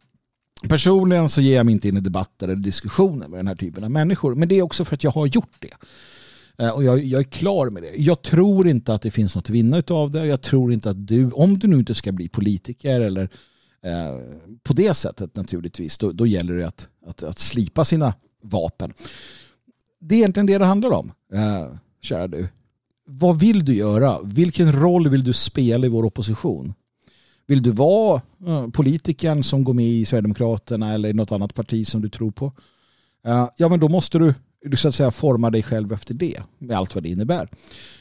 personligen 0.70 1.30
så 1.30 1.42
ger 1.42 1.56
jag 1.56 1.66
mig 1.66 1.74
inte 1.74 1.88
in 1.88 1.98
i 1.98 2.02
debatter 2.02 2.48
eller 2.48 2.62
diskussioner 2.62 3.28
med 3.28 3.40
den 3.40 3.48
här 3.48 3.56
typen 3.56 3.84
av 3.84 3.92
människor. 3.92 4.36
Men 4.36 4.48
det 4.50 4.56
är 4.56 4.62
också 4.62 4.86
för 4.86 4.96
att 4.96 5.04
jag 5.04 5.12
har 5.12 5.26
gjort 5.26 5.56
det. 5.60 5.74
Eh, 6.58 6.70
och 6.70 6.84
jag, 6.84 7.04
jag, 7.04 7.20
är 7.20 7.24
klar 7.24 7.70
med 7.70 7.84
det. 7.84 7.96
Jag 7.96 8.22
tror 8.22 8.68
inte 8.68 8.94
att 8.94 9.02
det 9.02 9.12
finns 9.12 9.36
något 9.36 9.46
att 9.46 9.50
vinna 9.50 9.84
av 9.88 10.12
det. 10.12 10.26
Jag 10.26 10.42
tror 10.42 10.74
inte 10.74 10.90
att 10.90 11.08
du, 11.08 11.32
om 11.32 11.60
du 11.60 11.68
nu 11.68 11.76
inte 11.76 11.96
ska 11.96 12.12
bli 12.12 12.30
politiker 12.30 13.02
eller 13.02 13.30
eh, 13.84 14.20
på 14.64 14.74
det 14.74 14.94
sättet 14.94 15.36
naturligtvis, 15.36 15.98
då, 15.98 16.12
då 16.12 16.28
gäller 16.28 16.54
det 16.54 16.68
att, 16.68 16.88
att, 17.06 17.24
att, 17.24 17.40
slipa 17.40 17.86
sina 17.86 18.14
vapen. 18.44 18.94
Det 20.00 20.16
är 20.16 20.20
egentligen 20.20 20.48
det 20.48 20.58
det 20.58 20.66
handlar 20.66 20.90
om, 20.92 21.12
eh, 21.34 21.68
kära 22.02 22.28
du. 22.28 22.48
Vad 23.20 23.40
vill 23.40 23.66
du 23.66 23.76
göra? 23.76 24.20
Vilken 24.24 24.72
roll 24.72 25.10
vill 25.10 25.24
du 25.24 25.34
spela 25.34 25.86
i 25.86 25.90
vår 25.90 26.06
opposition? 26.06 26.74
Vill 27.48 27.64
du 27.64 27.72
vara 27.72 28.22
eh, 28.48 28.68
politikern 28.68 29.44
som 29.44 29.64
går 29.64 29.74
med 29.74 29.86
i 29.86 30.06
Sverigedemokraterna 30.06 30.94
eller 30.94 31.10
i 31.10 31.14
något 31.14 31.32
annat 31.32 31.54
parti 31.54 31.88
som 31.88 32.02
du 32.02 32.10
tror 32.10 32.32
på? 32.32 32.52
Eh, 33.26 33.50
ja, 33.58 33.70
men 33.70 33.80
då 33.80 33.90
måste 33.90 34.20
du 34.20 34.34
du 34.70 34.78
så 34.78 34.88
att 34.88 34.96
säga 34.96 35.12
forma 35.12 35.50
dig 35.50 35.64
själv 35.64 35.94
efter 35.94 36.14
det 36.14 36.42
med 36.58 36.78
allt 36.78 36.96
vad 36.96 37.04
det 37.04 37.10
innebär. 37.10 37.50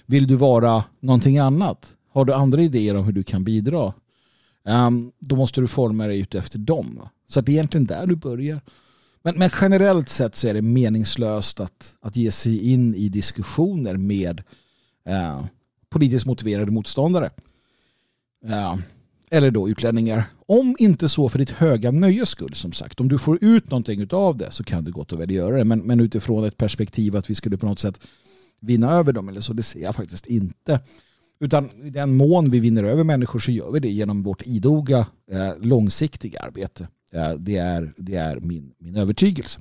Vill 0.06 0.26
du 0.26 0.34
vara 0.34 0.84
någonting 1.00 1.38
annat? 1.38 1.96
Har 2.12 2.24
du 2.24 2.32
andra 2.32 2.62
idéer 2.62 2.96
om 2.96 3.04
hur 3.04 3.12
du 3.12 3.22
kan 3.22 3.44
bidra? 3.44 3.92
Um, 4.64 5.12
då 5.18 5.36
måste 5.36 5.60
du 5.60 5.68
forma 5.68 6.06
dig 6.06 6.20
ut 6.20 6.34
efter 6.34 6.58
dem. 6.58 7.00
Så 7.28 7.40
det 7.40 7.52
är 7.52 7.54
egentligen 7.54 7.84
där 7.84 8.06
du 8.06 8.16
börjar. 8.16 8.60
Men, 9.22 9.38
men, 9.38 9.50
generellt 9.60 10.08
sett 10.08 10.34
så 10.34 10.48
är 10.48 10.54
det 10.54 10.62
meningslöst 10.62 11.60
att, 11.60 11.94
att 12.00 12.16
ge 12.16 12.30
sig 12.30 12.72
in 12.72 12.94
i 12.94 13.08
diskussioner 13.08 13.96
med 13.96 14.42
eh, 15.08 15.44
politiskt 15.90 16.26
motiverade 16.26 16.70
motståndare. 16.70 17.30
Eh, 18.46 18.76
eller 19.30 19.50
då 19.50 19.68
utlänningar. 19.68 20.24
Om 20.46 20.76
inte 20.78 21.08
så 21.08 21.28
för 21.28 21.38
ditt 21.38 21.50
höga 21.50 21.90
nöjes 21.90 22.28
skull 22.28 22.54
som 22.54 22.72
sagt. 22.72 23.00
Om 23.00 23.08
du 23.08 23.18
får 23.18 23.44
ut 23.44 23.70
någonting 23.70 24.08
av 24.12 24.36
det 24.36 24.50
så 24.50 24.64
kan 24.64 24.84
du 24.84 24.92
gott 24.92 25.12
och 25.12 25.20
väl 25.20 25.30
göra 25.30 25.56
det. 25.56 25.64
Men, 25.64 25.78
men 25.78 26.00
utifrån 26.00 26.44
ett 26.44 26.56
perspektiv 26.56 27.16
att 27.16 27.30
vi 27.30 27.34
skulle 27.34 27.56
på 27.56 27.66
något 27.66 27.78
sätt 27.78 28.00
vinna 28.60 28.92
över 28.92 29.12
dem 29.12 29.28
eller 29.28 29.40
så, 29.40 29.52
det 29.52 29.62
ser 29.62 29.80
jag 29.80 29.94
faktiskt 29.94 30.26
inte. 30.26 30.80
Utan 31.40 31.70
i 31.84 31.90
den 31.90 32.16
mån 32.16 32.50
vi 32.50 32.60
vinner 32.60 32.84
över 32.84 33.04
människor 33.04 33.38
så 33.38 33.50
gör 33.50 33.70
vi 33.70 33.80
det 33.80 33.88
genom 33.88 34.22
vårt 34.22 34.46
idoga 34.46 35.06
eh, 35.30 35.58
långsiktiga 35.60 36.40
arbete. 36.40 36.88
Eh, 37.12 37.32
det 37.32 37.56
är, 37.56 37.92
det 37.96 38.14
är 38.14 38.40
min, 38.40 38.72
min 38.78 38.96
övertygelse. 38.96 39.60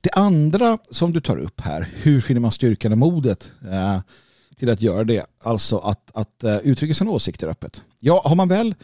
Det 0.00 0.10
andra 0.10 0.78
som 0.90 1.12
du 1.12 1.20
tar 1.20 1.36
upp 1.36 1.60
här, 1.60 1.90
hur 1.94 2.20
finner 2.20 2.40
man 2.40 2.52
styrkan 2.52 2.92
och 2.92 2.98
modet? 2.98 3.52
Eh, 3.70 4.00
till 4.56 4.70
att 4.70 4.82
göra 4.82 5.04
det. 5.04 5.26
Alltså 5.40 5.78
att, 5.78 6.10
att 6.14 6.44
uh, 6.44 6.56
uttrycka 6.56 6.94
sina 6.94 7.10
åsikter 7.10 7.48
öppet. 7.48 7.82
Ja, 8.00 8.22
har 8.24 8.34
man 8.34 8.48
väl 8.48 8.74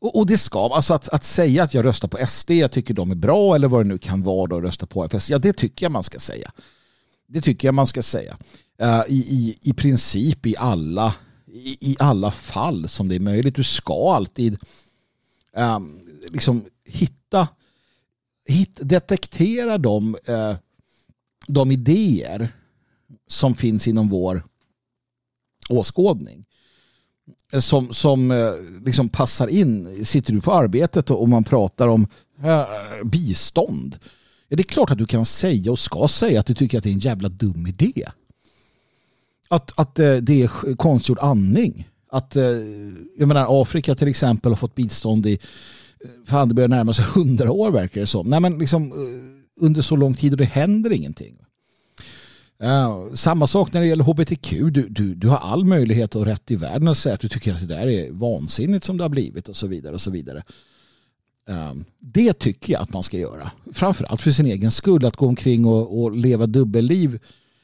och, 0.00 0.16
och 0.16 0.26
det 0.26 0.38
ska, 0.38 0.74
alltså 0.74 0.94
att, 0.94 1.08
att 1.08 1.24
säga 1.24 1.62
att 1.62 1.74
jag 1.74 1.84
röstar 1.84 2.08
på 2.08 2.26
SD, 2.26 2.50
jag 2.50 2.72
tycker 2.72 2.94
de 2.94 3.10
är 3.10 3.14
bra 3.14 3.54
eller 3.54 3.68
vad 3.68 3.84
det 3.84 3.88
nu 3.88 3.98
kan 3.98 4.22
vara 4.22 4.46
då, 4.46 4.56
att 4.56 4.62
rösta 4.62 4.86
på 4.86 5.04
FS, 5.04 5.30
ja 5.30 5.38
det 5.38 5.52
tycker 5.52 5.86
jag 5.86 5.92
man 5.92 6.02
ska 6.02 6.18
säga. 6.18 6.52
Det 7.28 7.40
tycker 7.40 7.68
jag 7.68 7.74
man 7.74 7.86
ska 7.86 8.02
säga. 8.02 8.38
Uh, 8.82 9.02
i, 9.08 9.16
i, 9.16 9.58
I 9.62 9.72
princip 9.72 10.46
i 10.46 10.56
alla, 10.56 11.14
i, 11.46 11.90
i 11.90 11.96
alla 11.98 12.30
fall 12.30 12.88
som 12.88 13.08
det 13.08 13.14
är 13.14 13.20
möjligt. 13.20 13.56
Du 13.56 13.64
ska 13.64 14.14
alltid 14.14 14.58
um, 15.56 16.00
liksom 16.28 16.64
hitta, 16.84 17.48
hit, 18.48 18.78
detektera 18.82 19.78
de, 19.78 20.16
eh, 20.26 20.56
de 21.46 21.72
idéer 21.72 22.52
som 23.28 23.54
finns 23.54 23.88
inom 23.88 24.08
vår 24.08 24.44
åskådning 25.68 26.44
eh, 27.52 27.60
som, 27.60 27.92
som 27.92 28.30
eh, 28.30 28.52
liksom 28.84 29.08
passar 29.08 29.48
in. 29.48 30.04
Sitter 30.04 30.32
du 30.32 30.40
på 30.40 30.52
arbetet 30.52 31.10
och 31.10 31.28
man 31.28 31.44
pratar 31.44 31.88
om 31.88 32.06
eh, 32.42 33.04
bistånd. 33.04 33.98
Ja, 34.48 34.56
det 34.56 34.62
är 34.62 34.64
klart 34.64 34.90
att 34.90 34.98
du 34.98 35.06
kan 35.06 35.24
säga 35.24 35.72
och 35.72 35.78
ska 35.78 36.08
säga 36.08 36.40
att 36.40 36.46
du 36.46 36.54
tycker 36.54 36.78
att 36.78 36.84
det 36.84 36.90
är 36.90 36.94
en 36.94 36.98
jävla 36.98 37.28
dum 37.28 37.66
idé. 37.66 38.08
Att, 39.48 39.78
att 39.78 39.98
eh, 39.98 40.14
det 40.14 40.42
är 40.42 40.76
konstgjord 40.76 41.18
andning. 41.20 41.88
Att, 42.10 42.36
eh, 42.36 42.42
jag 43.18 43.28
menar, 43.28 43.62
Afrika 43.62 43.94
till 43.94 44.08
exempel 44.08 44.52
har 44.52 44.56
fått 44.56 44.74
bistånd 44.74 45.26
i 45.26 45.38
fan 46.26 46.48
det 46.48 46.54
börjar 46.54 46.68
närma 46.68 46.92
sig 46.92 47.04
hundra 47.04 47.52
år 47.52 47.70
verkar 47.70 48.00
det 48.00 48.06
som. 48.06 48.30
Nej 48.30 48.40
men 48.40 48.58
liksom 48.58 48.92
eh, 48.92 49.64
under 49.64 49.82
så 49.82 49.96
lång 49.96 50.14
tid 50.14 50.32
och 50.32 50.38
det 50.38 50.44
händer 50.44 50.92
ingenting. 50.92 51.36
Uh, 52.64 53.14
samma 53.14 53.46
sak 53.46 53.72
när 53.72 53.80
det 53.80 53.86
gäller 53.86 54.04
hbtq. 54.04 54.50
Du, 54.50 54.88
du, 54.88 55.14
du 55.14 55.28
har 55.28 55.36
all 55.36 55.64
möjlighet 55.64 56.16
och 56.16 56.24
rätt 56.24 56.50
i 56.50 56.56
världen 56.56 56.88
att 56.88 56.98
säga 56.98 57.14
att 57.14 57.20
du 57.20 57.28
tycker 57.28 57.54
att 57.54 57.60
det 57.60 57.66
där 57.66 57.86
är 57.86 58.10
vansinnigt 58.10 58.84
som 58.84 58.96
det 58.96 59.04
har 59.04 59.08
blivit 59.08 59.48
och 59.48 59.56
så 59.56 59.66
vidare. 59.66 59.94
och 59.94 60.00
så 60.00 60.10
vidare. 60.10 60.44
Uh, 61.50 61.74
det 61.98 62.32
tycker 62.32 62.72
jag 62.72 62.82
att 62.82 62.92
man 62.92 63.02
ska 63.02 63.18
göra. 63.18 63.50
Framförallt 63.72 64.22
för 64.22 64.30
sin 64.30 64.46
egen 64.46 64.70
skull. 64.70 65.04
Att 65.04 65.16
gå 65.16 65.26
omkring 65.26 65.66
och, 65.66 66.02
och 66.02 66.16
leva 66.16 66.46
dubbelliv. 66.46 67.18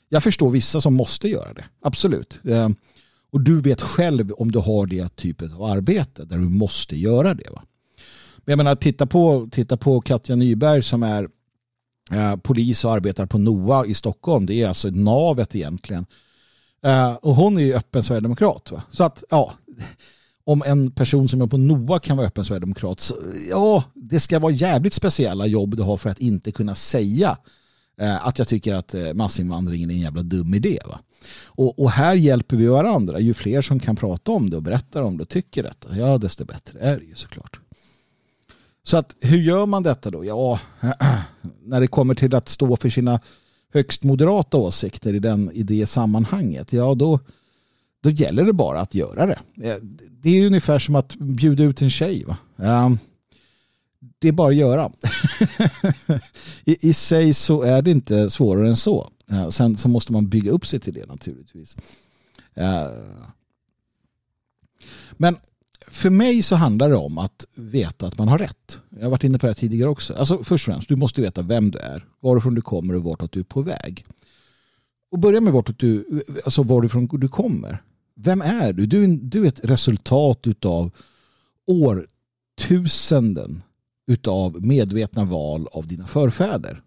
Jag 0.09 0.23
förstår 0.23 0.51
vissa 0.51 0.81
som 0.81 0.95
måste 0.95 1.29
göra 1.29 1.53
det. 1.55 1.65
Absolut. 1.83 2.39
Uh, 2.49 2.69
och 3.33 3.41
du 3.41 3.61
vet 3.61 3.81
själv 3.81 4.33
om 4.33 4.53
du 4.53 4.59
har 4.59 4.87
det 4.87 5.17
typet 5.17 5.53
av 5.53 5.63
arbete 5.63 6.25
där 6.25 6.37
du 6.37 6.49
måste 6.49 6.97
göra 6.97 7.35
det. 7.35 7.51
Va? 7.51 7.63
Men 8.45 8.53
jag 8.53 8.57
menar, 8.57 8.75
titta 8.75 9.07
på, 9.07 9.49
titta 9.53 9.77
på 9.77 10.01
Katja 10.01 10.37
Nyberg 10.37 10.83
som 10.83 11.03
är 11.03 11.29
Eh, 12.13 12.37
polis 12.37 12.85
och 12.85 12.93
arbetar 12.93 13.27
på 13.27 13.39
NOA 13.39 13.87
i 13.87 13.95
Stockholm. 13.95 14.47
Det 14.47 14.63
är 14.63 14.69
alltså 14.69 14.89
navet 14.89 15.55
egentligen. 15.55 16.07
Eh, 16.85 17.13
och 17.13 17.35
hon 17.35 17.57
är 17.57 17.63
ju 17.63 17.75
öppen 17.75 18.03
sverigedemokrat. 18.03 18.71
Va? 18.71 18.83
Så 18.91 19.05
att, 19.05 19.25
ja, 19.31 19.53
om 20.45 20.63
en 20.67 20.91
person 20.91 21.29
som 21.29 21.41
är 21.41 21.47
på 21.47 21.57
NOA 21.57 21.99
kan 21.99 22.17
vara 22.17 22.27
öppen 22.27 22.45
sverigedemokrat, 22.45 23.01
så, 23.01 23.15
ja, 23.51 23.85
det 23.95 24.21
ska 24.21 24.39
vara 24.39 24.53
jävligt 24.53 24.93
speciella 24.93 25.47
jobb 25.47 25.77
du 25.77 25.83
har 25.83 25.97
för 25.97 26.11
att 26.11 26.21
inte 26.21 26.53
kunna 26.53 26.75
säga 26.75 27.39
eh, 28.01 28.27
att 28.27 28.39
jag 28.39 28.49
tycker 28.49 28.75
att 28.75 28.95
eh, 28.95 29.15
massinvandringen 29.15 29.91
är 29.91 29.95
en 29.95 30.01
jävla 30.01 30.23
dum 30.23 30.55
idé. 30.55 30.79
Va? 30.87 31.01
Och, 31.45 31.79
och, 31.79 31.91
här 31.91 32.15
hjälper 32.15 32.57
vi 32.57 32.67
varandra. 32.67 33.21
Ju 33.21 33.35
fler 33.35 33.63
som 33.63 33.81
kan 33.81 33.97
prata 33.97 34.33
om 34.33 34.51
det 34.51 34.57
och 34.57 34.63
berättar 34.63 35.03
om 35.03 35.17
det 35.17 35.23
och 35.23 35.29
tycker 35.29 35.63
detta, 35.63 35.97
ja 35.97 36.19
desto 36.19 36.45
bättre 36.45 36.79
är 36.81 36.99
det 36.99 37.05
ju 37.05 37.15
såklart. 37.15 37.61
Så 38.85 38.97
att 38.97 39.17
hur 39.21 39.39
gör 39.39 39.67
man 39.67 39.83
detta 39.83 40.11
då? 40.11 40.25
Ja, 40.25 40.61
när 41.63 41.81
det 41.81 41.87
kommer 41.87 42.15
till 42.15 42.35
att 42.35 42.49
stå 42.49 42.77
för 42.77 42.91
sina 42.91 43.21
högst 43.73 44.03
moderata 44.03 44.57
åsikter 44.57 45.15
i, 45.15 45.19
den, 45.19 45.51
i 45.55 45.63
det 45.63 45.87
sammanhanget, 45.87 46.73
ja 46.73 46.95
då, 46.95 47.21
då 48.03 48.11
gäller 48.11 48.45
det 48.45 48.53
bara 48.53 48.81
att 48.81 48.95
göra 48.95 49.27
det. 49.27 49.39
Det 50.11 50.31
är 50.31 50.47
ungefär 50.47 50.79
som 50.79 50.95
att 50.95 51.15
bjuda 51.15 51.63
ut 51.65 51.83
en 51.83 51.91
tjej. 51.91 52.25
Va? 52.25 52.37
Det 54.19 54.29
är 54.29 54.33
bara 54.33 54.49
att 54.49 54.57
göra. 54.57 54.93
I, 56.65 56.89
I 56.89 56.93
sig 56.93 57.35
så 57.35 57.63
är 57.63 57.83
det 57.83 57.91
inte 57.91 58.31
svårare 58.31 58.69
än 58.69 58.77
så. 58.77 59.11
Sen 59.51 59.77
så 59.77 59.89
måste 59.89 60.13
man 60.13 60.29
bygga 60.29 60.51
upp 60.51 60.67
sig 60.67 60.81
till 60.81 60.95
det 60.95 61.07
naturligtvis. 61.07 61.77
Men 65.13 65.37
för 65.89 66.11
mig 66.11 66.43
så 66.43 66.57
handlar 66.57 66.91
det 66.91 66.97
om 66.97 67.19
att 67.19 67.47
veta 67.55 68.07
att 68.07 68.19
man 68.19 68.29
har 68.29 68.39
rätt. 68.39 68.81
Jag 68.91 69.03
har 69.03 69.11
varit 69.11 69.25
inne 69.25 69.39
på 69.39 69.47
det 69.47 69.55
tidigare 69.55 69.91
också. 69.91 70.15
Alltså 70.15 70.45
först 70.45 70.69
och 70.69 70.75
främst, 70.75 70.89
du 70.89 70.97
måste 70.97 71.21
veta 71.21 71.43
vem 71.43 71.71
du 71.71 71.79
är, 71.79 72.07
varifrån 72.21 72.55
du 72.55 72.63
kommer 72.63 72.95
och 72.95 73.03
vart 73.03 73.33
du 73.33 73.41
är 73.41 73.45
på 73.45 73.63
väg. 73.63 74.05
Och 75.11 75.19
börja 75.19 75.41
med 75.41 75.53
vartåt 75.53 75.79
du, 75.79 76.23
alltså 76.45 76.63
varifrån 76.63 77.07
du 77.07 77.29
kommer. 77.29 77.83
Vem 78.15 78.43
är 78.43 78.73
du? 78.73 78.87
Du, 78.87 79.17
du 79.17 79.45
är 79.45 79.49
ett 79.49 79.65
resultat 79.65 80.47
av 80.65 80.91
årtusenden 81.67 83.63
utav 84.07 84.65
medvetna 84.67 85.25
val 85.25 85.69
av 85.73 85.87
dina 85.87 86.07
förfäder. 86.07 86.83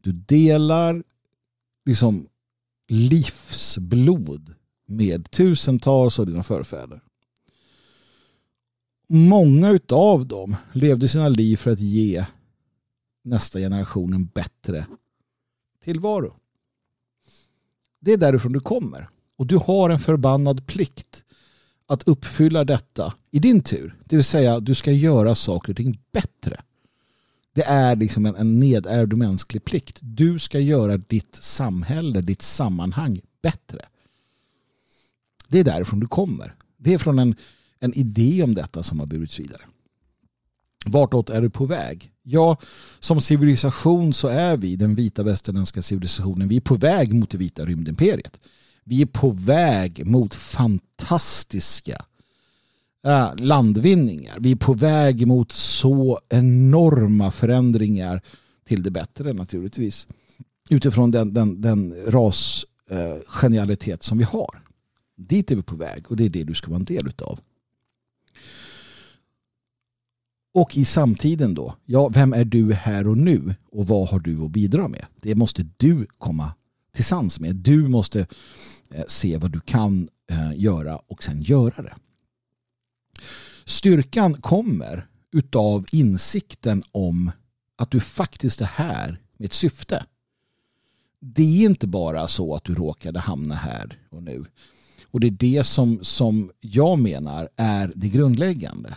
Du 0.00 0.12
delar 0.12 1.02
liksom 1.86 2.26
livsblod 2.88 4.54
med 4.88 5.30
tusentals 5.30 6.18
av 6.18 6.26
dina 6.26 6.42
förfäder 6.42 7.00
många 9.08 9.78
av 9.88 10.26
dem 10.26 10.56
levde 10.72 11.08
sina 11.08 11.28
liv 11.28 11.56
för 11.56 11.70
att 11.70 11.80
ge 11.80 12.24
nästa 13.24 13.58
generation 13.58 14.12
en 14.12 14.26
bättre 14.26 14.86
tillvaro. 15.84 16.34
Det 18.00 18.12
är 18.12 18.16
därifrån 18.16 18.52
du 18.52 18.60
kommer. 18.60 19.08
Och 19.36 19.46
du 19.46 19.56
har 19.56 19.90
en 19.90 19.98
förbannad 19.98 20.66
plikt 20.66 21.24
att 21.86 22.08
uppfylla 22.08 22.64
detta 22.64 23.14
i 23.30 23.38
din 23.38 23.60
tur. 23.60 23.96
Det 24.04 24.16
vill 24.16 24.24
säga 24.24 24.60
du 24.60 24.74
ska 24.74 24.92
göra 24.92 25.34
saker 25.34 25.72
och 25.72 25.76
ting 25.76 26.00
bättre. 26.12 26.60
Det 27.52 27.62
är 27.62 27.96
liksom 27.96 28.26
en, 28.26 28.36
en 28.36 28.58
nedärvd 28.58 29.16
mänsklig 29.16 29.64
plikt. 29.64 29.98
Du 30.00 30.38
ska 30.38 30.60
göra 30.60 30.96
ditt 30.96 31.34
samhälle, 31.34 32.20
ditt 32.20 32.42
sammanhang 32.42 33.20
bättre. 33.42 33.80
Det 35.48 35.58
är 35.58 35.64
därifrån 35.64 36.00
du 36.00 36.06
kommer. 36.06 36.54
Det 36.76 36.94
är 36.94 36.98
från 36.98 37.18
en, 37.18 37.34
en 37.80 37.94
idé 37.94 38.42
om 38.42 38.54
detta 38.54 38.82
som 38.82 39.00
har 39.00 39.06
burits 39.06 39.38
vidare. 39.38 39.62
Vartåt 40.86 41.30
är 41.30 41.42
du 41.42 41.50
på 41.50 41.66
väg? 41.66 42.12
Ja, 42.22 42.56
som 42.98 43.20
civilisation 43.20 44.14
så 44.14 44.28
är 44.28 44.56
vi 44.56 44.76
den 44.76 44.94
vita 44.94 45.22
västerländska 45.22 45.82
civilisationen. 45.82 46.48
Vi 46.48 46.56
är 46.56 46.60
på 46.60 46.74
väg 46.74 47.14
mot 47.14 47.30
det 47.30 47.38
vita 47.38 47.64
rymdimperiet. 47.64 48.40
Vi 48.84 49.02
är 49.02 49.06
på 49.06 49.30
väg 49.30 50.06
mot 50.06 50.34
fantastiska 50.34 52.04
äh, 53.06 53.36
landvinningar. 53.36 54.36
Vi 54.40 54.52
är 54.52 54.56
på 54.56 54.74
väg 54.74 55.26
mot 55.26 55.52
så 55.52 56.18
enorma 56.28 57.30
förändringar 57.30 58.22
till 58.68 58.82
det 58.82 58.90
bättre 58.90 59.32
naturligtvis. 59.32 60.06
Utifrån 60.70 61.10
den, 61.10 61.34
den, 61.34 61.60
den 61.60 61.94
rasgenialitet 62.06 64.00
äh, 64.00 64.04
som 64.04 64.18
vi 64.18 64.24
har. 64.24 64.62
Dit 65.16 65.50
är 65.50 65.56
vi 65.56 65.62
på 65.62 65.76
väg 65.76 66.10
och 66.10 66.16
det 66.16 66.24
är 66.24 66.28
det 66.28 66.44
du 66.44 66.54
ska 66.54 66.70
vara 66.70 66.78
en 66.78 66.84
del 66.84 67.12
av. 67.18 67.40
Och 70.56 70.76
i 70.76 70.84
samtiden 70.84 71.54
då, 71.54 71.74
ja, 71.86 72.08
vem 72.08 72.32
är 72.32 72.44
du 72.44 72.72
här 72.72 73.06
och 73.08 73.18
nu 73.18 73.54
och 73.72 73.86
vad 73.86 74.08
har 74.08 74.20
du 74.20 74.44
att 74.44 74.50
bidra 74.50 74.88
med? 74.88 75.06
Det 75.20 75.34
måste 75.34 75.66
du 75.76 76.06
komma 76.18 76.54
till 76.92 77.04
sans 77.04 77.40
med. 77.40 77.56
Du 77.56 77.88
måste 77.88 78.26
eh, 78.90 79.04
se 79.08 79.36
vad 79.36 79.50
du 79.50 79.60
kan 79.60 80.08
eh, 80.30 80.52
göra 80.56 80.96
och 80.96 81.24
sen 81.24 81.42
göra 81.42 81.82
det. 81.82 81.94
Styrkan 83.64 84.34
kommer 84.34 85.06
utav 85.32 85.86
insikten 85.92 86.82
om 86.92 87.30
att 87.76 87.90
du 87.90 88.00
faktiskt 88.00 88.60
är 88.60 88.64
här 88.66 89.20
med 89.36 89.46
ett 89.46 89.52
syfte. 89.52 90.04
Det 91.20 91.42
är 91.42 91.64
inte 91.64 91.86
bara 91.86 92.28
så 92.28 92.54
att 92.54 92.64
du 92.64 92.74
råkade 92.74 93.18
hamna 93.18 93.54
här 93.54 93.98
och 94.10 94.22
nu. 94.22 94.44
Och 95.10 95.20
det 95.20 95.26
är 95.26 95.30
det 95.30 95.64
som, 95.64 95.98
som 96.02 96.50
jag 96.60 96.98
menar 96.98 97.48
är 97.56 97.92
det 97.94 98.08
grundläggande. 98.08 98.96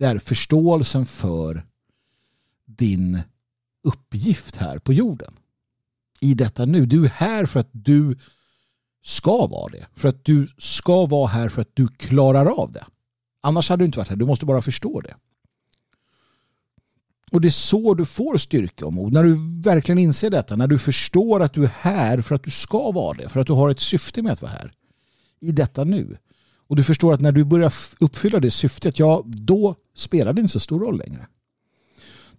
Det 0.00 0.06
är 0.06 0.18
förståelsen 0.18 1.06
för 1.06 1.66
din 2.66 3.18
uppgift 3.84 4.56
här 4.56 4.78
på 4.78 4.92
jorden. 4.92 5.34
I 6.20 6.34
detta 6.34 6.64
nu. 6.64 6.86
Du 6.86 7.04
är 7.04 7.08
här 7.08 7.46
för 7.46 7.60
att 7.60 7.68
du 7.72 8.18
ska 9.02 9.46
vara 9.46 9.68
det. 9.72 9.86
För 9.94 10.08
att 10.08 10.24
du 10.24 10.48
ska 10.58 11.06
vara 11.06 11.26
här 11.26 11.48
för 11.48 11.62
att 11.62 11.70
du 11.74 11.88
klarar 11.88 12.46
av 12.46 12.72
det. 12.72 12.84
Annars 13.40 13.68
hade 13.68 13.82
du 13.82 13.86
inte 13.86 13.98
varit 13.98 14.08
här. 14.08 14.16
Du 14.16 14.26
måste 14.26 14.46
bara 14.46 14.62
förstå 14.62 15.00
det. 15.00 15.14
Och 17.32 17.40
det 17.40 17.48
är 17.48 17.50
så 17.50 17.94
du 17.94 18.04
får 18.04 18.36
styrka 18.36 18.86
och 18.86 18.92
mod. 18.92 19.12
När 19.12 19.24
du 19.24 19.60
verkligen 19.60 19.98
inser 19.98 20.30
detta. 20.30 20.56
När 20.56 20.66
du 20.66 20.78
förstår 20.78 21.42
att 21.42 21.52
du 21.52 21.64
är 21.64 21.72
här 21.80 22.20
för 22.20 22.34
att 22.34 22.44
du 22.44 22.50
ska 22.50 22.90
vara 22.90 23.16
det. 23.16 23.28
För 23.28 23.40
att 23.40 23.46
du 23.46 23.52
har 23.52 23.70
ett 23.70 23.80
syfte 23.80 24.22
med 24.22 24.32
att 24.32 24.42
vara 24.42 24.52
här. 24.52 24.72
I 25.40 25.52
detta 25.52 25.84
nu. 25.84 26.16
Och 26.70 26.76
du 26.76 26.84
förstår 26.84 27.12
att 27.12 27.20
när 27.20 27.32
du 27.32 27.44
börjar 27.44 27.72
uppfylla 28.00 28.40
det 28.40 28.50
syftet, 28.50 28.98
ja 28.98 29.22
då 29.26 29.74
spelar 29.94 30.32
det 30.32 30.40
inte 30.40 30.52
så 30.52 30.60
stor 30.60 30.80
roll 30.80 30.98
längre. 30.98 31.26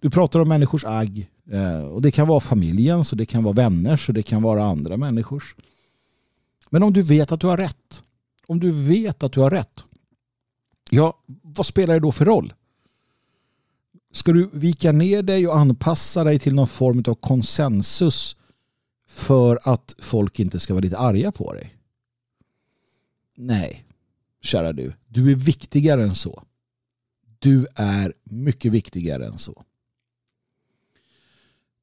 Du 0.00 0.10
pratar 0.10 0.40
om 0.40 0.48
människors 0.48 0.84
agg 0.84 1.30
eh, 1.50 1.82
och 1.82 2.02
det 2.02 2.10
kan 2.10 2.28
vara 2.28 2.40
familjens 2.40 3.12
och 3.12 3.18
det 3.18 3.26
kan 3.26 3.42
vara 3.42 3.54
vänners 3.54 4.08
och 4.08 4.14
det 4.14 4.22
kan 4.22 4.42
vara 4.42 4.64
andra 4.64 4.96
människors. 4.96 5.54
Men 6.70 6.82
om 6.82 6.92
du 6.92 7.02
vet 7.02 7.32
att 7.32 7.40
du 7.40 7.46
har 7.46 7.56
rätt, 7.56 8.02
om 8.46 8.60
du 8.60 8.70
vet 8.72 9.22
att 9.22 9.32
du 9.32 9.40
har 9.40 9.50
rätt, 9.50 9.84
ja 10.90 11.18
vad 11.42 11.66
spelar 11.66 11.94
det 11.94 12.00
då 12.00 12.12
för 12.12 12.24
roll? 12.24 12.52
Ska 14.12 14.32
du 14.32 14.50
vika 14.52 14.92
ner 14.92 15.22
dig 15.22 15.48
och 15.48 15.58
anpassa 15.58 16.24
dig 16.24 16.38
till 16.38 16.54
någon 16.54 16.68
form 16.68 17.04
av 17.06 17.14
konsensus 17.14 18.36
för 19.08 19.58
att 19.62 19.94
folk 19.98 20.40
inte 20.40 20.60
ska 20.60 20.74
vara 20.74 20.82
lite 20.82 20.98
arga 20.98 21.32
på 21.32 21.52
dig? 21.52 21.76
Nej, 23.36 23.86
kära 24.42 24.72
du. 24.72 24.92
Du 25.08 25.30
är 25.30 25.36
viktigare 25.36 26.02
än 26.02 26.14
så. 26.14 26.42
Du 27.38 27.66
är 27.74 28.12
mycket 28.24 28.72
viktigare 28.72 29.26
än 29.26 29.38
så. 29.38 29.64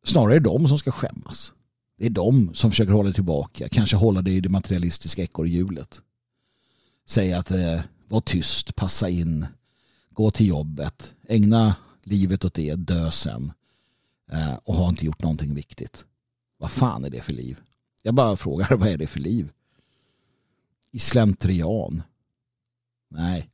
Snarare 0.03 0.36
är 0.36 0.39
det 0.39 0.49
de 0.49 0.68
som 0.68 0.78
ska 0.78 0.91
skämmas. 0.91 1.53
Det 1.97 2.05
är 2.05 2.10
de 2.10 2.53
som 2.53 2.72
försöker 2.72 2.91
hålla 2.91 3.12
tillbaka, 3.12 3.70
kanske 3.70 3.95
hålla 3.95 4.22
dig 4.22 4.36
i 4.36 4.41
det 4.41 4.49
materialistiska 4.49 5.24
ekorrhjulet. 5.24 6.01
Säga 7.05 7.39
att 7.39 7.51
eh, 7.51 7.82
var 8.07 8.22
tyst, 8.22 8.76
passa 8.76 9.10
in, 9.10 9.47
gå 10.10 10.32
till 10.32 10.47
jobbet, 10.47 11.14
ägna 11.28 11.76
livet 12.03 12.45
åt 12.45 12.53
det, 12.53 12.76
dö 12.76 13.12
sen 13.12 13.51
eh, 14.32 14.53
och 14.53 14.76
ha 14.76 14.89
inte 14.89 15.05
gjort 15.05 15.22
någonting 15.22 15.53
viktigt. 15.53 16.05
Vad 16.57 16.72
fan 16.72 17.05
är 17.05 17.10
det 17.10 17.22
för 17.22 17.34
liv? 17.34 17.60
Jag 18.01 18.14
bara 18.14 18.38
frågar, 18.38 18.74
vad 18.78 18.89
är 18.89 18.97
det 18.97 19.07
för 19.07 19.20
liv? 19.20 19.51
I 20.91 20.99
slentrian, 20.99 22.03
Nej. 23.10 23.49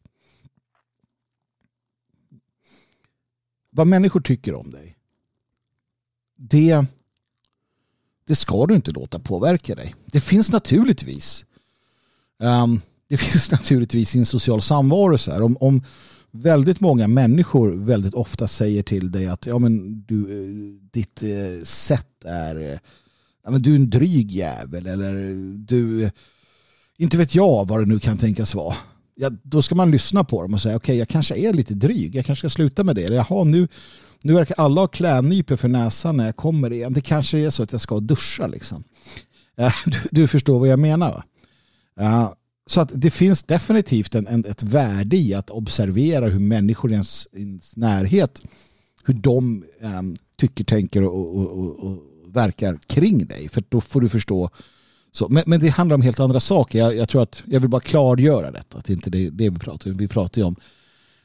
Vad 3.69 3.87
människor 3.87 4.21
tycker 4.21 4.53
om 4.53 4.71
dig. 4.71 4.97
Det, 6.35 6.85
det 8.27 8.35
ska 8.35 8.65
du 8.65 8.75
inte 8.75 8.91
låta 8.91 9.19
påverka 9.19 9.75
dig. 9.75 9.95
Det 10.05 10.21
finns 10.21 10.51
naturligtvis 10.51 11.45
um, 12.37 12.81
det 13.07 13.17
finns 13.31 13.51
naturligtvis 13.51 14.15
i 14.15 14.19
en 14.19 14.25
social 14.25 14.61
samvaro 14.61 15.17
så 15.17 15.31
här. 15.31 15.41
Om, 15.41 15.57
om 15.59 15.83
väldigt 16.31 16.79
många 16.79 17.07
människor 17.07 17.71
väldigt 17.71 18.13
ofta 18.13 18.47
säger 18.47 18.83
till 18.83 19.11
dig 19.11 19.27
att 19.27 19.45
ja, 19.45 19.59
men 19.59 20.03
du, 20.07 20.21
eh, 20.21 20.81
ditt 20.91 21.23
eh, 21.23 21.63
sätt 21.63 22.25
är 22.25 22.55
eh, 22.55 22.79
ja, 23.43 23.51
men 23.51 23.61
du 23.61 23.71
är 23.71 23.75
en 23.75 23.89
dryg 23.89 24.31
jävel 24.31 24.87
eller 24.87 25.33
du 25.57 26.11
inte 26.97 27.17
vet 27.17 27.35
jag 27.35 27.67
vad 27.67 27.79
det 27.79 27.85
nu 27.85 27.99
kan 27.99 28.17
tänkas 28.17 28.55
vara 28.55 28.75
ja, 29.15 29.29
då 29.43 29.61
ska 29.61 29.75
man 29.75 29.91
lyssna 29.91 30.23
på 30.23 30.41
dem 30.41 30.53
och 30.53 30.61
säga 30.61 30.75
okej 30.75 30.93
okay, 30.93 30.99
jag 30.99 31.07
kanske 31.07 31.35
är 31.35 31.53
lite 31.53 31.73
dryg, 31.73 32.15
jag 32.15 32.25
kanske 32.25 32.49
ska 32.49 32.55
sluta 32.55 32.83
med 32.83 32.95
det. 32.95 33.03
Eller, 33.03 33.15
jaha, 33.15 33.43
nu, 33.43 33.67
nu 34.21 34.33
verkar 34.33 34.55
alla 34.57 34.81
ha 34.81 34.87
klädnypor 34.87 35.55
för 35.55 35.67
näsan 35.67 36.17
när 36.17 36.25
jag 36.25 36.35
kommer 36.35 36.73
igen. 36.73 36.93
Det 36.93 37.01
kanske 37.01 37.37
är 37.37 37.49
så 37.49 37.63
att 37.63 37.71
jag 37.71 37.81
ska 37.81 37.99
duscha 37.99 38.47
liksom. 38.47 38.83
Eh, 39.57 39.73
du, 39.85 39.97
du 40.11 40.27
förstår 40.27 40.59
vad 40.59 40.69
jag 40.69 40.79
menar 40.79 41.11
va? 41.11 41.23
Ja, 41.95 42.35
så 42.67 42.81
att 42.81 42.89
det 42.93 43.11
finns 43.11 43.43
definitivt 43.43 44.15
en, 44.15 44.27
en, 44.27 44.45
ett 44.45 44.63
värde 44.63 45.17
i 45.17 45.33
att 45.33 45.49
observera 45.49 46.27
hur 46.27 46.39
människor 46.39 46.91
i 46.91 46.93
ens, 46.93 47.27
ens 47.33 47.77
närhet, 47.77 48.41
hur 49.03 49.13
de 49.13 49.63
um, 49.79 50.17
tycker, 50.37 50.63
tänker 50.63 51.03
och, 51.03 51.37
och, 51.37 51.51
och, 51.51 51.79
och, 51.79 51.97
verkar 52.27 52.79
kring 52.87 53.25
dig. 53.25 53.49
För 53.49 53.63
då 53.69 53.81
får 53.81 54.01
du 54.01 54.09
förstå 54.09 54.49
så, 55.15 55.29
men, 55.29 55.43
men, 55.47 55.59
det 55.59 55.69
handlar 55.69 55.95
om 55.95 56.01
helt 56.01 56.19
andra 56.19 56.39
saker. 56.39 56.79
Jag, 56.79 56.95
jag, 56.95 57.09
tror 57.09 57.21
att 57.21 57.43
jag 57.45 57.59
vill 57.59 57.69
bara 57.69 57.81
klargöra 57.81 58.51
detta. 58.51 58.77
Att 58.77 58.85
det 58.85 58.93
inte 58.93 59.09
är 59.09 59.31
det 59.31 59.49
vi 59.49 59.59
pratar 59.59 59.91
om. 59.91 59.97
Vi 59.97 60.07
pratar 60.07 60.41
ju 60.41 60.45
om 60.47 60.55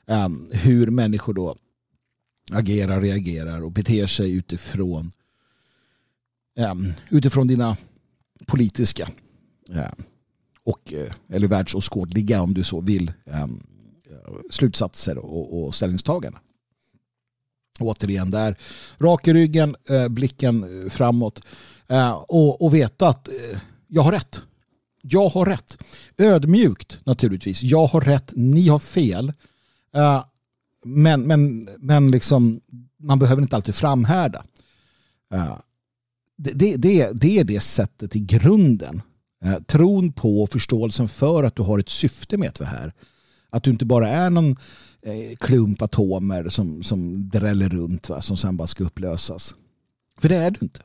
um, 0.07 0.49
hur 0.53 0.87
människor 0.87 1.35
då 1.35 1.57
agerar, 2.53 3.01
reagerar 3.01 3.63
och 3.63 3.73
beter 3.73 4.07
sig 4.07 4.35
utifrån 4.35 5.11
um, 6.59 6.93
utifrån 7.09 7.47
dina 7.47 7.77
politiska 8.47 9.09
um, 9.69 10.05
och, 10.65 10.93
eh, 10.93 11.13
eller 11.29 11.49
världsåskådliga 11.49 12.43
om 12.43 12.55
du 12.55 12.65
så 12.65 12.81
vill 12.81 13.13
slutsatser 14.51 15.19
och, 15.19 15.67
och 15.67 15.75
ställningstaganden. 15.75 16.41
Återigen 17.81 18.31
där, 18.31 18.57
rak 18.99 19.29
i 19.29 19.33
ryggen, 19.33 19.77
eh, 19.89 20.09
blicken 20.09 20.85
eh, 20.85 20.91
framåt 20.91 21.43
och, 22.29 22.63
och 22.63 22.75
veta 22.75 23.09
att 23.09 23.29
jag 23.91 24.03
har 24.03 24.13
rätt. 24.13 24.41
Jag 25.03 25.29
har 25.29 25.47
rätt. 25.47 25.77
Ödmjukt 26.19 26.99
naturligtvis. 27.05 27.63
Jag 27.63 27.87
har 27.87 28.01
rätt, 28.01 28.33
ni 28.37 28.69
har 28.69 28.79
fel. 28.79 29.33
Uh, 29.97 30.25
men, 30.85 31.23
men, 31.23 31.69
men 31.79 32.11
liksom, 32.11 32.61
man 32.99 33.19
behöver 33.19 33.43
inte 33.43 33.57
alltid 33.57 33.75
framhärda. 33.75 34.45
Uh, 35.35 35.59
det, 36.37 36.53
det, 36.53 36.77
det, 36.77 37.11
det, 37.13 37.39
är 37.39 37.45
det 37.45 37.61
sättet 37.61 38.17
i 38.17 38.21
grunden. 38.21 39.03
Uh, 39.45 39.59
tron 39.59 40.13
på 40.13 40.43
och 40.43 40.51
förståelsen 40.51 41.09
för 41.09 41.45
att 41.45 41.57
du 41.57 41.63
har 41.63 41.79
ett 41.79 41.89
syfte 41.89 42.37
med 42.37 42.49
att 42.49 42.61
vara 42.61 42.71
här. 42.71 42.93
Att 43.51 43.63
du 43.63 43.71
inte 43.71 43.85
bara 43.85 44.09
är 44.09 44.31
någon 44.31 44.57
klump 45.39 45.83
atomer 45.83 46.49
som, 46.49 46.83
som 46.83 47.29
dräller 47.29 47.69
runt 47.69 48.09
va, 48.09 48.23
som 48.23 48.37
sen 48.37 48.57
bara 48.57 48.67
ska 48.67 48.85
upplösas. 48.85 49.55
För 50.21 50.29
det 50.29 50.37
är 50.37 50.51
du 50.51 50.59
inte. 50.63 50.81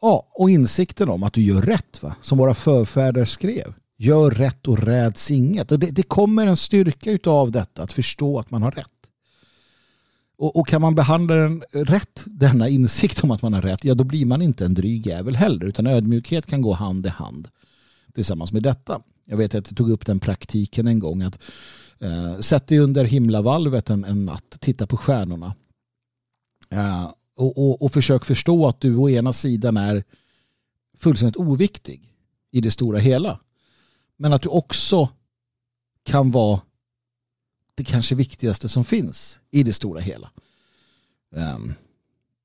Ja, 0.00 0.28
och 0.34 0.50
insikten 0.50 1.08
om 1.08 1.22
att 1.22 1.32
du 1.32 1.42
gör 1.42 1.62
rätt, 1.62 2.02
va? 2.02 2.16
som 2.22 2.38
våra 2.38 2.54
förfäder 2.54 3.24
skrev. 3.24 3.74
Gör 3.98 4.30
rätt 4.30 4.68
och 4.68 4.78
räds 4.78 5.30
inget. 5.30 5.72
Och 5.72 5.78
det, 5.78 5.90
det 5.90 6.02
kommer 6.02 6.46
en 6.46 6.56
styrka 6.56 7.30
av 7.30 7.50
detta, 7.50 7.82
att 7.82 7.92
förstå 7.92 8.38
att 8.38 8.50
man 8.50 8.62
har 8.62 8.70
rätt. 8.70 8.90
Och, 10.38 10.56
och, 10.56 10.68
kan 10.68 10.80
man 10.80 10.94
behandla 10.94 11.34
den 11.34 11.62
rätt, 11.72 12.24
denna 12.26 12.68
insikt 12.68 13.24
om 13.24 13.30
att 13.30 13.42
man 13.42 13.52
har 13.52 13.62
rätt, 13.62 13.84
ja 13.84 13.94
då 13.94 14.04
blir 14.04 14.26
man 14.26 14.42
inte 14.42 14.64
en 14.64 14.74
dryg 14.74 15.06
jävel 15.06 15.36
heller, 15.36 15.66
utan 15.66 15.86
ödmjukhet 15.86 16.46
kan 16.46 16.62
gå 16.62 16.72
hand 16.72 17.06
i 17.06 17.08
hand 17.08 17.48
tillsammans 18.14 18.52
med 18.52 18.62
detta. 18.62 19.00
Jag 19.24 19.36
vet 19.36 19.54
att 19.54 19.70
jag 19.70 19.76
tog 19.76 19.90
upp 19.90 20.06
den 20.06 20.20
praktiken 20.20 20.86
en 20.86 20.98
gång, 20.98 21.22
att 21.22 21.38
eh, 22.00 22.38
sätt 22.40 22.66
dig 22.66 22.78
under 22.78 23.04
himlavalvet 23.04 23.90
en, 23.90 24.04
en 24.04 24.24
natt, 24.24 24.56
titta 24.60 24.86
på 24.86 24.96
stjärnorna 24.96 25.54
Eh, 26.70 27.10
och, 27.36 27.58
och, 27.58 27.82
och 27.82 27.92
försök 27.92 28.24
förstå 28.24 28.66
att 28.66 28.80
du 28.80 28.96
å 28.96 29.08
ena 29.08 29.32
sidan 29.32 29.76
är 29.76 30.04
fullständigt 30.98 31.36
oviktig 31.36 32.12
i 32.50 32.60
det 32.60 32.70
stora 32.70 32.98
hela. 32.98 33.40
Men 34.16 34.32
att 34.32 34.42
du 34.42 34.48
också 34.48 35.08
kan 36.04 36.30
vara 36.30 36.60
det 37.74 37.84
kanske 37.84 38.14
viktigaste 38.14 38.68
som 38.68 38.84
finns 38.84 39.40
i 39.50 39.62
det 39.62 39.72
stora 39.72 40.00
hela. 40.00 40.30
Ehm, 41.36 41.72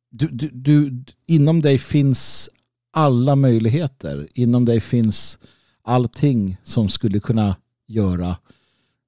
du, 0.10 0.28
du, 0.28 0.50
du, 0.50 1.04
inom 1.26 1.62
dig 1.62 1.78
finns 1.78 2.50
alla 2.92 3.36
möjligheter. 3.36 4.28
Inom 4.34 4.66
dig 4.66 4.80
finns 4.80 5.40
allting 5.82 6.58
som 6.64 6.90
skulle 6.90 7.20
kunna 7.20 7.56
göra 7.88 8.38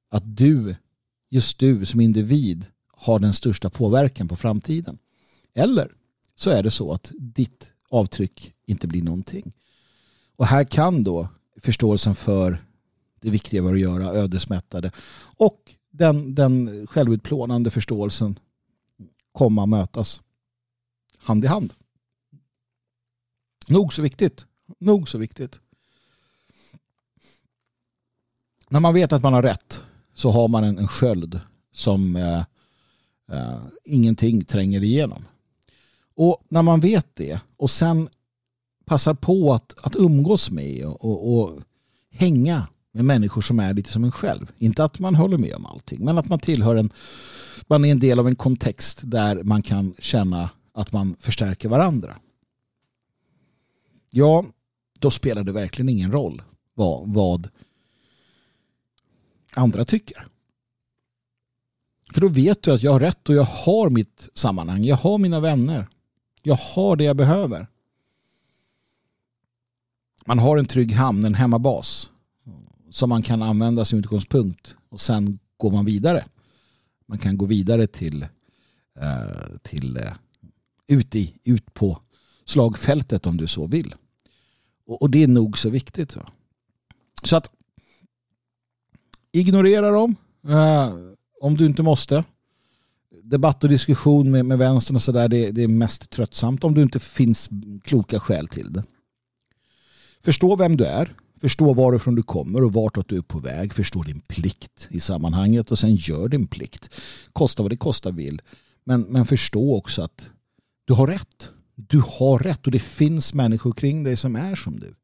att 0.09 0.37
du, 0.37 0.75
just 1.29 1.59
du 1.59 1.85
som 1.85 1.99
individ, 1.99 2.65
har 2.87 3.19
den 3.19 3.33
största 3.33 3.69
påverkan 3.69 4.27
på 4.27 4.35
framtiden. 4.35 4.97
Eller 5.53 5.95
så 6.35 6.49
är 6.49 6.63
det 6.63 6.71
så 6.71 6.91
att 6.93 7.11
ditt 7.17 7.71
avtryck 7.89 8.53
inte 8.65 8.87
blir 8.87 9.03
någonting. 9.03 9.53
Och 10.35 10.45
här 10.45 10.63
kan 10.63 11.03
då 11.03 11.27
förståelsen 11.61 12.15
för 12.15 12.63
det 13.21 13.29
viktiga 13.29 13.61
med 13.61 13.73
att 13.73 13.79
göra 13.79 14.05
ödesmättade 14.05 14.91
och 15.37 15.75
den, 15.91 16.35
den 16.35 16.87
självutplånande 16.87 17.71
förståelsen 17.71 18.39
komma 19.31 19.63
att 19.63 19.69
mötas 19.69 20.21
hand 21.17 21.45
i 21.45 21.47
hand. 21.47 21.73
Nog 23.67 23.93
så 23.93 24.01
viktigt. 24.01 24.45
Nog 24.79 25.09
så 25.09 25.17
viktigt. 25.17 25.59
När 28.69 28.79
man 28.79 28.93
vet 28.93 29.13
att 29.13 29.23
man 29.23 29.33
har 29.33 29.43
rätt 29.43 29.83
så 30.13 30.31
har 30.31 30.47
man 30.47 30.63
en, 30.63 30.77
en 30.77 30.87
sköld 30.87 31.39
som 31.71 32.15
eh, 32.15 32.43
eh, 33.31 33.59
ingenting 33.83 34.45
tränger 34.45 34.83
igenom. 34.83 35.25
Och 36.15 36.43
när 36.49 36.61
man 36.61 36.79
vet 36.79 37.15
det 37.15 37.39
och 37.57 37.71
sen 37.71 38.09
passar 38.85 39.13
på 39.13 39.53
att, 39.53 39.73
att 39.83 39.95
umgås 39.95 40.51
med 40.51 40.85
och, 40.85 41.05
och, 41.05 41.41
och 41.41 41.61
hänga 42.11 42.67
med 42.91 43.05
människor 43.05 43.41
som 43.41 43.59
är 43.59 43.73
lite 43.73 43.91
som 43.91 44.03
en 44.03 44.11
själv. 44.11 44.51
Inte 44.57 44.83
att 44.83 44.99
man 44.99 45.15
håller 45.15 45.37
med 45.37 45.55
om 45.55 45.65
allting, 45.65 46.05
men 46.05 46.17
att 46.17 46.29
man 46.29 46.39
tillhör 46.39 46.75
en, 46.75 46.89
man 47.67 47.85
är 47.85 47.91
en 47.91 47.99
del 47.99 48.19
av 48.19 48.27
en 48.27 48.35
kontext 48.35 49.01
där 49.03 49.43
man 49.43 49.61
kan 49.61 49.93
känna 49.99 50.49
att 50.73 50.93
man 50.93 51.15
förstärker 51.19 51.69
varandra. 51.69 52.19
Ja, 54.09 54.45
då 54.99 55.11
spelar 55.11 55.43
det 55.43 55.51
verkligen 55.51 55.89
ingen 55.89 56.11
roll 56.11 56.41
vad, 56.73 57.13
vad 57.13 57.49
andra 59.53 59.85
tycker. 59.85 60.27
För 62.13 62.21
då 62.21 62.27
vet 62.27 62.63
du 62.63 62.71
att 62.71 62.83
jag 62.83 62.91
har 62.91 62.99
rätt 62.99 63.29
och 63.29 63.35
jag 63.35 63.43
har 63.43 63.89
mitt 63.89 64.29
sammanhang. 64.33 64.83
Jag 64.83 64.95
har 64.95 65.17
mina 65.17 65.39
vänner. 65.39 65.87
Jag 66.43 66.55
har 66.55 66.95
det 66.95 67.03
jag 67.03 67.15
behöver. 67.15 67.67
Man 70.25 70.39
har 70.39 70.57
en 70.57 70.65
trygg 70.65 70.91
hamn, 70.91 71.25
en 71.25 71.35
hemmabas 71.35 72.09
som 72.89 73.09
man 73.09 73.21
kan 73.21 73.41
använda 73.41 73.85
som 73.85 73.99
utgångspunkt 73.99 74.75
och 74.89 75.01
sen 75.01 75.39
går 75.57 75.71
man 75.71 75.85
vidare. 75.85 76.25
Man 77.05 77.17
kan 77.17 77.37
gå 77.37 77.45
vidare 77.45 77.87
till, 77.87 78.23
eh, 78.99 79.57
till 79.61 79.97
eh, 79.97 80.13
ut, 80.87 81.15
i, 81.15 81.33
ut 81.43 81.73
på 81.73 81.99
slagfältet 82.45 83.25
om 83.25 83.37
du 83.37 83.47
så 83.47 83.67
vill. 83.67 83.95
Och, 84.85 85.09
det 85.09 85.23
är 85.23 85.27
nog 85.27 85.57
så 85.57 85.69
viktigt. 85.69 86.17
Så 87.23 87.35
att 87.35 87.51
ignorera 89.31 89.91
dem 89.91 90.15
eh, 90.47 90.93
om 91.41 91.57
du 91.57 91.65
inte 91.65 91.83
måste. 91.83 92.23
Debatt 93.25 93.63
och 93.63 93.69
diskussion 93.69 94.31
med, 94.31 94.45
med 94.45 94.57
vänstern 94.57 94.95
och 94.95 95.01
sådär 95.01 95.27
det, 95.27 95.51
det 95.51 95.63
är 95.63 95.67
mest 95.67 96.09
tröttsamt 96.09 96.63
om 96.63 96.73
du 96.73 96.81
inte 96.81 96.99
finns 96.99 97.49
kloka 97.83 98.19
skäl 98.19 98.47
till 98.47 98.73
det. 98.73 98.83
Förstå 100.23 100.55
vem 100.55 100.77
du 100.77 100.85
är. 100.85 101.15
Förstå 101.41 101.73
varifrån 101.73 102.15
du 102.15 102.23
kommer 102.23 102.63
och 102.63 102.73
vartåt 102.73 103.09
du 103.09 103.17
är 103.17 103.21
på 103.21 103.39
väg. 103.39 103.73
Förstå 103.73 104.03
din 104.03 104.19
plikt 104.19 104.87
i 104.89 104.99
sammanhanget 104.99 105.71
och 105.71 105.79
sen 105.79 105.95
gör 105.95 106.27
din 106.27 106.47
plikt. 106.47 106.89
Kosta 107.33 107.63
vad 107.63 107.71
det 107.71 107.77
kostar 107.77 108.11
vill. 108.11 108.41
Men, 108.83 109.01
men 109.01 109.25
förstå 109.25 109.75
också 109.75 110.01
att 110.01 110.29
du 110.85 110.93
har 110.93 111.07
rätt. 111.07 111.49
Du 111.75 112.01
har 112.05 112.39
rätt 112.39 112.65
och 112.65 112.71
det 112.71 112.79
finns 112.79 113.33
människor 113.33 113.73
kring 113.73 114.03
dig 114.03 114.17
som 114.17 114.35
är 114.35 114.55
som 114.55 114.79
du. 114.79 114.95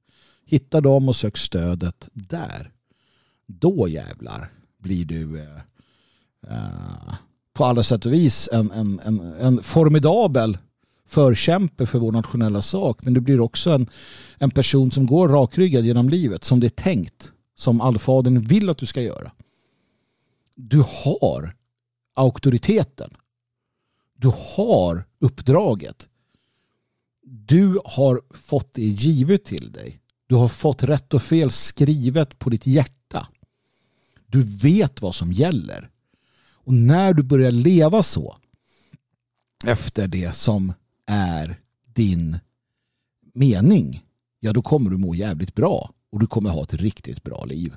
Hitta 0.46 0.82
dem 0.82 1.10
och 1.10 1.16
sök 1.16 1.38
stödet 1.38 2.08
där. 2.14 2.72
Då 3.48 3.88
jävlar 3.88 4.52
blir 4.78 5.06
du 5.06 5.40
eh, 5.40 5.62
eh 6.48 7.14
på 7.60 7.66
alla 7.66 7.84
sätt 7.84 8.06
och 8.06 8.14
vis 8.14 8.50
en, 8.52 8.72
en, 8.72 9.00
en, 9.00 9.20
en 9.20 9.64
formidabel 9.64 10.58
förkämpe 11.08 11.86
för 11.86 12.00
vår 12.00 12.12
nationella 12.12 12.62
sak. 12.62 13.04
Men 13.04 13.14
du 13.14 13.22
blir 13.22 13.40
också 13.40 13.72
en, 13.72 13.90
en 14.38 14.52
person 14.52 14.92
som 14.92 15.06
går 15.06 15.30
rakryggad 15.30 15.86
genom 15.86 16.10
livet 16.10 16.44
som 16.44 16.60
det 16.60 16.68
är 16.68 16.84
tänkt. 16.84 17.32
Som 17.56 17.82
allfadern 17.82 18.42
vill 18.42 18.70
att 18.70 18.78
du 18.78 18.86
ska 18.86 19.02
göra. 19.02 19.32
Du 20.56 20.84
har 20.88 21.56
auktoriteten. 22.16 23.10
Du 24.18 24.32
har 24.56 25.04
uppdraget. 25.20 26.08
Du 27.24 27.80
har 27.86 28.22
fått 28.34 28.74
det 28.74 28.82
givet 28.82 29.46
till 29.46 29.72
dig. 29.72 30.00
Du 30.28 30.36
har 30.36 30.48
fått 30.48 30.84
rätt 30.84 31.14
och 31.14 31.24
fel 31.24 31.52
skrivet 31.52 32.40
på 32.40 32.50
ditt 32.50 32.68
hjärta. 32.68 33.28
Du 34.28 34.44
vet 34.44 35.02
vad 35.02 35.16
som 35.16 35.32
gäller. 35.32 35.90
Och 36.70 36.76
när 36.76 37.14
du 37.14 37.24
börjar 37.24 37.52
leva 37.52 38.04
så 38.04 38.38
efter 39.66 40.08
det 40.08 40.36
som 40.36 40.74
är 41.06 41.60
din 41.86 42.40
mening, 43.34 44.04
ja 44.40 44.54
då 44.54 44.62
kommer 44.62 44.90
du 44.90 44.98
må 44.98 45.16
jävligt 45.16 45.56
bra 45.56 45.94
och 46.12 46.20
du 46.20 46.28
kommer 46.28 46.50
ha 46.50 46.64
ett 46.64 46.74
riktigt 46.74 47.24
bra 47.24 47.46
liv. 47.46 47.76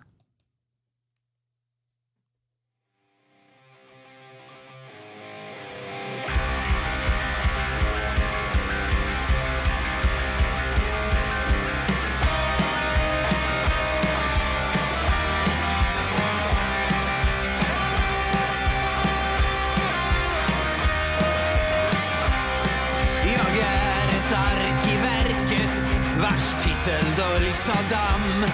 Saddam. 27.67 28.45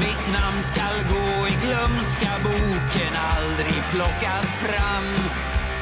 Mitt 0.00 0.24
namn 0.32 0.62
skall 0.72 0.98
gå 1.12 1.46
i 1.48 1.54
glömska, 1.64 2.30
boken 2.42 3.14
aldrig 3.36 3.82
plockas 3.92 4.46
fram. 4.64 5.08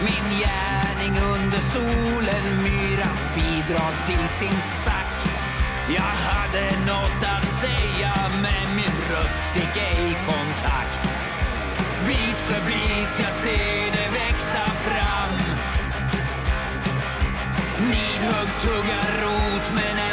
Min 0.06 0.26
gärning 0.42 1.14
under 1.34 1.62
solen, 1.74 2.46
myrans 2.62 3.24
bidrag 3.34 3.94
till 4.06 4.28
sin 4.28 4.58
stack. 4.76 5.14
Jag 5.88 6.14
hade 6.30 6.64
något 6.86 7.22
att 7.34 7.48
säga, 7.60 8.14
men 8.42 8.76
min 8.76 8.96
röst 9.10 9.44
fick 9.54 9.76
ej 9.76 10.16
kontakt. 10.26 11.02
Bit 12.06 12.38
för 12.48 12.66
bit 12.66 13.12
jag 13.18 13.34
ser 13.44 13.84
det 13.96 14.08
växa 14.20 14.66
fram. 14.86 15.34
Nidhugg 17.90 18.50
tuggar 18.62 19.10
rot, 19.22 19.66
men 19.74 20.11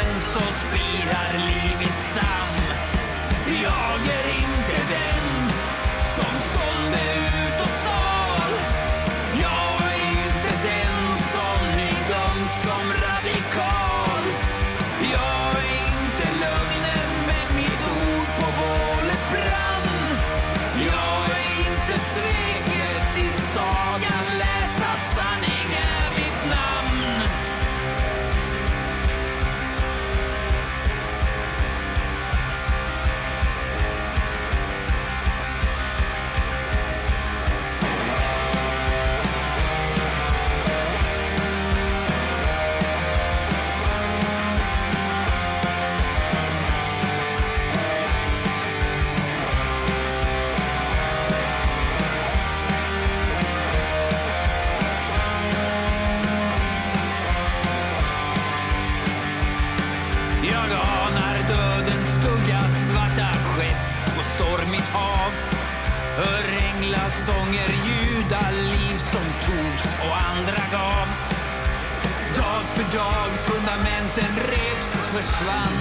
Dag 72.92 73.30
dag 73.30 73.38
fundamenten 73.38 74.36
revs, 74.36 74.90
försvann. 75.12 75.78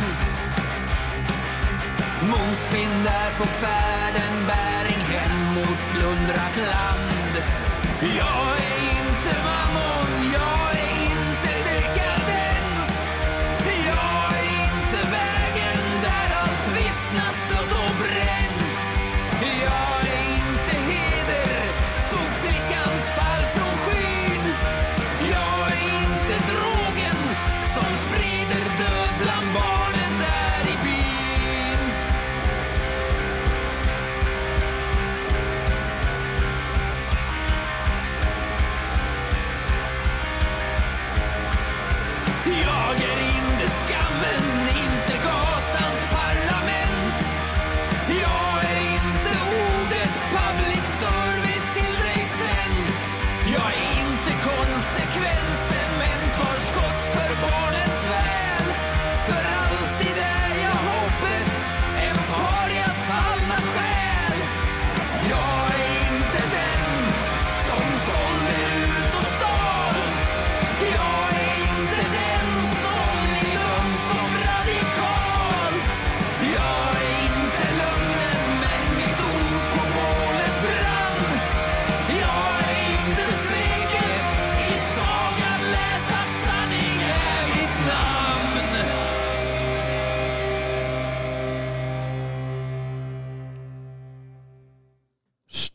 Motvindar 2.21 3.29
på 3.37 3.43
färden, 3.43 4.33
bäring 4.47 5.01
hem 5.13 5.55
mot 5.55 5.79
plundrat 5.93 6.55
land. 6.57 7.33
Jag 8.01 8.57
är 8.57 8.81
in 8.91 9.08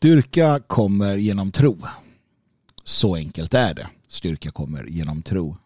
Styrka 0.05 0.59
kommer 0.67 1.15
genom 1.17 1.51
tro. 1.51 1.77
Så 2.83 3.15
enkelt 3.15 3.53
är 3.53 3.73
det. 3.73 3.87
Styrka 4.07 4.51
kommer 4.51 4.83
genom 4.83 5.21
tro. 5.21 5.57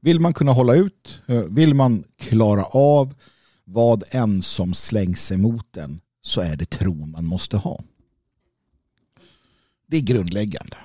Vill 0.00 0.20
man 0.20 0.34
kunna 0.34 0.52
hålla 0.52 0.74
ut, 0.74 1.22
eh, 1.26 1.40
vill 1.40 1.74
man 1.74 2.04
klara 2.18 2.64
av 2.64 3.14
vad 3.64 4.04
än 4.10 4.42
som 4.42 4.74
slängs 4.74 5.32
emot 5.32 5.76
en 5.76 6.00
så 6.22 6.40
är 6.40 6.56
det 6.56 6.70
tro 6.70 7.06
man 7.06 7.24
måste 7.24 7.56
ha. 7.56 7.82
Det 9.86 9.96
är 9.96 10.00
grundläggande. 10.00 10.76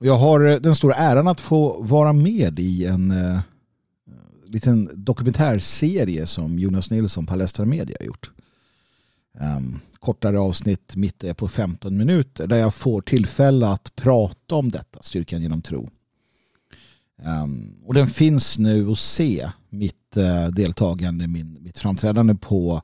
Och 0.00 0.06
Jag 0.06 0.18
har 0.18 0.44
eh, 0.44 0.56
den 0.56 0.74
stora 0.74 0.94
äran 0.94 1.28
att 1.28 1.40
få 1.40 1.82
vara 1.82 2.12
med 2.12 2.58
i 2.58 2.86
en 2.86 3.10
eh, 3.10 3.40
liten 4.46 4.90
dokumentärserie 5.04 6.26
som 6.26 6.58
Jonas 6.58 6.90
Nilsson 6.90 7.26
på 7.26 7.30
Palestra 7.30 7.64
Media 7.64 7.96
har 8.00 8.06
gjort. 8.06 8.30
Um, 9.38 9.80
kortare 9.98 10.38
avsnitt 10.38 10.96
mitt 10.96 11.24
är 11.24 11.34
på 11.34 11.48
15 11.48 11.96
minuter 11.96 12.46
där 12.46 12.56
jag 12.56 12.74
får 12.74 13.00
tillfälle 13.00 13.68
att 13.68 13.96
prata 13.96 14.54
om 14.54 14.70
detta, 14.70 15.02
styrkan 15.02 15.42
genom 15.42 15.62
tro. 15.62 15.90
Um, 17.24 17.74
och 17.84 17.94
den 17.94 18.06
finns 18.06 18.58
nu 18.58 18.90
att 18.90 18.98
se, 18.98 19.50
mitt 19.68 20.16
uh, 20.16 20.46
deltagande, 20.46 21.28
min, 21.28 21.62
mitt 21.62 21.78
framträdande 21.78 22.34
på 22.34 22.82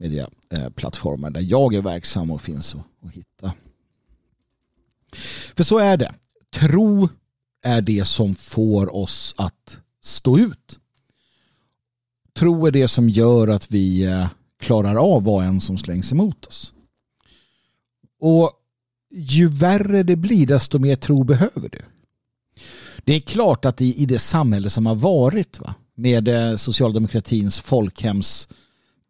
medieplattformar 0.00 1.30
där 1.30 1.40
jag 1.40 1.74
är 1.74 1.82
verksam 1.82 2.30
och 2.30 2.42
finns 2.42 2.74
att, 2.74 3.12
hitta. 3.12 3.52
För 5.56 5.64
så 5.64 5.78
är 5.78 5.96
det. 5.96 6.14
Tro 6.52 7.08
är 7.62 7.80
det 7.80 8.04
som 8.04 8.34
får 8.34 8.96
oss 8.96 9.34
att 9.36 9.78
stå 10.02 10.38
ut. 10.38 10.78
Tro 12.38 12.66
är 12.66 12.70
det 12.70 12.88
som 12.88 13.08
gör 13.08 13.48
att 13.48 13.70
vi 13.70 14.04
eh, 14.04 14.28
klarar 14.60 14.96
av 14.96 15.24
vad 15.24 15.44
än 15.44 15.60
som 15.60 15.78
slängs 15.78 16.12
emot 16.12 16.46
oss. 16.46 16.72
Och 18.20 18.52
ju 19.10 19.48
värre 19.48 20.02
det 20.02 20.16
blir 20.16 20.46
desto 20.46 20.78
mer 20.78 20.96
tro 20.96 21.24
behöver 21.24 21.68
du. 21.68 21.82
Det 23.04 23.14
är 23.14 23.20
klart 23.20 23.64
att 23.64 23.80
i, 23.80 24.02
i 24.02 24.06
det 24.06 24.18
samhälle 24.18 24.70
som 24.70 24.86
har 24.86 24.94
varit 24.94 25.60
va, 25.60 25.74
med 25.94 26.28
eh, 26.28 26.56
socialdemokratins 26.56 27.60
folkhems 27.60 28.48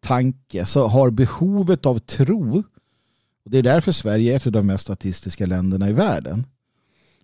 tanke 0.01 0.65
så 0.65 0.87
har 0.87 1.09
behovet 1.09 1.85
av 1.85 1.99
tro 1.99 2.63
och 3.45 3.51
det 3.51 3.57
är 3.57 3.63
därför 3.63 3.91
Sverige 3.91 4.33
är 4.33 4.37
ett 4.37 4.45
av 4.45 4.51
de 4.51 4.67
mest 4.67 4.83
statistiska 4.83 5.45
länderna 5.45 5.89
i 5.89 5.93
världen. 5.93 6.45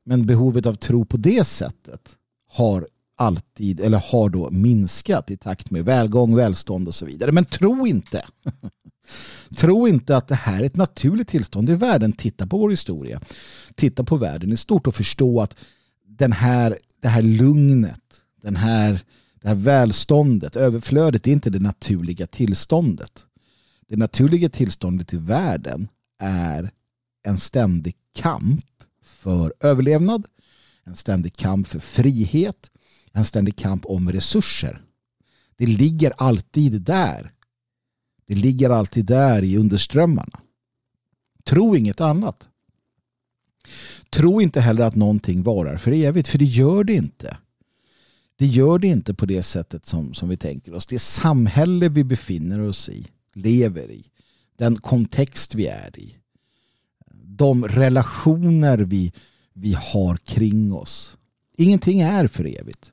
Men 0.04 0.26
behovet 0.26 0.66
av 0.66 0.74
tro 0.74 1.06
på 1.06 1.18
det 1.18 1.48
sättet 1.48 2.16
har 2.50 2.88
alltid 3.16 3.80
eller 3.80 3.98
har 3.98 4.30
då 4.30 4.50
minskat 4.52 5.32
i 5.32 5.38
takt 5.38 5.72
med 5.72 5.86
välgång, 5.86 6.36
välstånd 6.36 6.88
och 6.88 6.96
så 6.96 7.06
vidare. 7.06 7.32
Men 7.32 7.46
tro 7.46 7.88
inte. 7.88 8.26
tro 9.58 9.88
inte 9.88 10.18
att 10.18 10.28
det 10.28 10.36
här 10.36 10.62
är 10.62 10.66
ett 10.66 10.76
naturligt 10.76 11.28
tillstånd 11.28 11.70
i 11.70 11.74
världen. 11.74 12.14
Titta 12.14 12.48
på 12.48 12.58
vår 12.58 12.70
historia. 12.70 13.22
Titta 13.76 14.04
på 14.04 14.18
världen 14.18 14.52
i 14.52 14.58
stort 14.58 14.88
och 14.88 14.96
förstå 14.96 15.42
att 15.42 15.56
den 16.06 16.32
här, 16.32 16.78
det 17.02 17.08
här 17.08 17.22
lugnet, 17.22 18.22
den 18.42 18.56
här 18.56 19.02
det 19.42 19.48
här 19.48 19.56
välståndet, 19.56 20.56
överflödet 20.56 21.28
är 21.28 21.32
inte 21.32 21.50
det 21.50 21.60
naturliga 21.60 22.28
tillståndet. 22.28 23.26
Det 23.88 23.96
naturliga 23.96 24.50
tillståndet 24.50 25.14
i 25.14 25.18
världen 25.18 25.88
är 26.20 26.72
en 27.24 27.38
ständig 27.38 27.96
kamp 28.16 28.66
för 29.04 29.54
överlevnad, 29.60 30.26
en 30.84 30.96
ständig 30.96 31.36
kamp 31.36 31.68
för 31.68 31.80
frihet, 31.80 32.72
en 33.12 33.26
ständig 33.26 33.56
kamp 33.56 33.86
om 33.86 34.12
resurser. 34.12 34.82
Det 35.56 35.66
ligger 35.66 36.14
alltid 36.18 36.82
där. 36.82 37.32
Det 38.28 38.36
ligger 38.36 38.70
alltid 38.70 39.06
där 39.06 39.44
i 39.44 39.58
underströmmarna. 39.58 40.40
Tro 41.44 41.76
inget 41.76 42.02
annat. 42.02 42.48
Tro 44.10 44.42
inte 44.42 44.62
heller 44.62 44.84
att 44.84 44.96
någonting 44.96 45.44
varar 45.44 45.78
för 45.78 45.92
evigt, 45.92 46.28
för 46.28 46.38
det 46.38 46.46
gör 46.46 46.84
det 46.84 46.94
inte. 46.94 47.38
Det 48.38 48.46
gör 48.46 48.80
det 48.80 48.88
inte 48.88 49.14
på 49.14 49.26
det 49.26 49.44
sättet 49.44 49.86
som, 49.86 50.14
som 50.14 50.30
vi 50.30 50.38
tänker 50.38 50.74
oss. 50.74 50.86
Det 50.86 51.00
samhälle 51.00 51.90
vi 51.90 52.04
befinner 52.04 52.62
oss 52.62 52.90
i, 52.90 53.08
lever 53.34 53.92
i, 53.92 54.06
den 54.58 54.76
kontext 54.76 55.56
vi 55.56 55.68
är 55.68 56.00
i, 56.00 56.16
de 57.24 57.68
relationer 57.68 58.78
vi, 58.78 59.14
vi 59.54 59.74
har 59.74 60.18
kring 60.18 60.74
oss. 60.74 61.18
Ingenting 61.58 62.02
är 62.02 62.28
för 62.28 62.60
evigt. 62.60 62.92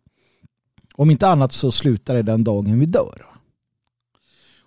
Om 0.95 1.11
inte 1.11 1.29
annat 1.29 1.53
så 1.53 1.73
slutar 1.73 2.15
det 2.15 2.23
den 2.23 2.45
dagen 2.45 2.81
vi 2.81 2.87
dör. 2.87 3.27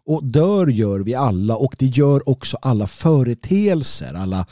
Och 0.06 0.24
dör 0.24 0.68
gör 0.68 1.00
vi 1.00 1.16
alla 1.16 1.56
och 1.56 1.76
det 1.80 1.86
gör 1.86 2.30
också 2.30 2.58
alla 2.62 2.88
företeelser, 2.88 4.14
alla, 4.14 4.46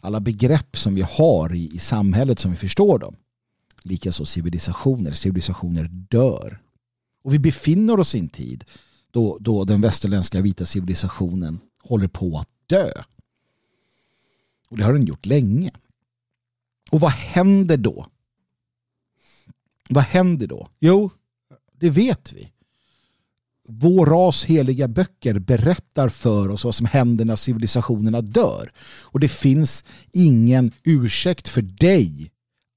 alla 0.00 0.20
begrepp 0.20 0.78
som 0.78 0.94
vi 0.94 1.04
har 1.10 1.54
i, 1.54 1.70
i 1.74 1.78
samhället 1.78 2.38
som 2.38 2.50
vi 2.50 2.56
förstår 2.56 2.98
dem. 2.98 3.14
Likaså 3.84 4.24
civilisationer. 4.24 5.12
Civilisationer 5.12 5.84
dör. 6.10 6.60
Och 7.24 7.34
vi 7.34 7.38
befinner 7.38 8.00
oss 8.00 8.14
i 8.14 8.18
en 8.18 8.28
tid 8.28 8.64
då, 9.10 9.38
då 9.40 9.64
den 9.64 9.80
västerländska 9.80 10.40
vita 10.40 10.66
civilisationen 10.66 11.60
håller 11.82 12.08
på 12.08 12.38
att 12.38 12.48
dö. 12.66 12.92
Och 14.68 14.76
det 14.76 14.84
har 14.84 14.92
den 14.92 15.06
gjort 15.06 15.26
länge. 15.26 15.70
Och 16.90 17.00
vad 17.00 17.10
händer 17.12 17.76
då? 17.76 18.06
Vad 19.90 20.04
händer 20.04 20.46
då? 20.46 20.68
Jo, 20.80 21.10
det 21.80 21.90
vet 21.90 22.32
vi. 22.32 22.52
vår 23.68 24.06
ras 24.06 24.44
heliga 24.44 24.88
böcker 24.88 25.38
berättar 25.38 26.08
för 26.08 26.50
oss 26.50 26.64
vad 26.64 26.74
som 26.74 26.86
händer 26.86 27.24
när 27.24 27.36
civilisationerna 27.36 28.20
dör. 28.20 28.72
Och 29.02 29.20
det 29.20 29.28
finns 29.28 29.84
ingen 30.12 30.72
ursäkt 30.82 31.48
för 31.48 31.62
dig 31.62 32.31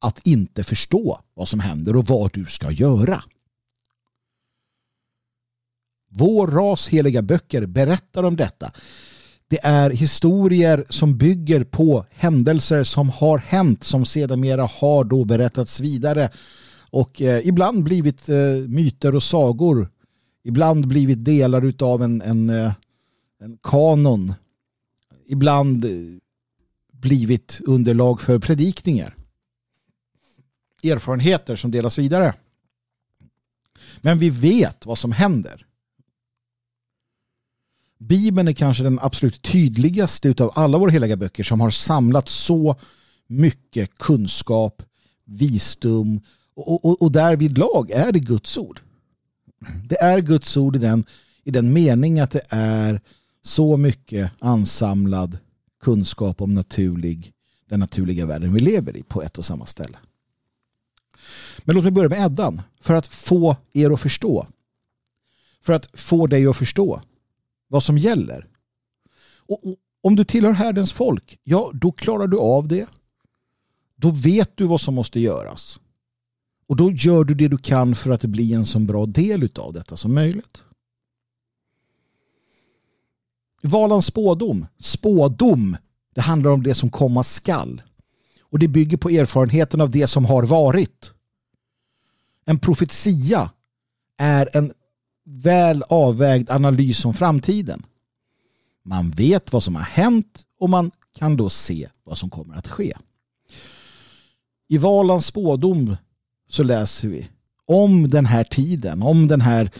att 0.05 0.27
inte 0.27 0.63
förstå 0.63 1.19
vad 1.33 1.47
som 1.47 1.59
händer 1.59 1.95
och 1.95 2.05
vad 2.05 2.33
du 2.33 2.45
ska 2.45 2.71
göra. 2.71 3.23
Vår 6.09 6.47
ras 6.47 6.87
heliga 6.87 7.21
böcker 7.21 7.65
berättar 7.65 8.23
om 8.23 8.35
detta. 8.35 8.71
Det 9.47 9.59
är 9.63 9.89
historier 9.89 10.85
som 10.89 11.17
bygger 11.17 11.63
på 11.63 12.05
händelser 12.11 12.83
som 12.83 13.09
har 13.09 13.37
hänt 13.37 13.83
som 13.83 14.05
sedermera 14.05 14.69
har 14.71 15.03
då 15.03 15.25
berättats 15.25 15.79
vidare 15.79 16.29
och 16.89 17.21
eh, 17.21 17.47
ibland 17.47 17.83
blivit 17.83 18.29
eh, 18.29 18.37
myter 18.67 19.15
och 19.15 19.23
sagor. 19.23 19.89
Ibland 20.43 20.87
blivit 20.87 21.25
delar 21.25 21.73
av 21.79 22.03
en, 22.03 22.21
en, 22.21 22.49
eh, 22.49 22.71
en 23.39 23.57
kanon. 23.63 24.33
Ibland 25.27 25.85
eh, 25.85 25.91
blivit 26.91 27.59
underlag 27.65 28.21
för 28.21 28.39
predikningar. 28.39 29.15
Erfarenheter 30.91 31.55
som 31.55 31.71
delas 31.71 31.97
vidare. 31.97 32.33
Men 34.01 34.17
vi 34.17 34.29
vet 34.29 34.85
vad 34.85 34.97
som 34.97 35.11
händer. 35.11 35.65
Bibeln 37.97 38.47
är 38.47 38.53
kanske 38.53 38.83
den 38.83 38.99
absolut 39.01 39.41
tydligaste 39.41 40.35
av 40.39 40.51
alla 40.55 40.77
våra 40.77 40.91
heliga 40.91 41.15
böcker 41.15 41.43
som 41.43 41.61
har 41.61 41.69
samlat 41.69 42.29
så 42.29 42.75
mycket 43.27 43.97
kunskap, 43.97 44.83
visdom 45.25 46.21
och, 46.55 46.85
och, 46.85 47.01
och 47.01 47.11
därvid 47.11 47.57
lag 47.57 47.91
är 47.91 48.11
det 48.11 48.19
Guds 48.19 48.57
ord. 48.57 48.79
Det 49.89 50.01
är 50.01 50.19
Guds 50.19 50.57
ord 50.57 50.75
i 50.75 50.79
den, 50.79 51.05
i 51.43 51.51
den 51.51 51.73
mening 51.73 52.19
att 52.19 52.31
det 52.31 52.45
är 52.49 53.01
så 53.41 53.77
mycket 53.77 54.31
ansamlad 54.39 55.37
kunskap 55.81 56.41
om 56.41 56.53
naturlig, 56.53 57.33
den 57.69 57.79
naturliga 57.79 58.25
världen 58.25 58.53
vi 58.53 58.59
lever 58.59 58.97
i 58.97 59.03
på 59.03 59.21
ett 59.21 59.37
och 59.37 59.45
samma 59.45 59.65
ställe. 59.65 59.97
Men 61.59 61.75
låt 61.75 61.83
mig 61.83 61.91
börja 61.91 62.09
med 62.09 62.25
Eddan 62.25 62.61
för 62.81 62.93
att 62.93 63.07
få 63.07 63.55
er 63.73 63.91
att 63.91 64.01
förstå. 64.01 64.47
För 65.61 65.73
att 65.73 65.99
få 65.99 66.27
dig 66.27 66.47
att 66.47 66.57
förstå 66.57 67.01
vad 67.67 67.83
som 67.83 67.97
gäller. 67.97 68.47
Och, 69.47 69.67
och, 69.67 69.75
om 70.01 70.15
du 70.15 70.25
tillhör 70.25 70.53
härdens 70.53 70.93
folk, 70.93 71.39
ja 71.43 71.71
då 71.73 71.91
klarar 71.91 72.27
du 72.27 72.37
av 72.37 72.67
det. 72.67 72.87
Då 73.95 74.09
vet 74.09 74.57
du 74.57 74.65
vad 74.65 74.81
som 74.81 74.95
måste 74.95 75.19
göras. 75.19 75.79
Och 76.67 76.75
då 76.75 76.91
gör 76.91 77.23
du 77.23 77.33
det 77.33 77.47
du 77.47 77.57
kan 77.57 77.95
för 77.95 78.11
att 78.11 78.21
det 78.21 78.27
blir 78.27 78.55
en 78.55 78.65
så 78.65 78.79
bra 78.79 79.05
del 79.05 79.49
av 79.55 79.73
detta 79.73 79.97
som 79.97 80.13
möjligt. 80.13 80.63
Valans 83.61 84.05
spådom. 84.05 84.65
Spådom. 84.79 85.77
Det 86.15 86.21
handlar 86.21 86.51
om 86.51 86.63
det 86.63 86.75
som 86.75 86.89
komma 86.89 87.23
skall. 87.23 87.81
Och 88.39 88.59
det 88.59 88.67
bygger 88.67 88.97
på 88.97 89.09
erfarenheten 89.09 89.81
av 89.81 89.91
det 89.91 90.07
som 90.07 90.25
har 90.25 90.43
varit. 90.43 91.11
En 92.45 92.59
profetia 92.59 93.51
är 94.17 94.57
en 94.57 94.73
väl 95.25 95.83
avvägd 95.83 96.49
analys 96.49 97.05
om 97.05 97.13
framtiden. 97.13 97.83
Man 98.85 99.11
vet 99.11 99.53
vad 99.53 99.63
som 99.63 99.75
har 99.75 99.83
hänt 99.83 100.43
och 100.59 100.69
man 100.69 100.91
kan 101.17 101.37
då 101.37 101.49
se 101.49 101.89
vad 102.03 102.17
som 102.17 102.29
kommer 102.29 102.55
att 102.55 102.67
ske. 102.67 102.93
I 104.67 104.77
Valans 104.77 105.25
spådom 105.25 105.97
så 106.49 106.63
läser 106.63 107.07
vi 107.07 107.29
om 107.67 108.09
den 108.09 108.25
här 108.25 108.43
tiden, 108.43 109.03
om 109.03 109.27
den 109.27 109.41
här 109.41 109.71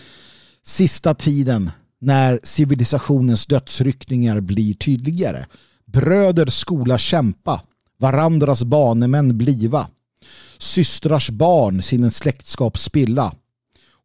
sista 0.63 1.15
tiden 1.15 1.71
när 1.99 2.39
civilisationens 2.43 3.45
dödsryckningar 3.45 4.39
blir 4.39 4.73
tydligare. 4.73 5.45
Bröder 5.85 6.45
skola 6.45 6.97
kämpa, 6.97 7.61
varandras 7.97 8.63
banemän 8.63 9.37
bliva. 9.37 9.87
Systrars 10.57 11.29
barn 11.29 11.81
sin 11.81 12.11
släktskap 12.11 12.77
spilla. 12.77 13.33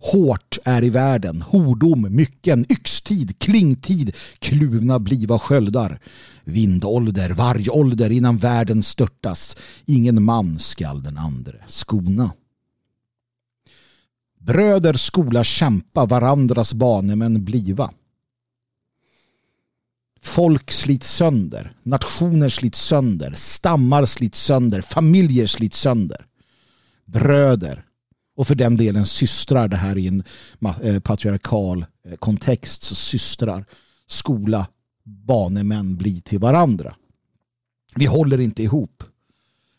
Hårt 0.03 0.59
är 0.65 0.85
i 0.85 0.91
världen, 0.91 1.43
hordom, 1.43 2.07
mycken, 2.11 2.65
yxtid, 2.73 3.39
klingtid, 3.39 4.17
kluvna 4.39 4.99
bliva 4.99 5.39
sköldar. 5.39 6.01
Vindålder, 6.45 7.31
vargålder 7.31 8.11
innan 8.11 8.37
världen 8.37 8.83
störtas. 8.83 9.57
Ingen 9.87 10.23
man 10.23 10.59
skall 10.59 11.03
den 11.03 11.19
andre 11.19 11.55
skona. 11.67 12.31
Bröder 14.39 14.95
skola 14.95 15.45
kämpa, 15.45 16.07
varandras 16.07 16.75
banemän 16.75 17.45
bliva. 17.45 17.91
Folk 20.23 20.71
slits 20.71 21.15
sönder, 21.15 21.73
nationer 21.83 22.49
slits 22.49 22.81
sönder, 22.81 23.33
stammar 23.37 24.05
slits 24.05 24.43
sönder, 24.43 24.81
familjer 24.81 25.47
slits 25.47 25.81
sönder. 25.81 26.27
Bröder, 27.05 27.85
och 28.37 28.47
för 28.47 28.55
den 28.55 28.77
delen 28.77 29.07
systrar, 29.07 29.69
det 29.69 29.77
här 29.77 29.99
i 29.99 30.07
en 30.07 30.23
eh, 30.83 31.01
patriarkal 31.01 31.85
eh, 32.05 32.17
kontext, 32.17 32.83
så 32.83 32.95
systrar, 32.95 33.65
skola, 34.07 34.67
banemän 35.05 35.97
blir 35.97 36.21
till 36.21 36.39
varandra. 36.39 36.95
Vi 37.95 38.07
håller 38.07 38.41
inte 38.41 38.63
ihop. 38.63 39.05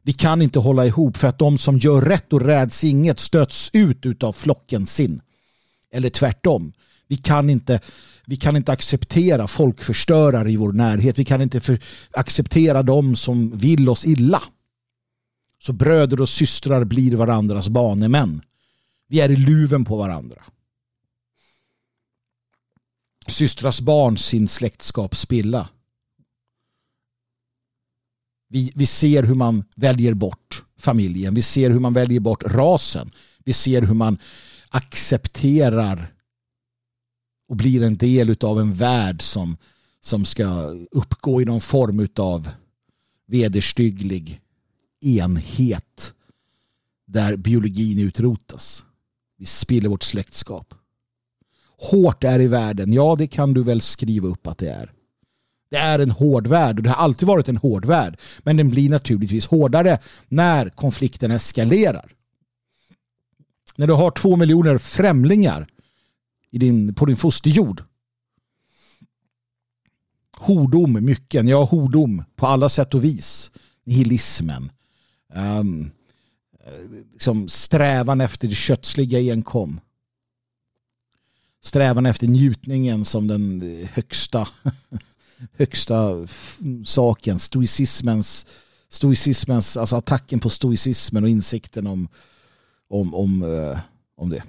Vi 0.03 0.13
kan 0.13 0.41
inte 0.41 0.59
hålla 0.59 0.85
ihop 0.85 1.17
för 1.17 1.27
att 1.27 1.39
de 1.39 1.57
som 1.57 1.77
gör 1.77 2.01
rätt 2.01 2.33
och 2.33 2.41
räds 2.41 2.83
inget 2.83 3.19
stöts 3.19 3.69
ut 3.73 4.23
av 4.23 4.33
flocken 4.33 4.85
sin. 4.85 5.21
Eller 5.91 6.09
tvärtom. 6.09 6.73
Vi 7.11 7.17
kan 7.17 7.49
inte, 7.49 7.79
vi 8.25 8.35
kan 8.35 8.55
inte 8.55 8.71
acceptera 8.71 9.47
folkförstörare 9.47 10.51
i 10.51 10.55
vår 10.55 10.71
närhet. 10.71 11.19
Vi 11.19 11.25
kan 11.25 11.41
inte 11.41 11.61
för, 11.61 11.79
acceptera 12.11 12.83
de 12.83 13.15
som 13.15 13.57
vill 13.57 13.89
oss 13.89 14.05
illa. 14.05 14.43
Så 15.59 15.73
bröder 15.73 16.21
och 16.21 16.29
systrar 16.29 16.83
blir 16.83 17.15
varandras 17.15 17.69
banemän. 17.69 18.41
Vi 19.07 19.19
är 19.19 19.31
i 19.31 19.35
luven 19.35 19.85
på 19.85 19.97
varandra. 19.97 20.43
Systrars 23.27 23.79
barn 23.79 24.17
sin 24.17 24.47
släktskap 24.47 25.15
spilla. 25.15 25.69
Vi, 28.47 28.71
vi 28.75 28.85
ser 28.85 29.23
hur 29.23 29.35
man 29.35 29.63
väljer 29.75 30.13
bort 30.13 30.63
familjen. 30.77 31.33
Vi 31.33 31.41
ser 31.41 31.69
hur 31.69 31.79
man 31.79 31.93
väljer 31.93 32.19
bort 32.19 32.43
rasen. 32.43 33.11
Vi 33.43 33.53
ser 33.53 33.81
hur 33.81 33.93
man 33.93 34.17
accepterar 34.69 36.13
och 37.51 37.57
blir 37.57 37.83
en 37.83 37.97
del 37.97 38.35
av 38.41 38.59
en 38.59 38.73
värld 38.73 39.21
som, 39.21 39.57
som 40.01 40.25
ska 40.25 40.45
uppgå 40.91 41.41
i 41.41 41.45
någon 41.45 41.61
form 41.61 42.07
av 42.15 42.49
vederstygglig 43.27 44.41
enhet 45.01 46.13
där 47.07 47.35
biologin 47.35 47.99
utrotas. 47.99 48.83
Vi 49.37 49.45
spiller 49.45 49.89
vårt 49.89 50.03
släktskap. 50.03 50.73
Hårt 51.77 52.23
är 52.23 52.39
i 52.39 52.47
världen, 52.47 52.93
ja 52.93 53.15
det 53.15 53.27
kan 53.27 53.53
du 53.53 53.63
väl 53.63 53.81
skriva 53.81 54.27
upp 54.27 54.47
att 54.47 54.57
det 54.57 54.69
är. 54.69 54.91
Det 55.69 55.77
är 55.77 55.99
en 55.99 56.11
hård 56.11 56.47
värld 56.47 56.77
och 56.77 56.83
det 56.83 56.89
har 56.89 57.03
alltid 57.03 57.27
varit 57.27 57.49
en 57.49 57.57
hård 57.57 57.85
värld. 57.85 58.19
Men 58.39 58.57
den 58.57 58.69
blir 58.69 58.89
naturligtvis 58.89 59.47
hårdare 59.47 59.99
när 60.27 60.69
konflikten 60.69 61.31
eskalerar. 61.31 62.11
När 63.75 63.87
du 63.87 63.93
har 63.93 64.11
två 64.11 64.35
miljoner 64.35 64.77
främlingar 64.77 65.67
i 66.51 66.57
din, 66.57 66.93
på 66.93 67.05
din 67.05 67.17
fosterjord. 67.17 67.83
Hordom, 70.37 70.93
mycken, 70.93 71.47
ja 71.47 71.63
hordom 71.63 72.23
på 72.35 72.47
alla 72.47 72.69
sätt 72.69 72.93
och 72.93 73.03
vis. 73.03 73.51
Nihilismen. 73.83 74.71
Um, 75.35 75.91
liksom 77.13 77.47
strävan 77.47 78.21
efter 78.21 78.47
det 78.47 78.55
kötsliga 78.55 79.33
enkom. 79.33 79.79
Strävan 81.61 82.05
efter 82.05 82.27
njutningen 82.27 83.05
som 83.05 83.27
den 83.27 83.61
högsta 83.93 84.47
högsta 85.57 86.27
saken. 86.85 87.39
Stoicismens, 87.39 88.45
stoicismens 88.89 89.77
alltså 89.77 89.95
attacken 89.95 90.39
på 90.39 90.49
stoicismen 90.49 91.23
och 91.23 91.29
insikten 91.29 91.87
om, 91.87 92.07
om, 92.87 93.15
om, 93.15 93.43
eh, 93.43 93.79
om 94.15 94.29
det. 94.29 94.43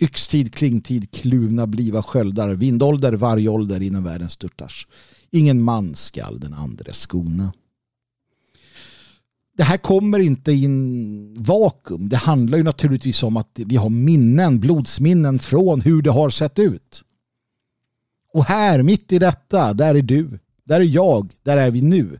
Yxtid, 0.00 0.54
klingtid, 0.54 1.10
kluvna 1.10 1.66
bliva 1.66 2.02
sköldar, 2.02 2.54
vindålder, 2.54 3.12
vargålder 3.12 3.82
innan 3.82 4.04
världen 4.04 4.28
störtas. 4.28 4.86
Ingen 5.30 5.62
man 5.62 5.94
skall 5.94 6.40
den 6.40 6.54
andra 6.54 6.92
skona. 6.92 7.52
Det 9.56 9.64
här 9.64 9.76
kommer 9.76 10.18
inte 10.18 10.52
i 10.52 10.64
en 10.64 11.34
vakuum. 11.38 12.08
Det 12.08 12.16
handlar 12.16 12.58
ju 12.58 12.64
naturligtvis 12.64 13.22
om 13.22 13.36
att 13.36 13.50
vi 13.54 13.76
har 13.76 13.90
minnen, 13.90 14.60
blodsminnen 14.60 15.38
från 15.38 15.80
hur 15.80 16.02
det 16.02 16.10
har 16.10 16.30
sett 16.30 16.58
ut. 16.58 17.02
Och 18.32 18.44
här, 18.44 18.82
mitt 18.82 19.12
i 19.12 19.18
detta, 19.18 19.72
där 19.72 19.94
är 19.94 20.02
du. 20.02 20.38
Där 20.64 20.80
är 20.80 20.84
jag. 20.84 21.32
Där 21.42 21.56
är 21.56 21.70
vi 21.70 21.82
nu. 21.82 22.18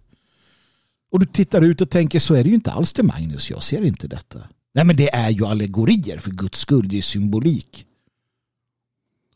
Och 1.11 1.21
du 1.21 1.27
tittar 1.27 1.63
ut 1.63 1.81
och 1.81 1.91
tänker 1.91 2.19
så 2.19 2.35
är 2.35 2.43
det 2.43 2.49
ju 2.49 2.55
inte 2.55 2.73
alls 2.73 2.93
det 2.93 3.03
Magnus. 3.03 3.51
Jag 3.51 3.63
ser 3.63 3.83
inte 3.83 4.09
detta. 4.09 4.39
Nej 4.75 4.85
men 4.85 4.97
det 4.97 5.15
är 5.15 5.31
ju 5.31 5.47
allegorier 5.47 6.19
för 6.19 6.31
guds 6.31 6.59
skull. 6.61 6.89
Det 6.89 6.99
är 6.99 7.03
symbolik. 7.03 7.87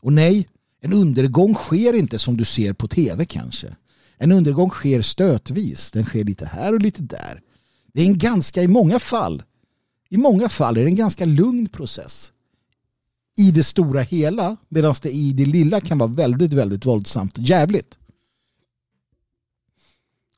Och 0.01 0.13
nej, 0.13 0.47
en 0.81 0.93
undergång 0.93 1.55
sker 1.55 1.93
inte 1.93 2.19
som 2.19 2.37
du 2.37 2.45
ser 2.45 2.73
på 2.73 2.87
tv 2.87 3.25
kanske. 3.25 3.75
En 4.17 4.31
undergång 4.31 4.69
sker 4.69 5.01
stötvis. 5.01 5.91
Den 5.91 6.05
sker 6.05 6.23
lite 6.23 6.45
här 6.45 6.73
och 6.73 6.81
lite 6.81 7.01
där. 7.03 7.41
Det 7.93 8.01
är 8.01 8.05
en 8.05 8.17
ganska, 8.17 8.63
i 8.63 8.67
många 8.67 8.99
fall, 8.99 9.43
i 10.09 10.17
många 10.17 10.49
fall 10.49 10.77
är 10.77 10.81
det 10.81 10.89
en 10.89 10.95
ganska 10.95 11.25
lugn 11.25 11.69
process. 11.69 12.31
I 13.37 13.51
det 13.51 13.63
stora 13.63 14.01
hela, 14.01 14.57
medan 14.69 14.95
det 15.01 15.11
i 15.11 15.33
det 15.33 15.45
lilla 15.45 15.81
kan 15.81 15.97
vara 15.97 16.09
väldigt, 16.09 16.53
väldigt 16.53 16.85
våldsamt 16.85 17.37
och 17.37 17.43
jävligt. 17.43 17.97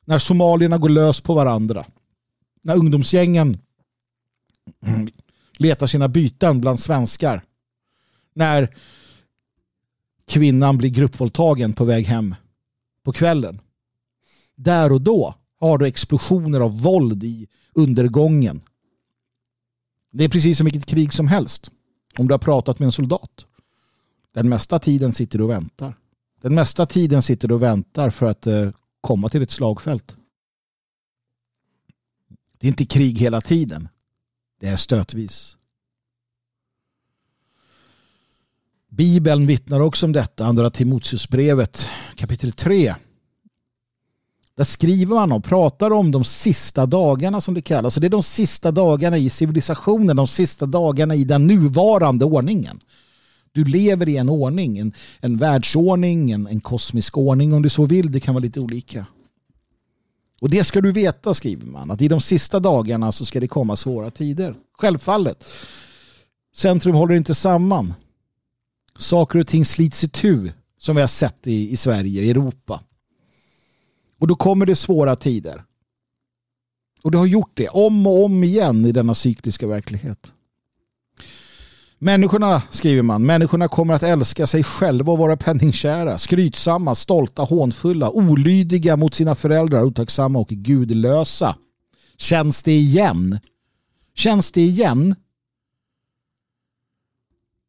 När 0.04 0.18
somalierna 0.18 0.78
går 0.78 0.88
lös 0.88 1.20
på 1.20 1.34
varandra. 1.34 1.86
När 2.62 2.76
ungdomsgängen 2.76 3.58
letar 5.58 5.86
sina 5.86 6.08
byten 6.08 6.60
bland 6.60 6.80
svenskar. 6.80 7.42
När 8.34 8.76
kvinnan 10.26 10.78
blir 10.78 10.90
gruppvåldtagen 10.90 11.72
på 11.72 11.84
väg 11.84 12.06
hem 12.06 12.34
på 13.02 13.12
kvällen. 13.12 13.60
Där 14.54 14.92
och 14.92 15.02
då 15.02 15.34
har 15.60 15.78
du 15.78 15.86
explosioner 15.86 16.60
av 16.60 16.82
våld 16.82 17.24
i 17.24 17.48
undergången. 17.74 18.62
Det 20.12 20.24
är 20.24 20.28
precis 20.28 20.58
som 20.58 20.64
vilket 20.64 20.86
krig 20.86 21.12
som 21.12 21.28
helst. 21.28 21.70
Om 22.18 22.28
du 22.28 22.34
har 22.34 22.38
pratat 22.38 22.78
med 22.78 22.86
en 22.86 22.92
soldat. 22.92 23.46
Den 24.34 24.48
mesta 24.48 24.78
tiden 24.78 25.12
sitter 25.12 25.38
du 25.38 25.44
och 25.44 25.50
väntar. 25.50 25.98
Den 26.40 26.54
mesta 26.54 26.86
tiden 26.86 27.22
sitter 27.22 27.48
du 27.48 27.54
och 27.54 27.62
väntar 27.62 28.10
för 28.10 28.26
att 28.26 28.46
eh, 28.46 28.70
komma 29.00 29.28
till 29.28 29.42
ett 29.42 29.50
slagfält. 29.50 30.16
Det 32.58 32.66
är 32.66 32.68
inte 32.68 32.86
krig 32.86 33.18
hela 33.18 33.40
tiden. 33.40 33.88
Det 34.60 34.66
är 34.66 34.76
stötvis. 34.76 35.56
Bibeln 38.88 39.46
vittnar 39.46 39.80
också 39.80 40.06
om 40.06 40.12
detta, 40.12 40.46
andra 40.46 40.70
Timoteusbrevet 40.70 41.88
kapitel 42.14 42.52
3. 42.52 42.94
Där 44.56 44.64
skriver 44.64 45.14
man 45.14 45.32
och 45.32 45.44
pratar 45.44 45.90
om 45.90 46.10
de 46.10 46.24
sista 46.24 46.86
dagarna 46.86 47.40
som 47.40 47.54
det 47.54 47.62
kallas. 47.62 47.94
Så 47.94 48.00
det 48.00 48.06
är 48.06 48.08
de 48.08 48.22
sista 48.22 48.70
dagarna 48.70 49.18
i 49.18 49.30
civilisationen, 49.30 50.16
de 50.16 50.26
sista 50.26 50.66
dagarna 50.66 51.14
i 51.14 51.24
den 51.24 51.46
nuvarande 51.46 52.24
ordningen. 52.24 52.80
Du 53.52 53.64
lever 53.64 54.08
i 54.08 54.16
en 54.16 54.28
ordning, 54.28 54.78
en, 54.78 54.92
en 55.20 55.36
världsordning, 55.36 56.30
en, 56.30 56.46
en 56.46 56.60
kosmisk 56.60 57.18
ordning 57.18 57.52
om 57.52 57.62
du 57.62 57.68
så 57.68 57.86
vill. 57.86 58.12
Det 58.12 58.20
kan 58.20 58.34
vara 58.34 58.42
lite 58.42 58.60
olika. 58.60 59.06
Och 60.40 60.50
det 60.50 60.64
ska 60.64 60.80
du 60.80 60.92
veta, 60.92 61.34
skriver 61.34 61.66
man, 61.66 61.90
att 61.90 62.02
i 62.02 62.08
de 62.08 62.20
sista 62.20 62.60
dagarna 62.60 63.12
så 63.12 63.24
ska 63.24 63.40
det 63.40 63.48
komma 63.48 63.76
svåra 63.76 64.10
tider. 64.10 64.54
Självfallet. 64.72 65.44
Centrum 66.54 66.94
håller 66.94 67.14
inte 67.14 67.34
samman. 67.34 67.94
Saker 68.98 69.38
och 69.38 69.46
ting 69.46 69.64
slits 69.64 70.04
i 70.04 70.08
tu 70.08 70.52
som 70.78 70.96
vi 70.96 71.02
har 71.02 71.08
sett 71.08 71.46
i, 71.46 71.70
i 71.70 71.76
Sverige, 71.76 72.22
i 72.22 72.30
Europa. 72.30 72.80
Och 74.18 74.26
då 74.26 74.34
kommer 74.34 74.66
det 74.66 74.76
svåra 74.76 75.16
tider. 75.16 75.64
Och 77.02 77.10
det 77.10 77.18
har 77.18 77.26
gjort 77.26 77.50
det 77.54 77.68
om 77.68 78.06
och 78.06 78.24
om 78.24 78.44
igen 78.44 78.84
i 78.84 78.92
denna 78.92 79.14
cykliska 79.14 79.66
verklighet. 79.66 80.32
Människorna, 81.98 82.62
skriver 82.70 83.02
man, 83.02 83.26
människorna 83.26 83.68
kommer 83.68 83.94
att 83.94 84.02
älska 84.02 84.46
sig 84.46 84.64
själva 84.64 85.12
och 85.12 85.18
vara 85.18 85.36
penningkära, 85.36 86.18
skrytsamma, 86.18 86.94
stolta, 86.94 87.42
hånfulla, 87.42 88.10
olydiga 88.10 88.96
mot 88.96 89.14
sina 89.14 89.34
föräldrar, 89.34 89.84
otacksamma 89.84 90.38
och 90.38 90.48
gudlösa. 90.48 91.56
Känns 92.16 92.62
det 92.62 92.72
igen? 92.72 93.38
Känns 94.14 94.52
det 94.52 94.60
igen? 94.60 95.14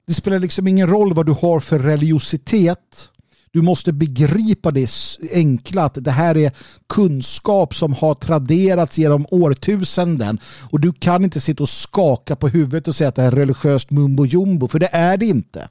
Det 0.07 0.13
spelar 0.13 0.39
liksom 0.39 0.67
ingen 0.67 0.87
roll 0.87 1.13
vad 1.13 1.25
du 1.25 1.31
har 1.31 1.59
för 1.59 1.79
religiositet. 1.79 3.09
Du 3.57 3.61
måste 3.61 3.93
begripa 3.93 4.71
det 4.71 4.89
enkla 5.33 5.83
att 5.83 6.03
det 6.03 6.11
här 6.11 6.37
är 6.37 6.51
kunskap 6.89 7.75
som 7.75 7.93
har 7.93 8.15
traderats 8.15 8.97
genom 8.97 9.25
årtusenden 9.31 10.39
och 10.71 10.79
du 10.79 10.93
kan 10.93 11.23
inte 11.23 11.39
sitta 11.39 11.63
och 11.63 11.69
skaka 11.69 12.35
på 12.35 12.47
huvudet 12.47 12.87
och 12.87 12.95
säga 12.95 13.07
att 13.07 13.15
det 13.15 13.23
är 13.23 13.31
religiöst 13.31 13.91
mumbo 13.91 14.25
jumbo 14.25 14.67
för 14.67 14.79
det 14.79 14.89
är 14.91 15.17
det 15.17 15.25
inte. 15.25 15.69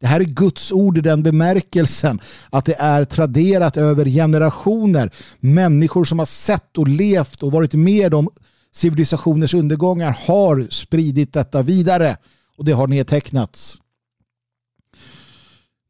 Det 0.00 0.06
här 0.06 0.20
är 0.20 0.24
Guds 0.24 0.72
ord 0.72 0.98
i 0.98 1.00
den 1.00 1.22
bemärkelsen 1.22 2.20
att 2.50 2.64
det 2.64 2.76
är 2.78 3.04
traderat 3.04 3.76
över 3.76 4.04
generationer. 4.04 5.10
Människor 5.40 6.04
som 6.04 6.18
har 6.18 6.26
sett 6.26 6.78
och 6.78 6.88
levt 6.88 7.42
och 7.42 7.52
varit 7.52 7.74
med 7.74 8.14
om 8.14 8.28
civilisationers 8.72 9.54
undergångar 9.54 10.16
har 10.26 10.66
spridit 10.70 11.32
detta 11.32 11.62
vidare 11.62 12.16
och 12.58 12.64
det 12.64 12.72
har 12.72 12.86
nedtecknats. 12.86 13.78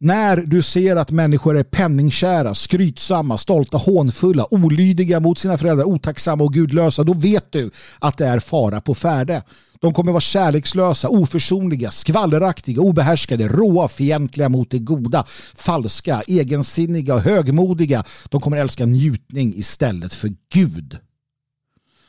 När 0.05 0.36
du 0.36 0.62
ser 0.62 0.96
att 0.96 1.11
människor 1.11 1.59
är 1.59 1.62
penningkära, 1.62 2.55
skrytsamma, 2.55 3.38
stolta, 3.38 3.76
hånfulla, 3.76 4.46
olydiga 4.50 5.20
mot 5.20 5.38
sina 5.38 5.59
föräldrar, 5.59 5.84
otacksamma 5.84 6.44
och 6.44 6.53
gudlösa, 6.53 7.05
då 7.05 7.12
vet 7.12 7.53
du 7.53 7.70
att 7.98 8.18
det 8.18 8.26
är 8.26 8.38
fara 8.38 8.80
på 8.80 8.94
färde. 8.94 9.42
De 9.80 9.94
kommer 9.94 10.12
vara 10.12 10.20
kärlekslösa, 10.20 11.09
oförsonliga, 11.09 11.90
skvalleraktiga, 11.90 12.80
obehärskade, 12.80 13.48
råa, 13.48 13.88
fientliga 13.88 14.48
mot 14.48 14.70
det 14.70 14.78
goda, 14.78 15.24
falska, 15.55 16.22
egensinniga 16.26 17.14
och 17.14 17.20
högmodiga. 17.20 18.05
De 18.28 18.40
kommer 18.40 18.57
älska 18.57 18.86
njutning 18.86 19.55
istället 19.55 20.14
för 20.14 20.32
Gud. 20.53 20.98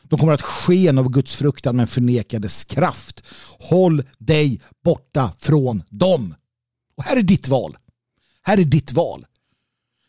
De 0.03 0.19
kommer 0.19 0.33
att 0.33 0.41
sken 0.41 0.97
av 0.97 1.09
Guds 1.09 1.35
fruktan 1.35 1.75
men 1.75 1.87
förnekades 1.87 2.63
kraft. 2.63 3.23
Håll 3.59 4.03
dig 4.17 4.61
borta 4.83 5.31
från 5.39 5.83
dem. 5.89 6.35
Och 6.97 7.03
här 7.03 7.17
är 7.17 7.21
ditt 7.21 7.47
val. 7.47 7.77
Här 8.43 8.57
är 8.57 8.63
ditt 8.63 8.93
val. 8.93 9.25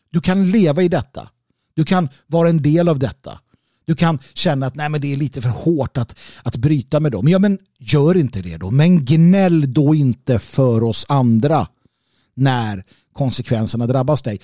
Du 0.09 0.21
kan 0.21 0.51
leva 0.51 0.83
i 0.83 0.87
detta. 0.87 1.29
Du 1.73 1.85
kan 1.85 2.09
vara 2.27 2.49
en 2.49 2.61
del 2.61 2.89
av 2.89 2.99
detta. 2.99 3.39
Du 3.85 3.95
kan 3.95 4.19
känna 4.33 4.65
att 4.65 4.75
nej, 4.75 4.89
men 4.89 5.01
det 5.01 5.13
är 5.13 5.17
lite 5.17 5.41
för 5.41 5.49
hårt 5.49 5.97
att, 5.97 6.15
att 6.43 6.55
bryta 6.55 6.99
med 6.99 7.11
dem. 7.11 7.27
Ja, 7.27 7.39
men 7.39 7.59
gör 7.79 8.17
inte 8.17 8.41
det 8.41 8.57
då. 8.57 8.71
Men 8.71 9.05
gnäll 9.05 9.73
då 9.73 9.95
inte 9.95 10.39
för 10.39 10.83
oss 10.83 11.05
andra 11.09 11.67
när 12.33 12.83
konsekvenserna 13.13 13.87
drabbas 13.87 14.21
dig. 14.21 14.39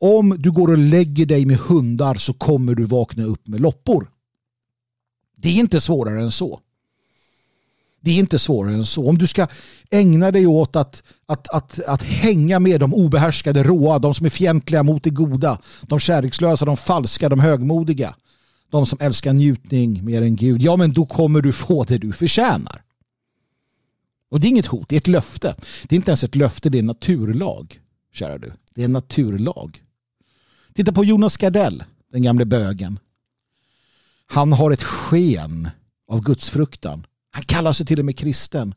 Om 0.00 0.36
du 0.38 0.50
går 0.50 0.68
och 0.68 0.78
lägger 0.78 1.26
dig 1.26 1.46
med 1.46 1.56
hundar 1.56 2.14
så 2.14 2.32
kommer 2.32 2.74
du 2.74 2.84
vakna 2.84 3.24
upp 3.24 3.48
med 3.48 3.60
loppor. 3.60 4.10
Det 5.36 5.48
är 5.48 5.60
inte 5.60 5.80
svårare 5.80 6.22
än 6.22 6.32
så. 6.32 6.60
Det 8.04 8.10
är 8.10 8.18
inte 8.18 8.38
svårare 8.38 8.74
än 8.74 8.84
så. 8.84 9.08
Om 9.08 9.18
du 9.18 9.26
ska 9.26 9.46
ägna 9.90 10.30
dig 10.30 10.46
åt 10.46 10.76
att, 10.76 11.02
att, 11.26 11.48
att, 11.48 11.80
att 11.86 12.02
hänga 12.02 12.58
med 12.58 12.80
de 12.80 12.94
obehärskade, 12.94 13.62
råa, 13.62 13.98
de 13.98 14.14
som 14.14 14.26
är 14.26 14.30
fientliga 14.30 14.82
mot 14.82 15.02
det 15.02 15.10
goda, 15.10 15.58
de 15.82 15.98
kärlekslösa, 15.98 16.64
de 16.64 16.76
falska, 16.76 17.28
de 17.28 17.40
högmodiga, 17.40 18.14
de 18.70 18.86
som 18.86 18.98
älskar 19.00 19.32
njutning 19.32 20.04
mer 20.04 20.22
än 20.22 20.36
Gud, 20.36 20.62
ja 20.62 20.76
men 20.76 20.92
då 20.92 21.06
kommer 21.06 21.40
du 21.40 21.52
få 21.52 21.84
det 21.84 21.98
du 21.98 22.12
förtjänar. 22.12 22.82
Och 24.30 24.40
det 24.40 24.46
är 24.46 24.48
inget 24.48 24.66
hot, 24.66 24.88
det 24.88 24.96
är 24.96 25.00
ett 25.00 25.06
löfte. 25.06 25.54
Det 25.88 25.94
är 25.94 25.96
inte 25.96 26.10
ens 26.10 26.24
ett 26.24 26.34
löfte, 26.34 26.70
det 26.70 26.78
är 26.78 26.80
en 26.80 26.86
naturlag, 26.86 27.80
kära 28.14 28.38
du. 28.38 28.52
Det 28.74 28.80
är 28.80 28.84
en 28.84 28.92
naturlag. 28.92 29.82
Titta 30.74 30.92
på 30.92 31.04
Jonas 31.04 31.36
Gardell, 31.36 31.84
den 32.12 32.22
gamle 32.22 32.44
bögen. 32.44 32.98
Han 34.26 34.52
har 34.52 34.70
ett 34.70 34.82
sken 34.82 35.68
av 36.08 36.22
gudsfruktan. 36.22 37.06
Han 37.34 37.44
kallar 37.44 37.72
sig 37.72 37.86
till 37.86 37.98
och 37.98 38.04
med 38.04 38.18
kristen. 38.18 38.74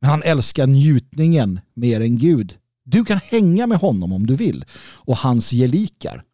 Men 0.00 0.10
han 0.10 0.22
älskar 0.22 0.66
njutningen 0.66 1.60
mer 1.74 2.00
än 2.00 2.18
Gud. 2.18 2.58
Du 2.84 3.04
kan 3.04 3.18
hänga 3.18 3.66
med 3.66 3.78
honom 3.78 4.12
om 4.12 4.26
du 4.26 4.36
vill 4.36 4.64
och 4.80 5.16
hans 5.16 5.50
gelikar. 5.50 6.24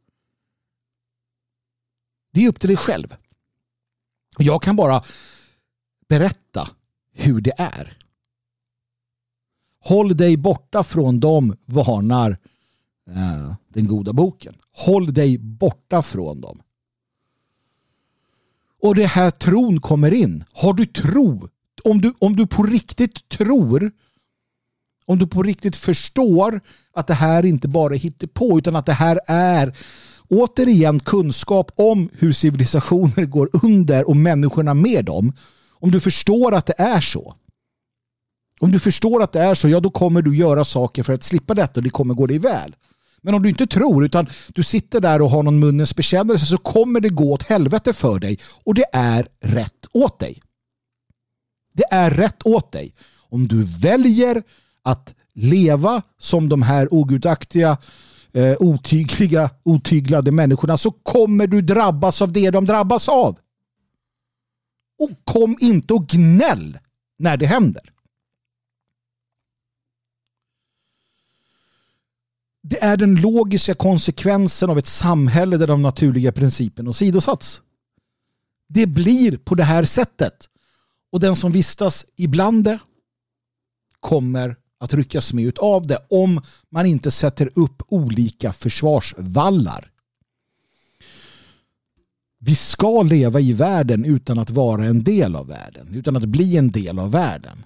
Det 2.32 2.44
är 2.44 2.48
upp 2.48 2.60
till 2.60 2.68
dig 2.68 2.76
själv. 2.76 3.16
Jag 4.38 4.62
kan 4.62 4.76
bara 4.76 5.04
berätta 6.08 6.68
hur 7.12 7.40
det 7.40 7.52
är. 7.58 7.98
Håll 9.80 10.16
dig 10.16 10.36
borta 10.36 10.84
från 10.84 11.20
dem, 11.20 11.56
varnar 11.64 12.38
eh, 13.10 13.54
den 13.68 13.86
goda 13.86 14.12
boken. 14.12 14.54
Håll 14.72 15.14
dig 15.14 15.38
borta 15.38 16.02
från 16.02 16.40
dem. 16.40 16.62
Och 18.84 18.94
det 18.94 19.06
här 19.06 19.30
tron 19.30 19.80
kommer 19.80 20.14
in. 20.14 20.44
Har 20.52 20.72
du 20.72 20.86
tro, 20.86 21.48
om 21.84 22.00
du, 22.00 22.14
om 22.18 22.36
du 22.36 22.46
på 22.46 22.62
riktigt 22.62 23.28
tror, 23.28 23.92
om 25.06 25.18
du 25.18 25.26
på 25.26 25.42
riktigt 25.42 25.76
förstår 25.76 26.60
att 26.92 27.06
det 27.06 27.14
här 27.14 27.46
inte 27.46 27.68
bara 27.68 27.94
är 27.94 28.26
på 28.26 28.58
utan 28.58 28.76
att 28.76 28.86
det 28.86 28.92
här 28.92 29.20
är 29.26 29.76
återigen 30.28 31.00
kunskap 31.00 31.70
om 31.76 32.10
hur 32.12 32.32
civilisationer 32.32 33.26
går 33.26 33.50
under 33.62 34.08
och 34.08 34.16
människorna 34.16 34.74
med 34.74 35.04
dem. 35.04 35.32
Om 35.70 35.90
du 35.90 36.00
förstår 36.00 36.54
att 36.54 36.66
det 36.66 36.78
är 36.78 37.00
så. 37.00 37.34
Om 38.60 38.72
du 38.72 38.78
förstår 38.78 39.22
att 39.22 39.32
det 39.32 39.40
är 39.40 39.54
så, 39.54 39.68
ja 39.68 39.80
då 39.80 39.90
kommer 39.90 40.22
du 40.22 40.36
göra 40.36 40.64
saker 40.64 41.02
för 41.02 41.12
att 41.12 41.22
slippa 41.22 41.54
detta 41.54 41.80
och 41.80 41.84
det 41.84 41.90
kommer 41.90 42.14
gå 42.14 42.26
dig 42.26 42.38
väl. 42.38 42.76
Men 43.24 43.34
om 43.34 43.42
du 43.42 43.48
inte 43.48 43.66
tror 43.66 44.04
utan 44.04 44.26
du 44.54 44.62
sitter 44.62 45.00
där 45.00 45.22
och 45.22 45.30
har 45.30 45.42
någon 45.42 45.58
munnens 45.58 45.96
bekännelse 45.96 46.46
så 46.46 46.58
kommer 46.58 47.00
det 47.00 47.08
gå 47.08 47.32
åt 47.32 47.42
helvete 47.42 47.92
för 47.92 48.18
dig 48.18 48.38
och 48.64 48.74
det 48.74 48.84
är 48.92 49.28
rätt 49.40 49.86
åt 49.92 50.18
dig. 50.18 50.40
Det 51.74 51.84
är 51.90 52.10
rätt 52.10 52.46
åt 52.46 52.72
dig. 52.72 52.94
Om 53.28 53.48
du 53.48 53.64
väljer 53.64 54.42
att 54.82 55.14
leva 55.34 56.02
som 56.18 56.48
de 56.48 56.62
här 56.62 56.94
ogudaktiga, 56.94 57.78
eh, 58.32 58.56
otygliga, 58.60 59.50
otyglade 59.62 60.32
människorna 60.32 60.76
så 60.76 60.90
kommer 60.90 61.46
du 61.46 61.62
drabbas 61.62 62.22
av 62.22 62.32
det 62.32 62.50
de 62.50 62.64
drabbas 62.64 63.08
av. 63.08 63.38
Och 65.02 65.10
kom 65.24 65.56
inte 65.60 65.94
och 65.94 66.08
gnäll 66.08 66.78
när 67.18 67.36
det 67.36 67.46
händer. 67.46 67.93
Det 72.66 72.82
är 72.82 72.96
den 72.96 73.14
logiska 73.14 73.74
konsekvensen 73.74 74.70
av 74.70 74.78
ett 74.78 74.86
samhälle 74.86 75.56
där 75.56 75.66
de 75.66 75.82
naturliga 75.82 76.32
principerna 76.32 76.90
åsidosatts. 76.90 77.60
Det 78.68 78.86
blir 78.86 79.36
på 79.36 79.54
det 79.54 79.64
här 79.64 79.84
sättet. 79.84 80.48
Och 81.12 81.20
den 81.20 81.36
som 81.36 81.52
vistas 81.52 82.06
ibland 82.16 82.64
det 82.64 82.78
kommer 84.00 84.56
att 84.80 84.94
ryckas 84.94 85.32
med 85.32 85.58
av 85.58 85.86
det 85.86 85.98
om 86.10 86.40
man 86.70 86.86
inte 86.86 87.10
sätter 87.10 87.50
upp 87.54 87.82
olika 87.88 88.52
försvarsvallar. 88.52 89.90
Vi 92.38 92.54
ska 92.54 93.02
leva 93.02 93.40
i 93.40 93.52
världen 93.52 94.04
utan 94.04 94.38
att 94.38 94.50
vara 94.50 94.84
en 94.84 95.04
del 95.04 95.36
av 95.36 95.46
världen, 95.46 95.94
utan 95.94 96.16
att 96.16 96.24
bli 96.24 96.56
en 96.56 96.70
del 96.70 96.98
av 96.98 97.10
världen. 97.10 97.64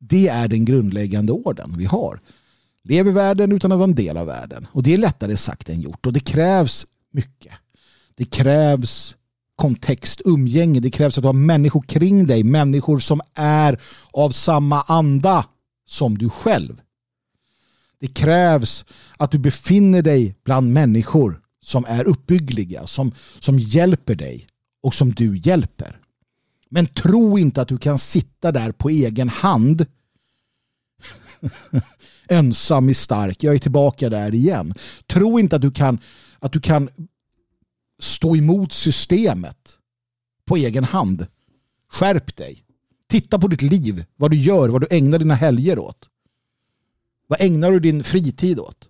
Det 0.00 0.28
är 0.28 0.48
den 0.48 0.64
grundläggande 0.64 1.32
orden 1.32 1.74
vi 1.78 1.84
har. 1.84 2.20
Lev 2.84 3.08
i 3.08 3.10
världen 3.10 3.52
utan 3.52 3.72
att 3.72 3.78
vara 3.78 3.88
en 3.88 3.94
del 3.94 4.16
av 4.16 4.26
världen. 4.26 4.66
Och 4.72 4.82
det 4.82 4.94
är 4.94 4.98
lättare 4.98 5.36
sagt 5.36 5.68
än 5.68 5.80
gjort 5.80 6.06
och 6.06 6.12
det 6.12 6.20
krävs 6.20 6.86
mycket. 7.12 7.52
Det 8.14 8.24
krävs 8.24 9.16
kontext, 9.56 10.20
umgänge. 10.24 10.80
Det 10.80 10.90
krävs 10.90 11.18
att 11.18 11.22
du 11.22 11.28
har 11.28 11.32
människor 11.32 11.82
kring 11.82 12.26
dig. 12.26 12.44
Människor 12.44 12.98
som 12.98 13.20
är 13.34 13.80
av 14.10 14.30
samma 14.30 14.82
anda 14.82 15.44
som 15.86 16.18
du 16.18 16.30
själv. 16.30 16.80
Det 18.00 18.06
krävs 18.06 18.84
att 19.16 19.30
du 19.30 19.38
befinner 19.38 20.02
dig 20.02 20.36
bland 20.44 20.72
människor 20.72 21.40
som 21.62 21.84
är 21.88 22.04
uppbyggliga, 22.04 22.86
som, 22.86 23.12
som 23.38 23.58
hjälper 23.58 24.14
dig 24.14 24.46
och 24.82 24.94
som 24.94 25.10
du 25.10 25.40
hjälper. 25.44 26.00
Men 26.68 26.86
tro 26.86 27.38
inte 27.38 27.62
att 27.62 27.68
du 27.68 27.78
kan 27.78 27.98
sitta 27.98 28.52
där 28.52 28.72
på 28.72 28.88
egen 28.88 29.28
hand 29.28 29.86
ensam 32.28 32.88
är 32.88 32.94
stark. 32.94 33.42
Jag 33.42 33.54
är 33.54 33.58
tillbaka 33.58 34.08
där 34.08 34.34
igen. 34.34 34.74
Tro 35.06 35.38
inte 35.38 35.56
att 35.56 35.62
du 35.62 35.70
kan, 35.70 35.98
att 36.38 36.52
du 36.52 36.60
kan 36.60 36.88
stå 37.98 38.36
emot 38.36 38.72
systemet 38.72 39.76
på 40.44 40.56
egen 40.56 40.84
hand. 40.84 41.26
Skärp 41.88 42.36
dig. 42.36 42.64
Titta 43.08 43.38
på 43.38 43.48
ditt 43.48 43.62
liv, 43.62 44.04
vad 44.16 44.30
du 44.30 44.36
gör, 44.36 44.68
vad 44.68 44.80
du 44.80 44.86
ägnar 44.90 45.18
dina 45.18 45.34
helger 45.34 45.78
åt. 45.78 46.08
Vad 47.26 47.40
ägnar 47.40 47.70
du 47.70 47.80
din 47.80 48.04
fritid 48.04 48.60
åt? 48.60 48.88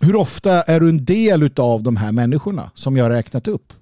Hur 0.00 0.16
ofta 0.16 0.62
är 0.62 0.80
du 0.80 0.88
en 0.88 1.04
del 1.04 1.50
av 1.56 1.82
de 1.82 1.96
här 1.96 2.12
människorna 2.12 2.70
som 2.74 2.96
jag 2.96 3.04
har 3.04 3.10
räknat 3.10 3.48
upp? 3.48 3.72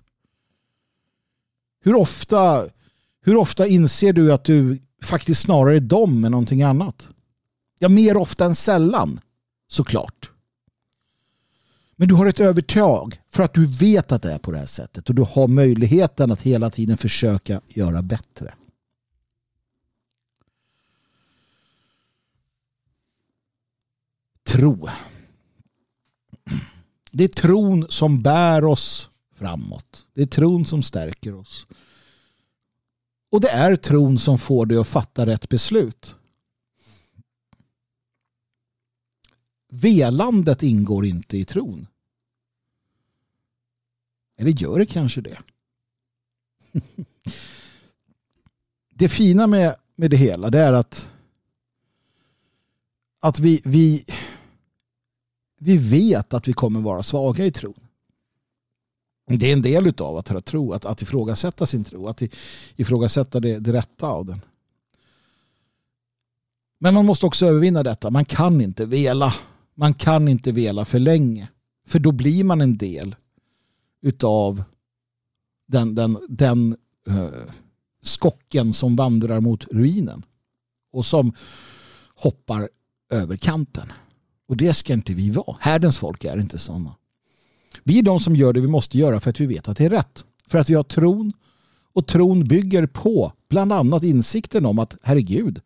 Hur 1.84 1.94
ofta, 1.94 2.68
hur 3.24 3.36
ofta 3.36 3.66
inser 3.66 4.12
du 4.12 4.32
att 4.32 4.44
du 4.44 4.78
faktiskt 5.02 5.42
snarare 5.42 5.78
dem 5.78 6.24
än 6.24 6.30
någonting 6.30 6.62
annat? 6.62 7.08
Ja, 7.78 7.88
mer 7.88 8.16
ofta 8.16 8.44
än 8.44 8.54
sällan, 8.54 9.20
såklart. 9.68 10.30
Men 11.96 12.08
du 12.08 12.14
har 12.14 12.26
ett 12.26 12.40
övertag 12.40 13.20
för 13.28 13.42
att 13.42 13.54
du 13.54 13.66
vet 13.66 14.12
att 14.12 14.22
det 14.22 14.32
är 14.32 14.38
på 14.38 14.52
det 14.52 14.58
här 14.58 14.66
sättet 14.66 15.08
och 15.08 15.14
du 15.14 15.22
har 15.22 15.48
möjligheten 15.48 16.32
att 16.32 16.42
hela 16.42 16.70
tiden 16.70 16.96
försöka 16.96 17.60
göra 17.68 18.02
bättre. 18.02 18.54
Tro. 24.44 24.88
Det 27.10 27.24
är 27.24 27.28
tron 27.28 27.86
som 27.88 28.22
bär 28.22 28.64
oss 28.64 29.10
framåt. 29.34 30.06
Det 30.14 30.22
är 30.22 30.26
tron 30.26 30.66
som 30.66 30.82
stärker 30.82 31.34
oss. 31.34 31.66
Och 33.32 33.40
det 33.40 33.48
är 33.48 33.76
tron 33.76 34.18
som 34.18 34.38
får 34.38 34.66
dig 34.66 34.78
att 34.78 34.88
fatta 34.88 35.26
rätt 35.26 35.48
beslut. 35.48 36.14
Velandet 39.68 40.62
ingår 40.62 41.06
inte 41.06 41.36
i 41.36 41.44
tron. 41.44 41.86
Eller 44.36 44.50
gör 44.50 44.78
det 44.78 44.86
kanske 44.86 45.20
det? 45.20 45.38
Det 48.94 49.08
fina 49.08 49.46
med, 49.46 49.76
med 49.96 50.10
det 50.10 50.16
hela 50.16 50.50
det 50.50 50.58
är 50.58 50.72
att 50.72 51.08
att 53.20 53.38
vi, 53.38 53.60
vi, 53.64 54.04
vi 55.58 55.76
vet 55.76 56.34
att 56.34 56.48
vi 56.48 56.52
kommer 56.52 56.80
vara 56.80 57.02
svaga 57.02 57.46
i 57.46 57.52
tron. 57.52 57.80
Det 59.38 59.48
är 59.48 59.52
en 59.52 59.62
del 59.62 59.94
av 59.98 60.16
att 60.16 60.28
ha 60.28 60.40
tro, 60.40 60.72
att, 60.72 60.84
att 60.84 61.02
ifrågasätta 61.02 61.66
sin 61.66 61.84
tro, 61.84 62.08
att 62.08 62.22
ifrågasätta 62.76 63.40
det, 63.40 63.58
det 63.58 63.72
rätta 63.72 64.08
av 64.08 64.26
den. 64.26 64.40
Men 66.82 66.94
man 66.94 67.06
måste 67.06 67.26
också 67.26 67.46
övervinna 67.46 67.82
detta. 67.82 68.10
Man 68.10 68.24
kan 68.24 68.60
inte 68.60 68.86
vela. 68.86 69.34
Man 69.74 69.94
kan 69.94 70.28
inte 70.28 70.52
vela 70.52 70.84
för 70.84 70.98
länge. 70.98 71.48
För 71.86 71.98
då 71.98 72.12
blir 72.12 72.44
man 72.44 72.60
en 72.60 72.76
del 72.76 73.16
utav 74.00 74.64
den, 75.68 75.94
den, 75.94 76.18
den 76.28 76.76
uh, 77.08 77.28
skocken 78.02 78.72
som 78.72 78.96
vandrar 78.96 79.40
mot 79.40 79.64
ruinen. 79.64 80.22
Och 80.92 81.06
som 81.06 81.32
hoppar 82.14 82.68
över 83.10 83.36
kanten. 83.36 83.92
Och 84.48 84.56
det 84.56 84.74
ska 84.74 84.92
inte 84.92 85.14
vi 85.14 85.30
vara. 85.30 85.56
Härdens 85.60 85.98
folk 85.98 86.24
är 86.24 86.38
inte 86.38 86.58
sådana. 86.58 86.94
Vi 87.84 87.98
är 87.98 88.02
de 88.02 88.20
som 88.20 88.36
gör 88.36 88.52
det 88.52 88.60
vi 88.60 88.68
måste 88.68 88.98
göra 88.98 89.20
för 89.20 89.30
att 89.30 89.40
vi 89.40 89.46
vet 89.46 89.68
att 89.68 89.76
det 89.76 89.84
är 89.84 89.90
rätt. 89.90 90.24
För 90.46 90.58
att 90.58 90.70
vi 90.70 90.74
har 90.74 90.84
tron 90.84 91.32
och 91.92 92.06
tron 92.06 92.44
bygger 92.44 92.86
på 92.86 93.32
bland 93.48 93.72
annat 93.72 94.02
insikten 94.02 94.66
om 94.66 94.78
att 94.78 94.96
herregud, 95.02 95.60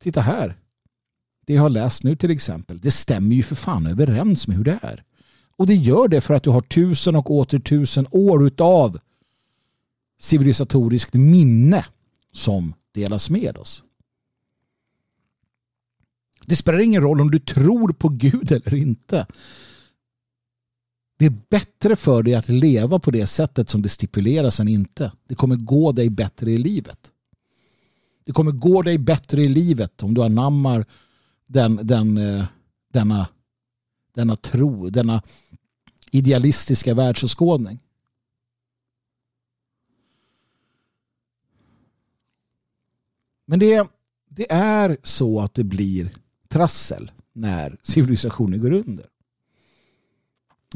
titta 0.00 0.20
här. 0.20 0.56
Det 1.46 1.54
jag 1.54 1.62
har 1.62 1.70
läst 1.70 2.04
nu 2.04 2.16
till 2.16 2.30
exempel, 2.30 2.78
det 2.78 2.90
stämmer 2.90 3.36
ju 3.36 3.42
för 3.42 3.54
fan 3.54 3.86
överens 3.86 4.48
med 4.48 4.56
hur 4.56 4.64
det 4.64 4.78
är. 4.82 5.04
Och 5.56 5.66
det 5.66 5.74
gör 5.74 6.08
det 6.08 6.20
för 6.20 6.34
att 6.34 6.42
du 6.42 6.50
har 6.50 6.60
tusen 6.60 7.16
och 7.16 7.30
åter 7.30 7.58
tusen 7.58 8.06
år 8.10 8.46
utav 8.46 8.98
civilisatoriskt 10.20 11.14
minne 11.14 11.86
som 12.32 12.74
delas 12.94 13.30
med 13.30 13.56
oss. 13.56 13.82
Det 16.46 16.56
spelar 16.56 16.80
ingen 16.80 17.02
roll 17.02 17.20
om 17.20 17.30
du 17.30 17.38
tror 17.38 17.92
på 17.92 18.08
Gud 18.08 18.52
eller 18.52 18.74
inte. 18.74 19.26
Det 21.16 21.26
är 21.26 21.42
bättre 21.50 21.96
för 21.96 22.22
dig 22.22 22.34
att 22.34 22.48
leva 22.48 22.98
på 22.98 23.10
det 23.10 23.26
sättet 23.26 23.68
som 23.68 23.82
det 23.82 23.88
stipuleras 23.88 24.60
än 24.60 24.68
inte. 24.68 25.12
Det 25.28 25.34
kommer 25.34 25.56
gå 25.56 25.92
dig 25.92 26.10
bättre 26.10 26.50
i 26.50 26.58
livet. 26.58 27.10
Det 28.24 28.32
kommer 28.32 28.52
gå 28.52 28.82
dig 28.82 28.98
bättre 28.98 29.42
i 29.42 29.48
livet 29.48 30.02
om 30.02 30.14
du 30.14 30.22
anammar 30.22 30.86
den, 31.46 31.80
den, 31.82 32.18
eh, 32.18 32.44
denna, 32.92 33.28
denna 34.14 34.36
tro, 34.36 34.90
denna 34.90 35.22
idealistiska 36.10 36.94
världsåskådning. 36.94 37.80
Men 43.46 43.58
det, 43.58 43.88
det 44.28 44.52
är 44.52 44.96
så 45.02 45.40
att 45.40 45.54
det 45.54 45.64
blir 45.64 46.10
trassel 46.48 47.10
när 47.32 47.78
civilisationen 47.82 48.60
går 48.60 48.72
under. 48.72 49.06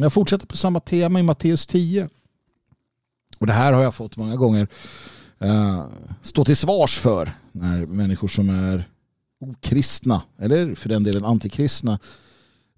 Jag 0.01 0.13
fortsätter 0.13 0.47
på 0.47 0.57
samma 0.57 0.81
tema 0.81 1.21
i 1.21 1.23
Matteus 1.23 1.67
10. 1.67 2.09
Och 3.39 3.47
det 3.47 3.53
här 3.53 3.73
har 3.73 3.83
jag 3.83 3.95
fått 3.95 4.17
många 4.17 4.37
gånger 4.37 4.69
eh, 5.39 5.87
stå 6.23 6.45
till 6.45 6.57
svars 6.57 6.99
för 6.99 7.33
när 7.53 7.87
människor 7.87 8.29
som 8.29 8.51
är 8.51 8.89
okristna 9.41 10.23
eller 10.37 10.75
för 10.75 10.89
den 10.89 11.03
delen 11.03 11.25
antikristna 11.25 11.99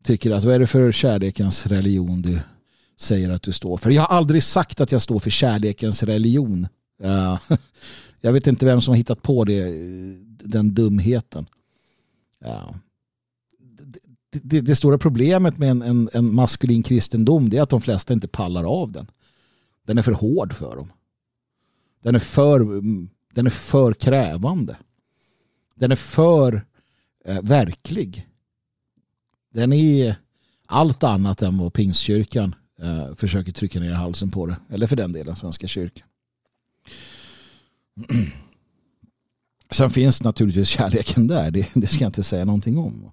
tycker 0.02 0.30
att 0.30 0.44
vad 0.44 0.54
är 0.54 0.58
det 0.58 0.66
för 0.66 0.92
kärlekens 0.92 1.66
religion 1.66 2.22
du 2.22 2.40
säger 2.98 3.30
att 3.30 3.42
du 3.42 3.52
står 3.52 3.76
för? 3.76 3.90
Jag 3.90 4.02
har 4.02 4.16
aldrig 4.16 4.42
sagt 4.42 4.80
att 4.80 4.92
jag 4.92 5.02
står 5.02 5.18
för 5.18 5.30
kärlekens 5.30 6.02
religion. 6.02 6.68
Eh, 7.02 7.38
jag 8.20 8.32
vet 8.32 8.46
inte 8.46 8.66
vem 8.66 8.80
som 8.80 8.92
har 8.92 8.96
hittat 8.96 9.22
på 9.22 9.44
det, 9.44 9.58
eh, 9.58 9.72
den 10.44 10.74
dumheten. 10.74 11.46
Det, 14.32 14.60
det, 14.60 14.76
stora 14.76 14.98
problemet 14.98 15.58
med 15.58 15.70
en, 15.70 15.82
en, 15.82 16.08
en, 16.12 16.34
maskulin 16.34 16.82
kristendom 16.82 17.52
är 17.52 17.62
att 17.62 17.70
de 17.70 17.80
flesta 17.80 18.12
inte 18.12 18.28
pallar 18.28 18.64
av 18.64 18.92
den. 18.92 19.10
Den 19.86 19.98
är 19.98 20.02
för 20.02 20.12
hård 20.12 20.52
för 20.52 20.76
dem. 20.76 20.92
Den 22.02 22.14
är 22.14 22.18
för, 22.18 22.82
den 23.34 23.46
är 23.46 23.50
för 23.50 23.92
krävande. 23.92 24.76
Den 25.74 25.92
är 25.92 25.96
för 25.96 26.66
eh, 27.24 27.42
verklig. 27.42 28.28
Den 29.54 29.72
är 29.72 30.16
allt 30.66 31.02
annat 31.02 31.42
än 31.42 31.58
vad 31.58 31.72
pingstkyrkan 31.72 32.54
eh, 32.80 33.14
försöker 33.14 33.52
trycka 33.52 33.80
ner 33.80 33.92
halsen 33.92 34.30
på 34.30 34.46
det. 34.46 34.56
Eller 34.68 34.86
för 34.86 34.96
den 34.96 35.12
delen 35.12 35.36
Svenska 35.36 35.66
kyrkan. 35.66 36.08
Sen 39.70 39.90
finns 39.90 40.22
naturligtvis 40.22 40.68
kärleken 40.68 41.26
där, 41.26 41.50
det, 41.50 41.70
det 41.74 41.86
ska 41.86 42.04
jag 42.04 42.08
inte 42.08 42.22
säga 42.22 42.44
någonting 42.44 42.78
om. 42.78 43.10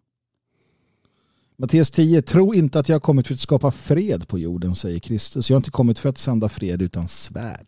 Matteus 1.59 1.91
10, 1.91 2.21
tro 2.21 2.53
inte 2.53 2.79
att 2.79 2.89
jag 2.89 2.95
har 2.95 2.99
kommit 2.99 3.27
för 3.27 3.34
att 3.34 3.39
skapa 3.39 3.71
fred 3.71 4.27
på 4.27 4.39
jorden, 4.39 4.75
säger 4.75 4.99
Kristus. 4.99 5.49
Jag 5.49 5.55
har 5.55 5.59
inte 5.59 5.71
kommit 5.71 5.99
för 5.99 6.09
att 6.09 6.17
sända 6.17 6.49
fred 6.49 6.81
utan 6.81 7.07
svärd. 7.07 7.67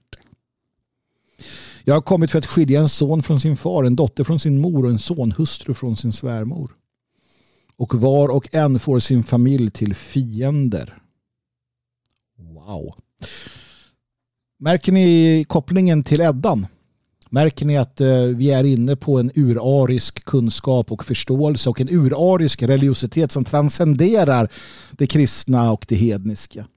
Jag 1.83 1.93
har 1.93 2.01
kommit 2.01 2.31
för 2.31 2.37
att 2.39 2.45
skilja 2.45 2.79
en 2.79 2.89
son 2.89 3.23
från 3.23 3.39
sin 3.39 3.57
far, 3.57 3.83
en 3.83 3.95
dotter 3.95 4.23
från 4.23 4.39
sin 4.39 4.61
mor 4.61 4.85
och 4.85 4.91
en 4.91 4.99
sonhustru 4.99 5.73
från 5.73 5.97
sin 5.97 6.11
svärmor. 6.11 6.71
Och 7.75 7.95
var 7.95 8.29
och 8.29 8.55
en 8.55 8.79
får 8.79 8.99
sin 8.99 9.23
familj 9.23 9.71
till 9.71 9.95
fiender. 9.95 10.97
Wow. 12.37 12.95
Märker 14.59 14.91
ni 14.91 15.45
kopplingen 15.47 16.03
till 16.03 16.21
Eddan? 16.21 16.67
Märker 17.29 17.65
ni 17.65 17.77
att 17.77 18.01
eh, 18.01 18.21
vi 18.21 18.51
är 18.51 18.63
inne 18.63 18.95
på 18.95 19.19
en 19.19 19.31
urarisk 19.35 20.25
kunskap 20.25 20.91
och 20.91 21.05
förståelse 21.05 21.69
och 21.69 21.81
en 21.81 21.89
urarisk 21.89 22.61
religiositet 22.61 23.31
som 23.31 23.45
transcenderar 23.45 24.51
det 24.91 25.07
kristna 25.07 25.71
och 25.71 25.85
det 25.87 25.95
hedniska? 25.95 26.67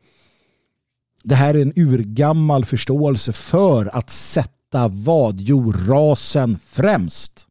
Det 1.25 1.35
här 1.35 1.55
är 1.55 1.63
en 1.63 1.73
urgammal 1.77 2.65
förståelse 2.65 3.33
för 3.33 3.97
att 3.97 4.11
sätta 4.11 4.89
vad? 4.89 5.41
Jo, 5.41 5.73
rasen 5.73 6.59
främst. 6.65 7.47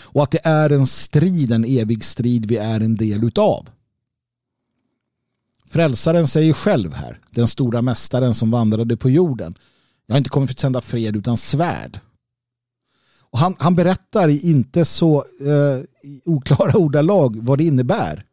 Och 0.00 0.22
att 0.22 0.30
det 0.30 0.40
är 0.44 0.70
en 0.70 0.86
strid, 0.86 1.52
en 1.52 1.64
evig 1.64 2.04
strid 2.04 2.46
vi 2.46 2.56
är 2.56 2.80
en 2.80 2.96
del 2.96 3.24
utav. 3.24 3.68
Frälsaren 5.70 6.26
säger 6.26 6.52
själv 6.52 6.94
här, 6.94 7.20
den 7.30 7.48
stora 7.48 7.82
mästaren 7.82 8.34
som 8.34 8.50
vandrade 8.50 8.96
på 8.96 9.10
jorden. 9.10 9.54
Jag 10.06 10.14
har 10.14 10.18
inte 10.18 10.30
kommit 10.30 10.48
för 10.50 10.54
att 10.54 10.60
sända 10.60 10.80
fred 10.80 11.16
utan 11.16 11.36
svärd. 11.36 12.00
Och 13.20 13.38
han, 13.38 13.56
han 13.58 13.74
berättar 13.74 14.28
i 14.28 14.50
inte 14.50 14.84
så 14.84 15.24
eh, 15.40 16.10
oklara 16.24 16.76
ordalag 16.76 17.36
vad 17.42 17.58
det 17.58 17.64
innebär 17.64 18.24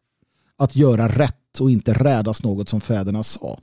att 0.58 0.76
göra 0.76 1.08
rätt 1.08 1.60
och 1.60 1.72
inte 1.72 1.94
rädas 1.94 2.44
något 2.44 2.70
som 2.70 2.82
fäderna 2.82 3.24
sa. 3.24 3.60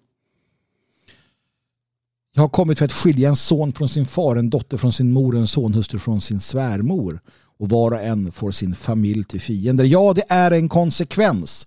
Jag 2.34 2.42
har 2.42 2.48
kommit 2.48 2.78
för 2.78 2.84
att 2.84 2.92
skilja 2.92 3.28
en 3.28 3.36
son 3.36 3.72
från 3.72 3.88
sin 3.88 4.06
far, 4.06 4.36
en 4.36 4.50
dotter 4.50 4.76
från 4.76 4.92
sin 4.92 5.12
mor, 5.12 5.36
en 5.36 5.46
sonhustru 5.46 5.98
från 5.98 6.20
sin 6.20 6.40
svärmor. 6.40 7.20
Och 7.58 7.68
var 7.68 7.90
och 7.90 8.00
en 8.00 8.32
får 8.32 8.50
sin 8.50 8.74
familj 8.74 9.24
till 9.24 9.40
fiender. 9.40 9.84
Ja, 9.84 10.12
det 10.12 10.24
är 10.28 10.50
en 10.50 10.68
konsekvens. 10.68 11.66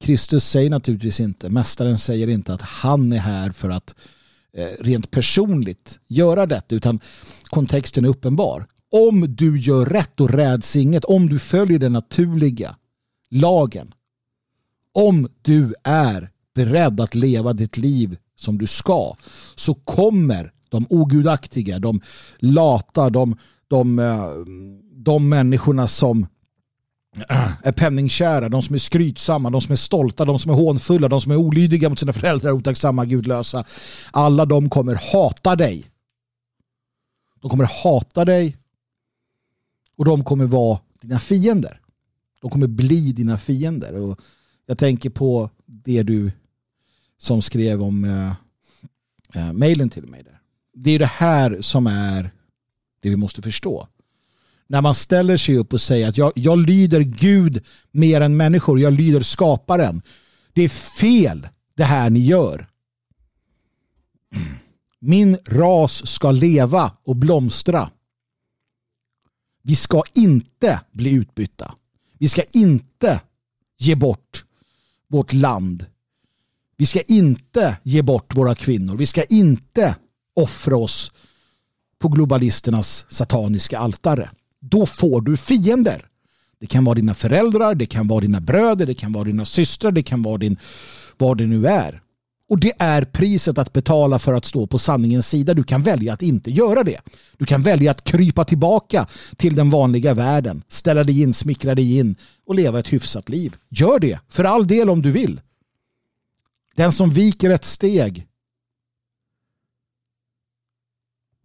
Kristus 0.00 0.44
säger 0.44 0.70
naturligtvis 0.70 1.20
inte, 1.20 1.48
mästaren 1.48 1.98
säger 1.98 2.28
inte 2.28 2.54
att 2.54 2.62
han 2.62 3.12
är 3.12 3.18
här 3.18 3.50
för 3.50 3.70
att 3.70 3.90
eh, 3.90 4.15
Eh, 4.56 4.68
rent 4.80 5.10
personligt 5.10 5.98
göra 6.06 6.46
detta, 6.46 6.74
utan 6.74 7.00
kontexten 7.44 8.04
är 8.04 8.08
uppenbar. 8.08 8.66
Om 8.92 9.34
du 9.36 9.58
gör 9.58 9.86
rätt 9.86 10.20
och 10.20 10.30
räds 10.30 10.76
inget, 10.76 11.04
om 11.04 11.28
du 11.28 11.38
följer 11.38 11.78
den 11.78 11.92
naturliga 11.92 12.76
lagen, 13.30 13.94
om 14.94 15.28
du 15.42 15.74
är 15.84 16.30
beredd 16.54 17.00
att 17.00 17.14
leva 17.14 17.52
ditt 17.52 17.76
liv 17.76 18.16
som 18.36 18.58
du 18.58 18.66
ska 18.66 19.16
så 19.54 19.74
kommer 19.74 20.52
de 20.68 20.86
ogudaktiga, 20.90 21.78
de 21.78 22.00
lata, 22.38 23.10
de, 23.10 23.36
de, 23.68 23.98
eh, 23.98 24.30
de 24.92 25.28
människorna 25.28 25.88
som 25.88 26.26
är 27.62 27.72
penningkära, 27.72 28.48
de 28.48 28.62
som 28.62 28.74
är 28.74 28.78
skrytsamma, 28.78 29.50
de 29.50 29.60
som 29.60 29.72
är 29.72 29.76
stolta, 29.76 30.24
de 30.24 30.38
som 30.38 30.50
är 30.50 30.54
hånfulla, 30.54 31.08
de 31.08 31.20
som 31.20 31.32
är 31.32 31.36
olydiga 31.36 31.88
mot 31.88 31.98
sina 31.98 32.12
föräldrar, 32.12 32.52
otacksamma, 32.52 33.04
gudlösa. 33.04 33.64
Alla 34.10 34.44
de 34.44 34.68
kommer 34.68 35.12
hata 35.12 35.56
dig. 35.56 35.90
De 37.40 37.50
kommer 37.50 37.70
hata 37.82 38.24
dig 38.24 38.56
och 39.96 40.04
de 40.04 40.24
kommer 40.24 40.44
vara 40.44 40.80
dina 41.00 41.20
fiender. 41.20 41.80
De 42.40 42.50
kommer 42.50 42.66
bli 42.66 43.12
dina 43.12 43.38
fiender. 43.38 43.94
Och 43.94 44.20
jag 44.66 44.78
tänker 44.78 45.10
på 45.10 45.50
det 45.66 46.02
du 46.02 46.32
som 47.18 47.42
skrev 47.42 47.82
om 47.82 48.04
eh, 48.04 48.32
eh 49.42 49.52
mejlen 49.52 49.90
till 49.90 50.06
mig. 50.06 50.22
Där. 50.22 50.40
Det 50.74 50.90
är 50.90 50.98
det 50.98 51.06
här 51.06 51.58
som 51.60 51.86
är 51.86 52.30
det 53.02 53.10
vi 53.10 53.16
måste 53.16 53.42
förstå. 53.42 53.88
När 54.68 54.80
man 54.80 54.94
ställer 54.94 55.36
sig 55.36 55.56
upp 55.56 55.72
och 55.72 55.80
säger 55.80 56.08
att 56.08 56.16
jag, 56.16 56.32
jag 56.34 56.58
lyder 56.58 57.00
Gud 57.00 57.64
mer 57.90 58.20
än 58.20 58.36
människor, 58.36 58.80
jag 58.80 58.92
lyder 58.92 59.20
skaparen. 59.20 60.02
Det 60.52 60.62
är 60.62 60.68
fel 60.68 61.48
det 61.76 61.84
här 61.84 62.10
ni 62.10 62.20
gör. 62.20 62.68
Min 65.00 65.38
ras 65.46 66.06
ska 66.06 66.30
leva 66.30 66.92
och 67.04 67.16
blomstra. 67.16 67.90
Vi 69.62 69.76
ska 69.76 70.02
inte 70.14 70.80
bli 70.92 71.12
utbytta. 71.14 71.74
Vi 72.18 72.28
ska 72.28 72.42
inte 72.42 73.20
ge 73.78 73.94
bort 73.94 74.44
vårt 75.08 75.32
land 75.32 75.86
vi 76.76 76.86
ska 76.86 77.00
inte 77.00 77.76
ge 77.82 78.02
bort 78.02 78.36
våra 78.36 78.54
kvinnor. 78.54 78.96
Vi 78.96 79.06
ska 79.06 79.22
inte 79.22 79.96
offra 80.34 80.76
oss 80.76 81.12
på 81.98 82.08
globalisternas 82.08 83.06
sataniska 83.08 83.78
altare. 83.78 84.30
Då 84.70 84.86
får 84.86 85.20
du 85.20 85.36
fiender. 85.36 86.06
Det 86.60 86.66
kan 86.66 86.84
vara 86.84 86.94
dina 86.94 87.14
föräldrar, 87.14 87.74
det 87.74 87.86
kan 87.86 88.08
vara 88.08 88.20
dina 88.20 88.40
bröder, 88.40 88.86
det 88.86 88.94
kan 88.94 89.12
vara 89.12 89.24
dina 89.24 89.44
systrar, 89.44 89.90
det 89.90 90.02
kan 90.02 90.22
vara 90.22 90.38
din, 90.38 90.56
vad 91.18 91.38
det 91.38 91.46
nu 91.46 91.66
är. 91.66 92.02
Och 92.48 92.58
det 92.58 92.72
är 92.78 93.04
priset 93.04 93.58
att 93.58 93.72
betala 93.72 94.18
för 94.18 94.32
att 94.32 94.44
stå 94.44 94.66
på 94.66 94.78
sanningens 94.78 95.28
sida. 95.28 95.54
Du 95.54 95.64
kan 95.64 95.82
välja 95.82 96.12
att 96.12 96.22
inte 96.22 96.50
göra 96.50 96.84
det. 96.84 97.00
Du 97.38 97.46
kan 97.46 97.62
välja 97.62 97.90
att 97.90 98.04
krypa 98.04 98.44
tillbaka 98.44 99.06
till 99.36 99.54
den 99.54 99.70
vanliga 99.70 100.14
världen, 100.14 100.62
ställa 100.68 101.04
dig 101.04 101.22
in, 101.22 101.34
smickra 101.34 101.74
dig 101.74 101.98
in 101.98 102.16
och 102.46 102.54
leva 102.54 102.78
ett 102.78 102.92
hyfsat 102.92 103.28
liv. 103.28 103.56
Gör 103.68 103.98
det, 103.98 104.20
för 104.28 104.44
all 104.44 104.66
del 104.66 104.90
om 104.90 105.02
du 105.02 105.12
vill. 105.12 105.40
Den 106.76 106.92
som 106.92 107.10
viker 107.10 107.50
ett 107.50 107.64
steg 107.64 108.26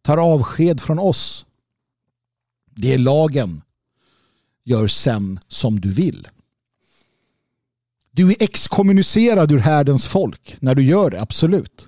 tar 0.01 0.17
avsked 0.17 0.81
från 0.81 0.99
oss. 0.99 1.45
Det 2.81 2.93
är 2.93 2.97
lagen. 2.97 3.61
Gör 4.63 4.87
sen 4.87 5.39
som 5.47 5.79
du 5.79 5.91
vill. 5.91 6.27
Du 8.11 8.29
är 8.29 8.35
exkommunicerad 8.43 9.51
ur 9.51 9.59
härdens 9.59 10.07
folk 10.07 10.57
när 10.59 10.75
du 10.75 10.83
gör 10.83 11.09
det, 11.09 11.21
absolut. 11.21 11.87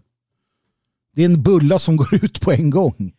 Det 1.15 1.21
är 1.21 1.25
en 1.25 1.43
bulla 1.43 1.79
som 1.79 1.95
går 1.95 2.15
ut 2.15 2.41
på 2.41 2.51
en 2.51 2.69
gång. 2.69 3.13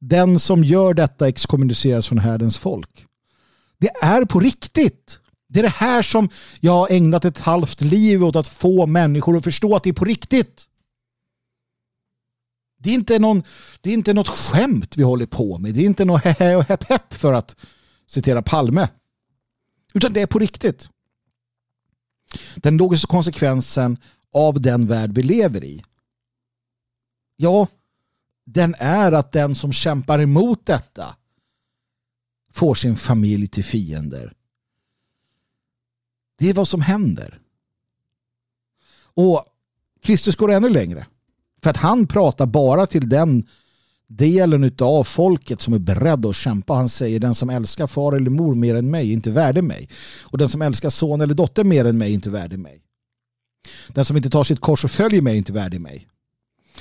Den 0.00 0.38
som 0.38 0.64
gör 0.64 0.94
detta 0.94 1.28
exkommuniceras 1.28 2.08
från 2.08 2.18
härdens 2.18 2.58
folk. 2.58 3.06
Det 3.78 3.90
är 4.02 4.24
på 4.24 4.40
riktigt. 4.40 5.18
Det 5.48 5.58
är 5.58 5.62
det 5.62 5.68
här 5.68 6.02
som 6.02 6.28
jag 6.60 6.72
har 6.72 6.90
ägnat 6.90 7.24
ett 7.24 7.40
halvt 7.40 7.80
liv 7.80 8.24
åt 8.24 8.36
att 8.36 8.48
få 8.48 8.86
människor 8.86 9.36
att 9.36 9.44
förstå 9.44 9.76
att 9.76 9.82
det 9.82 9.90
är 9.90 9.94
på 9.94 10.04
riktigt. 10.04 10.66
Det 12.82 12.90
är 12.90 12.94
inte, 12.94 13.18
någon, 13.18 13.42
det 13.80 13.90
är 13.90 13.94
inte 13.94 14.12
något 14.12 14.28
skämt 14.28 14.96
vi 14.96 15.02
håller 15.02 15.26
på 15.26 15.58
med. 15.58 15.74
Det 15.74 15.80
är 15.80 15.84
inte 15.84 16.04
något 16.04 16.24
hehe 16.24 16.56
och 16.56 16.64
hepp 16.64 16.84
hepp 16.84 17.12
för 17.14 17.32
att 17.32 17.56
citera 18.06 18.42
Palme. 18.42 18.88
Utan 19.94 20.12
det 20.12 20.22
är 20.22 20.26
på 20.26 20.38
riktigt. 20.38 20.88
Den 22.56 22.76
logiska 22.76 23.06
konsekvensen 23.06 23.98
av 24.34 24.60
den 24.60 24.86
värld 24.86 25.12
vi 25.14 25.22
lever 25.22 25.64
i. 25.64 25.82
Ja, 27.36 27.66
den 28.44 28.74
är 28.78 29.12
att 29.12 29.32
den 29.32 29.54
som 29.54 29.72
kämpar 29.72 30.18
emot 30.18 30.66
detta 30.66 31.16
får 32.52 32.74
sin 32.74 32.96
familj 32.96 33.48
till 33.48 33.64
fiender. 33.64 34.34
Det 36.38 36.48
är 36.48 36.54
vad 36.54 36.68
som 36.68 36.80
händer. 36.80 37.40
Och 39.02 39.44
Kristus 40.02 40.36
går 40.36 40.52
ännu 40.52 40.68
längre. 40.68 41.06
För 41.62 41.70
att 41.70 41.76
han 41.76 42.06
pratar 42.06 42.46
bara 42.46 42.86
till 42.86 43.08
den 43.08 43.44
delen 44.08 44.72
av 44.80 45.04
folket 45.04 45.60
som 45.60 45.74
är 45.74 45.78
beredd 45.78 46.26
att 46.26 46.36
kämpa. 46.36 46.74
Han 46.74 46.88
säger 46.88 47.20
den 47.20 47.34
som 47.34 47.50
älskar 47.50 47.86
far 47.86 48.12
eller 48.12 48.30
mor 48.30 48.54
mer 48.54 48.74
än 48.74 48.90
mig 48.90 49.08
är 49.08 49.12
inte 49.12 49.30
värdig 49.30 49.64
mig. 49.64 49.88
Och 50.22 50.38
den 50.38 50.48
som 50.48 50.62
älskar 50.62 50.90
son 50.90 51.20
eller 51.20 51.34
dotter 51.34 51.64
mer 51.64 51.84
än 51.84 51.98
mig 51.98 52.10
är 52.10 52.14
inte 52.14 52.30
värdig 52.30 52.58
mig. 52.58 52.82
Den 53.88 54.04
som 54.04 54.16
inte 54.16 54.30
tar 54.30 54.44
sitt 54.44 54.60
kors 54.60 54.84
och 54.84 54.90
följer 54.90 55.22
mig 55.22 55.32
är 55.32 55.38
inte 55.38 55.52
värdig 55.52 55.80
mig. 55.80 56.06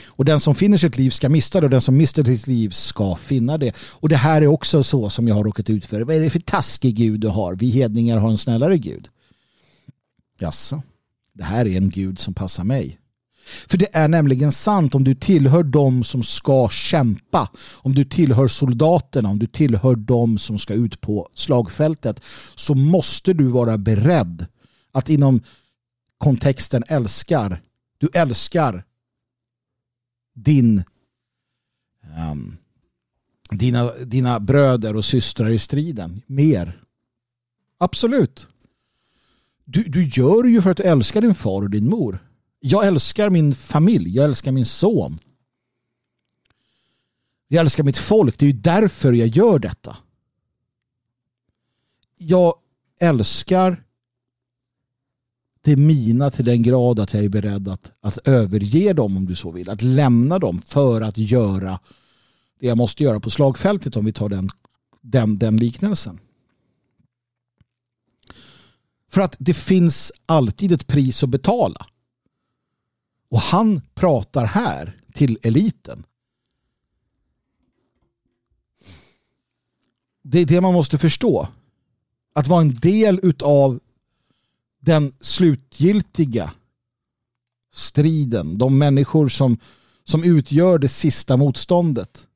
Och 0.06 0.26
den 0.26 0.40
som 0.40 0.56
finner 0.56 0.78
sitt 0.78 0.98
liv 0.98 1.10
ska 1.10 1.30
mista 1.30 1.60
det 1.60 1.66
och 1.66 1.72
den 1.72 1.82
som 1.82 1.98
mister 1.98 2.24
sitt 2.24 2.48
liv 2.48 2.70
ska 2.70 3.16
finna 3.16 3.58
det. 3.58 3.76
Och 3.80 4.10
det 4.10 4.16
här 4.16 4.42
är 4.42 4.48
också 4.48 4.84
så 4.84 5.10
som 5.10 5.28
jag 5.28 5.36
har 5.36 5.44
råkat 5.44 5.70
ut 5.70 5.86
för. 5.86 6.02
Vad 6.02 6.16
är 6.16 6.20
det 6.20 6.30
för 6.30 6.40
taskig 6.40 6.96
Gud 6.96 7.20
du 7.20 7.28
har? 7.28 7.56
Vi 7.56 7.70
hedningar 7.70 8.18
har 8.18 8.30
en 8.30 8.38
snällare 8.38 8.78
Gud. 8.78 9.08
Jaså, 10.40 10.82
det 11.34 11.44
här 11.44 11.68
är 11.68 11.78
en 11.78 11.90
gud 11.90 12.20
som 12.20 12.34
passar 12.34 12.64
mig. 12.64 12.99
För 13.68 13.78
det 13.78 13.96
är 13.96 14.08
nämligen 14.08 14.52
sant 14.52 14.96
om 14.96 15.04
du 15.04 15.16
tillhör 15.16 15.64
de 15.64 16.04
som 16.04 16.24
ska 16.24 16.70
kämpa, 16.70 17.50
om 17.72 17.96
du 17.96 18.06
tillhör 18.06 18.48
soldaterna, 18.48 19.30
om 19.30 19.40
du 19.40 19.48
tillhör 19.48 19.96
de 19.96 20.38
som 20.38 20.58
ska 20.58 20.74
ut 20.74 21.02
på 21.02 21.30
slagfältet 21.34 22.22
så 22.56 22.76
måste 22.76 23.34
du 23.34 23.48
vara 23.48 23.78
beredd 23.78 24.46
att 24.92 25.10
inom 25.10 25.42
kontexten 26.18 26.84
älskar, 26.88 27.62
du 27.98 28.10
älskar 28.14 28.84
din 30.36 30.84
um, 32.32 32.58
dina, 33.50 33.92
dina 33.96 34.40
bröder 34.40 34.96
och 34.96 35.06
systrar 35.06 35.50
i 35.50 35.60
striden 35.60 36.22
mer. 36.28 36.82
Absolut. 37.78 38.48
Du, 39.66 39.84
du 39.84 40.04
gör 40.04 40.44
det 40.44 40.50
ju 40.50 40.62
för 40.62 40.72
att 40.72 40.78
du 40.78 40.84
älskar 40.84 41.22
din 41.22 41.36
far 41.36 41.62
och 41.62 41.70
din 41.70 41.90
mor. 41.90 42.29
Jag 42.60 42.88
älskar 42.88 43.30
min 43.30 43.56
familj, 43.56 44.16
jag 44.16 44.26
älskar 44.26 44.52
min 44.52 44.66
son. 44.66 45.18
Jag 47.48 47.62
älskar 47.62 47.84
mitt 47.84 47.98
folk, 47.98 48.40
det 48.40 48.46
är 48.46 48.52
ju 48.52 48.60
därför 48.60 49.14
jag 49.14 49.28
gör 49.28 49.60
detta. 49.60 49.98
Jag 52.18 52.54
älskar 53.00 53.84
det 55.62 55.76
mina 55.76 56.32
till 56.32 56.46
den 56.46 56.64
grad 56.64 57.00
att 57.00 57.14
jag 57.14 57.24
är 57.24 57.30
beredd 57.30 57.68
att, 57.68 57.92
att 58.02 58.28
överge 58.28 58.94
dem 58.94 59.18
om 59.18 59.26
du 59.26 59.36
så 59.36 59.52
vill. 59.52 59.70
Att 59.70 59.82
lämna 59.82 60.40
dem 60.40 60.62
för 60.62 61.02
att 61.02 61.18
göra 61.18 61.80
det 62.60 62.68
jag 62.68 62.78
måste 62.78 63.04
göra 63.04 63.20
på 63.20 63.30
slagfältet 63.30 63.96
om 63.96 64.06
vi 64.06 64.14
tar 64.14 64.30
den, 64.30 64.50
den, 65.02 65.38
den 65.38 65.58
liknelsen. 65.58 66.20
För 69.12 69.22
att 69.22 69.36
det 69.40 69.54
finns 69.54 70.12
alltid 70.26 70.72
ett 70.72 70.88
pris 70.88 71.24
att 71.24 71.30
betala. 71.30 71.86
Och 73.30 73.40
han 73.40 73.82
pratar 73.94 74.46
här 74.46 74.98
till 75.14 75.40
eliten. 75.42 76.06
Det 80.24 80.40
är 80.40 80.46
det 80.46 80.62
man 80.62 80.74
måste 80.74 80.98
förstå. 80.98 81.48
Att 82.34 82.48
vara 82.48 82.62
en 82.62 82.76
del 82.76 83.34
av 83.44 83.80
den 84.80 85.14
slutgiltiga 85.20 86.52
striden. 87.74 88.58
De 88.58 88.78
människor 88.78 89.30
som, 89.30 89.58
som 90.04 90.24
utgör 90.24 90.78
det 90.78 90.88
sista 90.88 91.38
motståndet. 91.38 92.28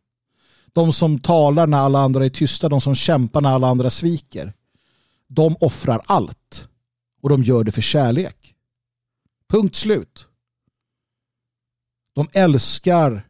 De 0.73 0.93
som 0.93 1.19
talar 1.19 1.67
när 1.67 1.77
alla 1.77 1.99
andra 1.99 2.25
är 2.25 2.29
tysta. 2.29 2.69
De 2.69 2.81
som 2.81 2.95
kämpar 2.95 3.41
när 3.41 3.49
alla 3.49 3.67
andra 3.67 3.89
sviker. 3.89 4.53
De 5.27 5.55
offrar 5.59 6.01
allt. 6.05 6.67
Och 7.21 7.29
de 7.29 7.43
gör 7.43 7.63
det 7.63 7.71
för 7.71 7.81
kärlek. 7.81 8.55
Punkt 9.47 9.75
slut. 9.75 10.27
De 12.14 12.27
älskar 12.34 13.30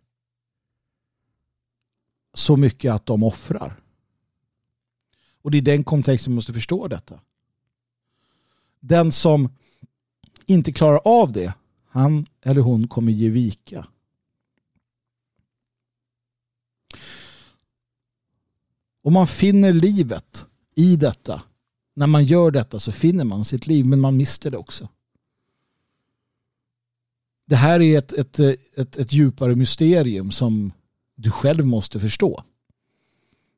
så 2.34 2.58
mycket 2.58 2.94
att 2.94 3.06
de 3.06 3.24
offrar. 3.24 3.80
Och 5.42 5.52
det 5.52 5.58
är 5.58 5.62
den 5.62 5.84
kontexten 5.84 6.32
man 6.32 6.36
måste 6.36 6.54
förstå 6.54 6.88
detta. 6.88 7.20
Den 8.80 9.12
som 9.12 9.50
inte 10.46 10.74
klarar 10.74 11.02
av 11.06 11.32
det, 11.32 11.54
han 11.88 12.26
eller 12.42 12.62
hon 12.62 12.88
kommer 12.88 13.12
ge 13.12 13.30
vika. 13.30 13.88
Och 19.02 19.12
man 19.12 19.28
finner 19.28 19.74
livet 19.74 20.46
i 20.76 20.96
detta. 20.96 21.44
När 21.96 22.08
man 22.08 22.26
gör 22.26 22.52
detta 22.52 22.80
så 22.80 22.92
finner 22.92 23.24
man 23.24 23.46
sitt 23.46 23.68
liv, 23.68 23.86
men 23.86 24.00
man 24.00 24.18
mister 24.18 24.52
det 24.52 24.58
också. 24.58 24.90
Det 27.46 27.56
här 27.56 27.82
är 27.82 27.98
ett, 27.98 28.14
ett, 28.14 28.40
ett, 28.40 28.98
ett 28.98 29.14
djupare 29.14 29.56
mysterium 29.56 30.32
som 30.32 30.72
du 31.16 31.32
själv 31.32 31.66
måste 31.66 32.00
förstå. 32.00 32.44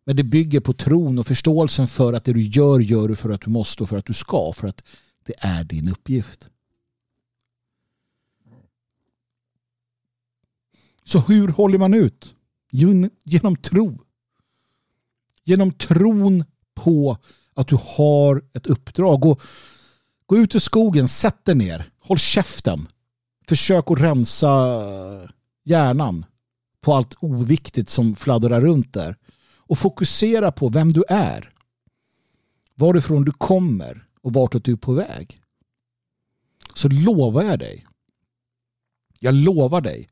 Men 0.06 0.16
det 0.16 0.24
bygger 0.24 0.60
på 0.60 0.74
tron 0.74 1.20
och 1.20 1.28
förståelsen 1.28 1.88
för 1.88 2.14
att 2.14 2.24
det 2.24 2.34
du 2.34 2.44
gör, 2.44 2.80
gör 2.80 3.07
du 3.07 3.16
för 3.16 3.30
att 3.30 3.41
du 3.41 3.49
måste 3.49 3.84
och 3.84 3.90
för 3.90 3.98
att 3.98 4.06
du 4.06 4.14
ska. 4.14 4.53
För 4.56 4.68
att 4.68 4.84
det 5.26 5.34
är 5.38 5.64
din 5.64 5.90
uppgift. 5.90 6.49
Så 11.03 11.20
hur 11.20 11.48
håller 11.48 11.78
man 11.78 11.94
ut? 11.94 12.34
Genom 13.24 13.56
tro. 13.56 14.02
Genom 15.44 15.72
tron 15.72 16.44
på 16.74 17.18
att 17.53 17.68
du 17.68 17.78
har 17.82 18.44
ett 18.53 18.68
uppdrag. 18.68 19.20
Gå, 19.20 19.38
gå 20.26 20.38
ut 20.38 20.56
i 20.56 20.60
skogen, 20.60 21.07
sätt 21.07 21.45
dig 21.45 21.56
ner, 21.56 21.90
håll 21.99 22.18
käften. 22.18 22.88
Försök 23.48 23.92
att 23.92 24.00
rensa 24.00 25.30
hjärnan 25.64 26.26
på 26.82 26.94
allt 26.94 27.16
oviktigt 27.20 27.90
som 27.90 28.16
fladdrar 28.16 28.62
runt 28.62 28.94
där. 28.94 29.16
Och 29.68 29.80
fokusera 29.80 30.52
på 30.52 30.70
vem 30.70 30.94
du 30.94 31.04
är. 31.10 31.54
Varifrån 32.76 33.26
du 33.26 33.32
kommer 33.32 34.08
och 34.22 34.34
vart 34.34 34.64
du 34.64 34.72
är 34.72 34.76
på 34.76 34.94
väg. 34.94 35.40
Så 36.74 36.90
lovar 36.90 37.44
jag 37.44 37.60
dig. 37.60 37.86
Jag 39.20 39.34
lovar 39.34 39.82
dig 39.82 40.10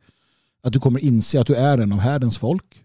att 0.62 0.74
du 0.74 0.80
kommer 0.80 1.00
inse 1.00 1.42
att 1.42 1.48
du 1.48 1.56
är 1.56 1.78
en 1.78 1.92
av 1.92 2.00
härdens 2.00 2.38
folk. 2.38 2.84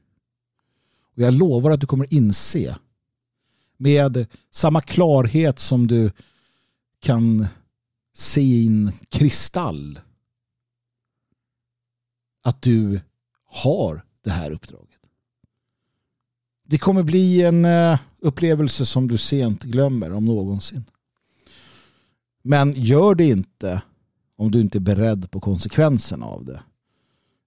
Och 1.17 1.23
jag 1.23 1.35
lovar 1.35 1.71
att 1.71 1.81
du 1.81 1.87
kommer 1.87 2.15
inse 2.15 2.77
med 3.77 4.27
samma 4.51 4.81
klarhet 4.81 5.59
som 5.59 5.87
du 5.87 6.11
kan 7.01 7.47
se 8.15 8.41
i 8.41 8.67
en 8.67 8.93
kristall 9.09 10.01
att 12.43 12.63
du 12.63 13.01
har 13.47 14.05
det 14.25 14.31
här 14.31 14.51
uppdraget. 14.51 14.89
Det 16.67 16.79
kommer 16.79 17.03
bli 17.03 17.43
en 17.43 17.65
eh, 17.65 17.99
upplevelse 18.19 18.87
som 18.87 19.09
du 19.09 19.19
sent 19.19 19.63
glömmer 19.63 20.13
om 20.13 20.25
någonsin. 20.25 20.85
Men 22.43 22.73
gör 22.73 23.15
det 23.15 23.25
inte 23.25 23.83
om 24.37 24.51
du 24.51 24.61
inte 24.61 24.79
är 24.79 24.81
beredd 24.81 25.31
på 25.31 25.41
konsekvenserna 25.41 26.27
av 26.27 26.45
det. 26.45 26.63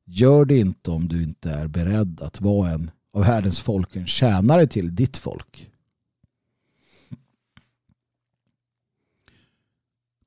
Gör 0.05 0.45
det 0.45 0.57
inte 0.57 0.91
om 0.91 1.07
du 1.07 1.23
inte 1.23 1.51
är 1.51 1.67
beredd 1.67 2.21
att 2.21 2.41
vara 2.41 2.69
en 2.69 2.91
av 3.13 3.23
härdens 3.23 3.59
folk, 3.59 3.95
en 3.95 4.07
tjänare 4.07 4.67
till 4.67 4.95
ditt 4.95 5.17
folk. 5.17 5.69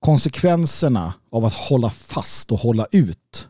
Konsekvenserna 0.01 1.15
av 1.31 1.45
att 1.45 1.55
hålla 1.55 1.91
fast 1.91 2.53
och 2.53 2.59
hålla 2.59 2.87
ut, 2.93 3.49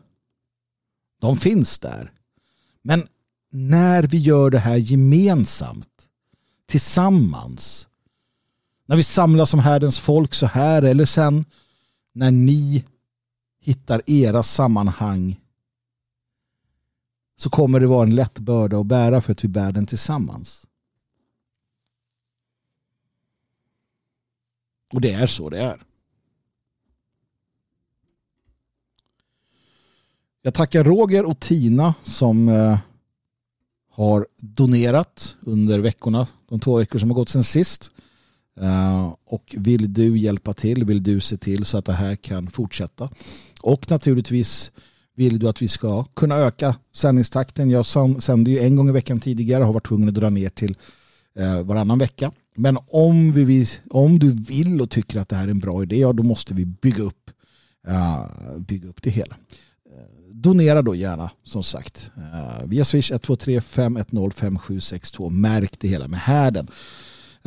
de 1.25 1.37
finns 1.37 1.79
där. 1.79 2.11
Men 2.81 3.07
när 3.49 4.03
vi 4.03 4.17
gör 4.17 4.49
det 4.49 4.59
här 4.59 4.75
gemensamt, 4.77 6.07
tillsammans, 6.65 7.87
när 8.85 8.95
vi 8.95 9.03
samlas 9.03 9.49
som 9.49 9.59
härdens 9.59 9.99
folk 9.99 10.33
så 10.33 10.45
här 10.45 10.81
eller 10.81 11.05
sen 11.05 11.45
när 12.13 12.31
ni 12.31 12.85
hittar 13.59 14.01
era 14.05 14.43
sammanhang 14.43 15.41
så 17.37 17.49
kommer 17.49 17.79
det 17.79 17.87
vara 17.87 18.03
en 18.03 18.15
lätt 18.15 18.39
börda 18.39 18.79
att 18.79 18.85
bära 18.85 19.21
för 19.21 19.31
att 19.31 19.43
vi 19.43 19.47
bär 19.47 19.71
den 19.71 19.85
tillsammans. 19.85 20.67
Och 24.93 25.01
det 25.01 25.11
är 25.11 25.27
så 25.27 25.49
det 25.49 25.61
är. 25.61 25.81
Jag 30.45 30.53
tackar 30.53 30.83
Roger 30.83 31.25
och 31.25 31.39
Tina 31.39 31.93
som 32.03 32.49
eh, 32.49 32.77
har 33.91 34.27
donerat 34.37 35.35
under 35.41 35.79
veckorna, 35.79 36.27
de 36.49 36.59
två 36.59 36.77
veckor 36.77 36.99
som 36.99 37.09
har 37.09 37.15
gått 37.15 37.29
sedan 37.29 37.43
sist. 37.43 37.91
Eh, 38.61 39.13
och 39.25 39.55
vill 39.57 39.93
du 39.93 40.17
hjälpa 40.17 40.53
till, 40.53 40.83
vill 40.83 41.03
du 41.03 41.19
se 41.19 41.37
till 41.37 41.65
så 41.65 41.77
att 41.77 41.85
det 41.85 41.93
här 41.93 42.15
kan 42.15 42.47
fortsätta. 42.47 43.09
Och 43.61 43.91
naturligtvis 43.91 44.71
vill 45.15 45.39
du 45.39 45.49
att 45.49 45.61
vi 45.61 45.67
ska 45.67 46.03
kunna 46.03 46.35
öka 46.35 46.75
sändningstakten. 46.93 47.69
Jag 47.69 47.85
sände 48.23 48.51
ju 48.51 48.59
en 48.59 48.75
gång 48.75 48.89
i 48.89 48.91
veckan 48.91 49.19
tidigare 49.19 49.59
och 49.59 49.65
har 49.65 49.73
varit 49.73 49.87
tvungen 49.87 50.09
att 50.09 50.15
dra 50.15 50.29
ner 50.29 50.49
till 50.49 50.77
eh, 51.39 51.61
varannan 51.61 51.99
vecka. 51.99 52.31
Men 52.55 52.77
om, 52.87 53.31
vi, 53.31 53.67
om 53.89 54.19
du 54.19 54.31
vill 54.31 54.81
och 54.81 54.89
tycker 54.89 55.19
att 55.19 55.29
det 55.29 55.35
här 55.35 55.47
är 55.47 55.51
en 55.51 55.59
bra 55.59 55.83
idé, 55.83 55.97
ja, 55.99 56.13
då 56.13 56.23
måste 56.23 56.53
vi 56.53 56.65
bygga 56.65 57.03
upp, 57.03 57.31
uh, 57.87 58.59
bygga 58.59 58.89
upp 58.89 59.01
det 59.01 59.09
hela 59.09 59.35
donera 60.45 60.81
då 60.81 60.95
gärna 60.95 61.31
som 61.43 61.63
sagt. 61.63 62.11
Uh, 62.17 62.67
via 62.67 62.85
Swish 62.85 63.11
123 63.11 63.61
510 63.61 64.31
5762. 64.35 65.29
Märk 65.29 65.79
det 65.79 65.87
hela 65.87 66.07
med 66.07 66.19
härden. 66.19 66.67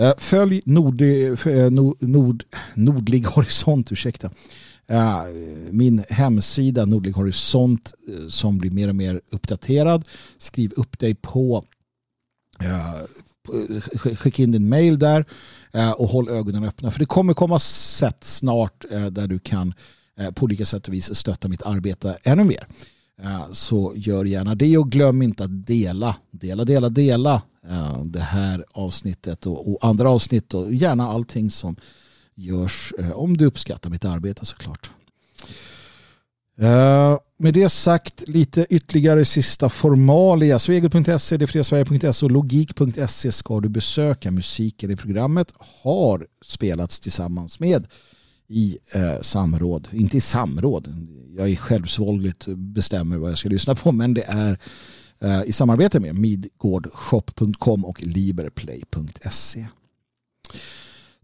Uh, 0.01 0.13
följ 0.19 0.63
nord, 0.65 1.01
uh, 1.01 1.47
eh, 1.47 1.71
nord, 2.01 2.45
Nordlig 2.75 3.23
Horisont, 3.27 3.93
ursäkta. 3.93 4.31
Uh, 4.93 5.25
min 5.71 6.05
hemsida 6.09 6.85
Nordlig 6.85 7.13
Horisont 7.13 7.95
som 8.29 8.59
blir 8.59 8.71
mer 8.71 8.89
och 8.89 8.97
mer 8.97 9.21
uppdaterad. 9.31 10.09
Skriv 10.39 10.73
upp 10.77 10.99
dig 10.99 11.15
på 11.15 11.65
skicka 14.17 14.43
in 14.43 14.53
din 14.53 14.69
mail 14.69 14.99
där 14.99 15.25
och 15.97 16.09
håll 16.09 16.29
ögonen 16.29 16.65
öppna 16.65 16.91
för 16.91 16.99
det 16.99 17.07
kommer 17.07 17.35
komma 17.35 17.59
sätt 17.59 18.25
snart 18.25 18.85
där 19.11 19.27
du 19.27 19.39
kan 19.39 19.75
Eh, 20.19 20.31
på 20.31 20.45
olika 20.45 20.67
sätt 20.67 20.89
och 20.89 20.95
vis 20.95 21.15
stötta 21.15 21.49
mitt 21.49 21.63
arbete 21.63 22.19
ännu 22.23 22.45
mer. 22.45 22.67
Eh, 23.23 23.53
så 23.53 23.93
gör 23.97 24.25
gärna 24.25 24.55
det 24.55 24.79
och 24.79 24.91
glöm 24.91 25.23
inte 25.23 25.45
att 25.45 25.67
dela, 25.67 26.17
dela, 26.31 26.65
dela, 26.65 26.89
dela 26.89 27.43
eh, 27.69 28.05
det 28.05 28.21
här 28.21 28.65
avsnittet 28.73 29.47
och 29.47 29.79
andra 29.81 30.11
avsnitt 30.11 30.55
och 30.55 30.75
gärna 30.75 31.09
allting 31.09 31.51
som 31.51 31.77
görs 32.35 32.93
om 33.15 33.37
du 33.37 33.47
uppskattar 33.47 33.91
mitt 33.91 34.05
arbete 34.05 34.47
såklart. 34.47 34.91
Med 37.39 37.55
det 37.55 37.69
sagt, 37.69 38.29
lite 38.29 38.67
ytterligare 38.71 39.25
sista 39.25 39.69
formalia. 39.69 40.59
Svegot.se, 40.59 41.37
detfriasverige.se 41.37 42.27
och 42.27 42.31
logik.se 42.31 43.33
ska 43.33 43.61
du 43.61 43.69
besöka. 43.69 44.31
Musiken 44.31 44.91
i 44.91 44.97
programmet 44.97 45.53
har 45.59 46.27
spelats 46.45 47.01
tillsammans 47.01 47.61
med 47.61 47.87
i 48.49 48.79
eh, 48.93 49.21
samråd. 49.21 49.89
Inte 49.93 50.17
i 50.17 50.21
samråd, 50.21 50.89
jag 51.37 51.51
är 51.51 51.57
självsvåldigt 51.57 52.47
bestämmer 52.47 53.17
vad 53.17 53.31
jag 53.31 53.39
ska 53.39 53.49
lyssna 53.49 53.75
på, 53.75 53.93
men 53.93 54.15
det 54.15 54.23
är 54.23 54.59
eh, 55.19 55.43
i 55.47 55.53
samarbete 55.53 56.01
med 56.01 56.15
midgårdshop.com 56.15 57.85
och 57.85 58.03
liberplay.se. 58.03 59.67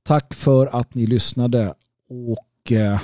Tack 0.02 0.34
för 0.34 0.66
att 0.66 0.94
ni 0.94 1.06
lyssnade 1.06 1.74
och 2.08 2.72
eh, 2.72 3.00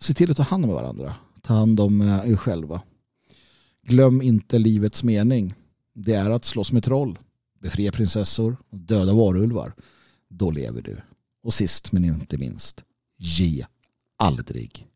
se 0.00 0.14
till 0.14 0.30
att 0.30 0.36
ta 0.36 0.42
hand 0.42 0.64
om 0.64 0.70
varandra. 0.70 1.14
Ta 1.42 1.54
hand 1.54 1.80
om 1.80 2.00
eh, 2.00 2.30
er 2.30 2.36
själva. 2.36 2.82
Glöm 3.82 4.22
inte 4.22 4.58
livets 4.58 5.04
mening. 5.04 5.54
Det 5.94 6.14
är 6.14 6.30
att 6.30 6.44
slåss 6.44 6.72
med 6.72 6.84
troll, 6.84 7.18
befria 7.60 7.92
prinsessor 7.92 8.56
och 8.70 8.78
döda 8.78 9.12
varulvar. 9.12 9.72
Då 10.28 10.50
lever 10.50 10.82
du. 10.82 11.00
Och 11.42 11.54
sist 11.54 11.92
men 11.92 12.04
inte 12.04 12.38
minst, 12.38 12.84
ge 13.24 13.66
aldrig. 14.16 14.86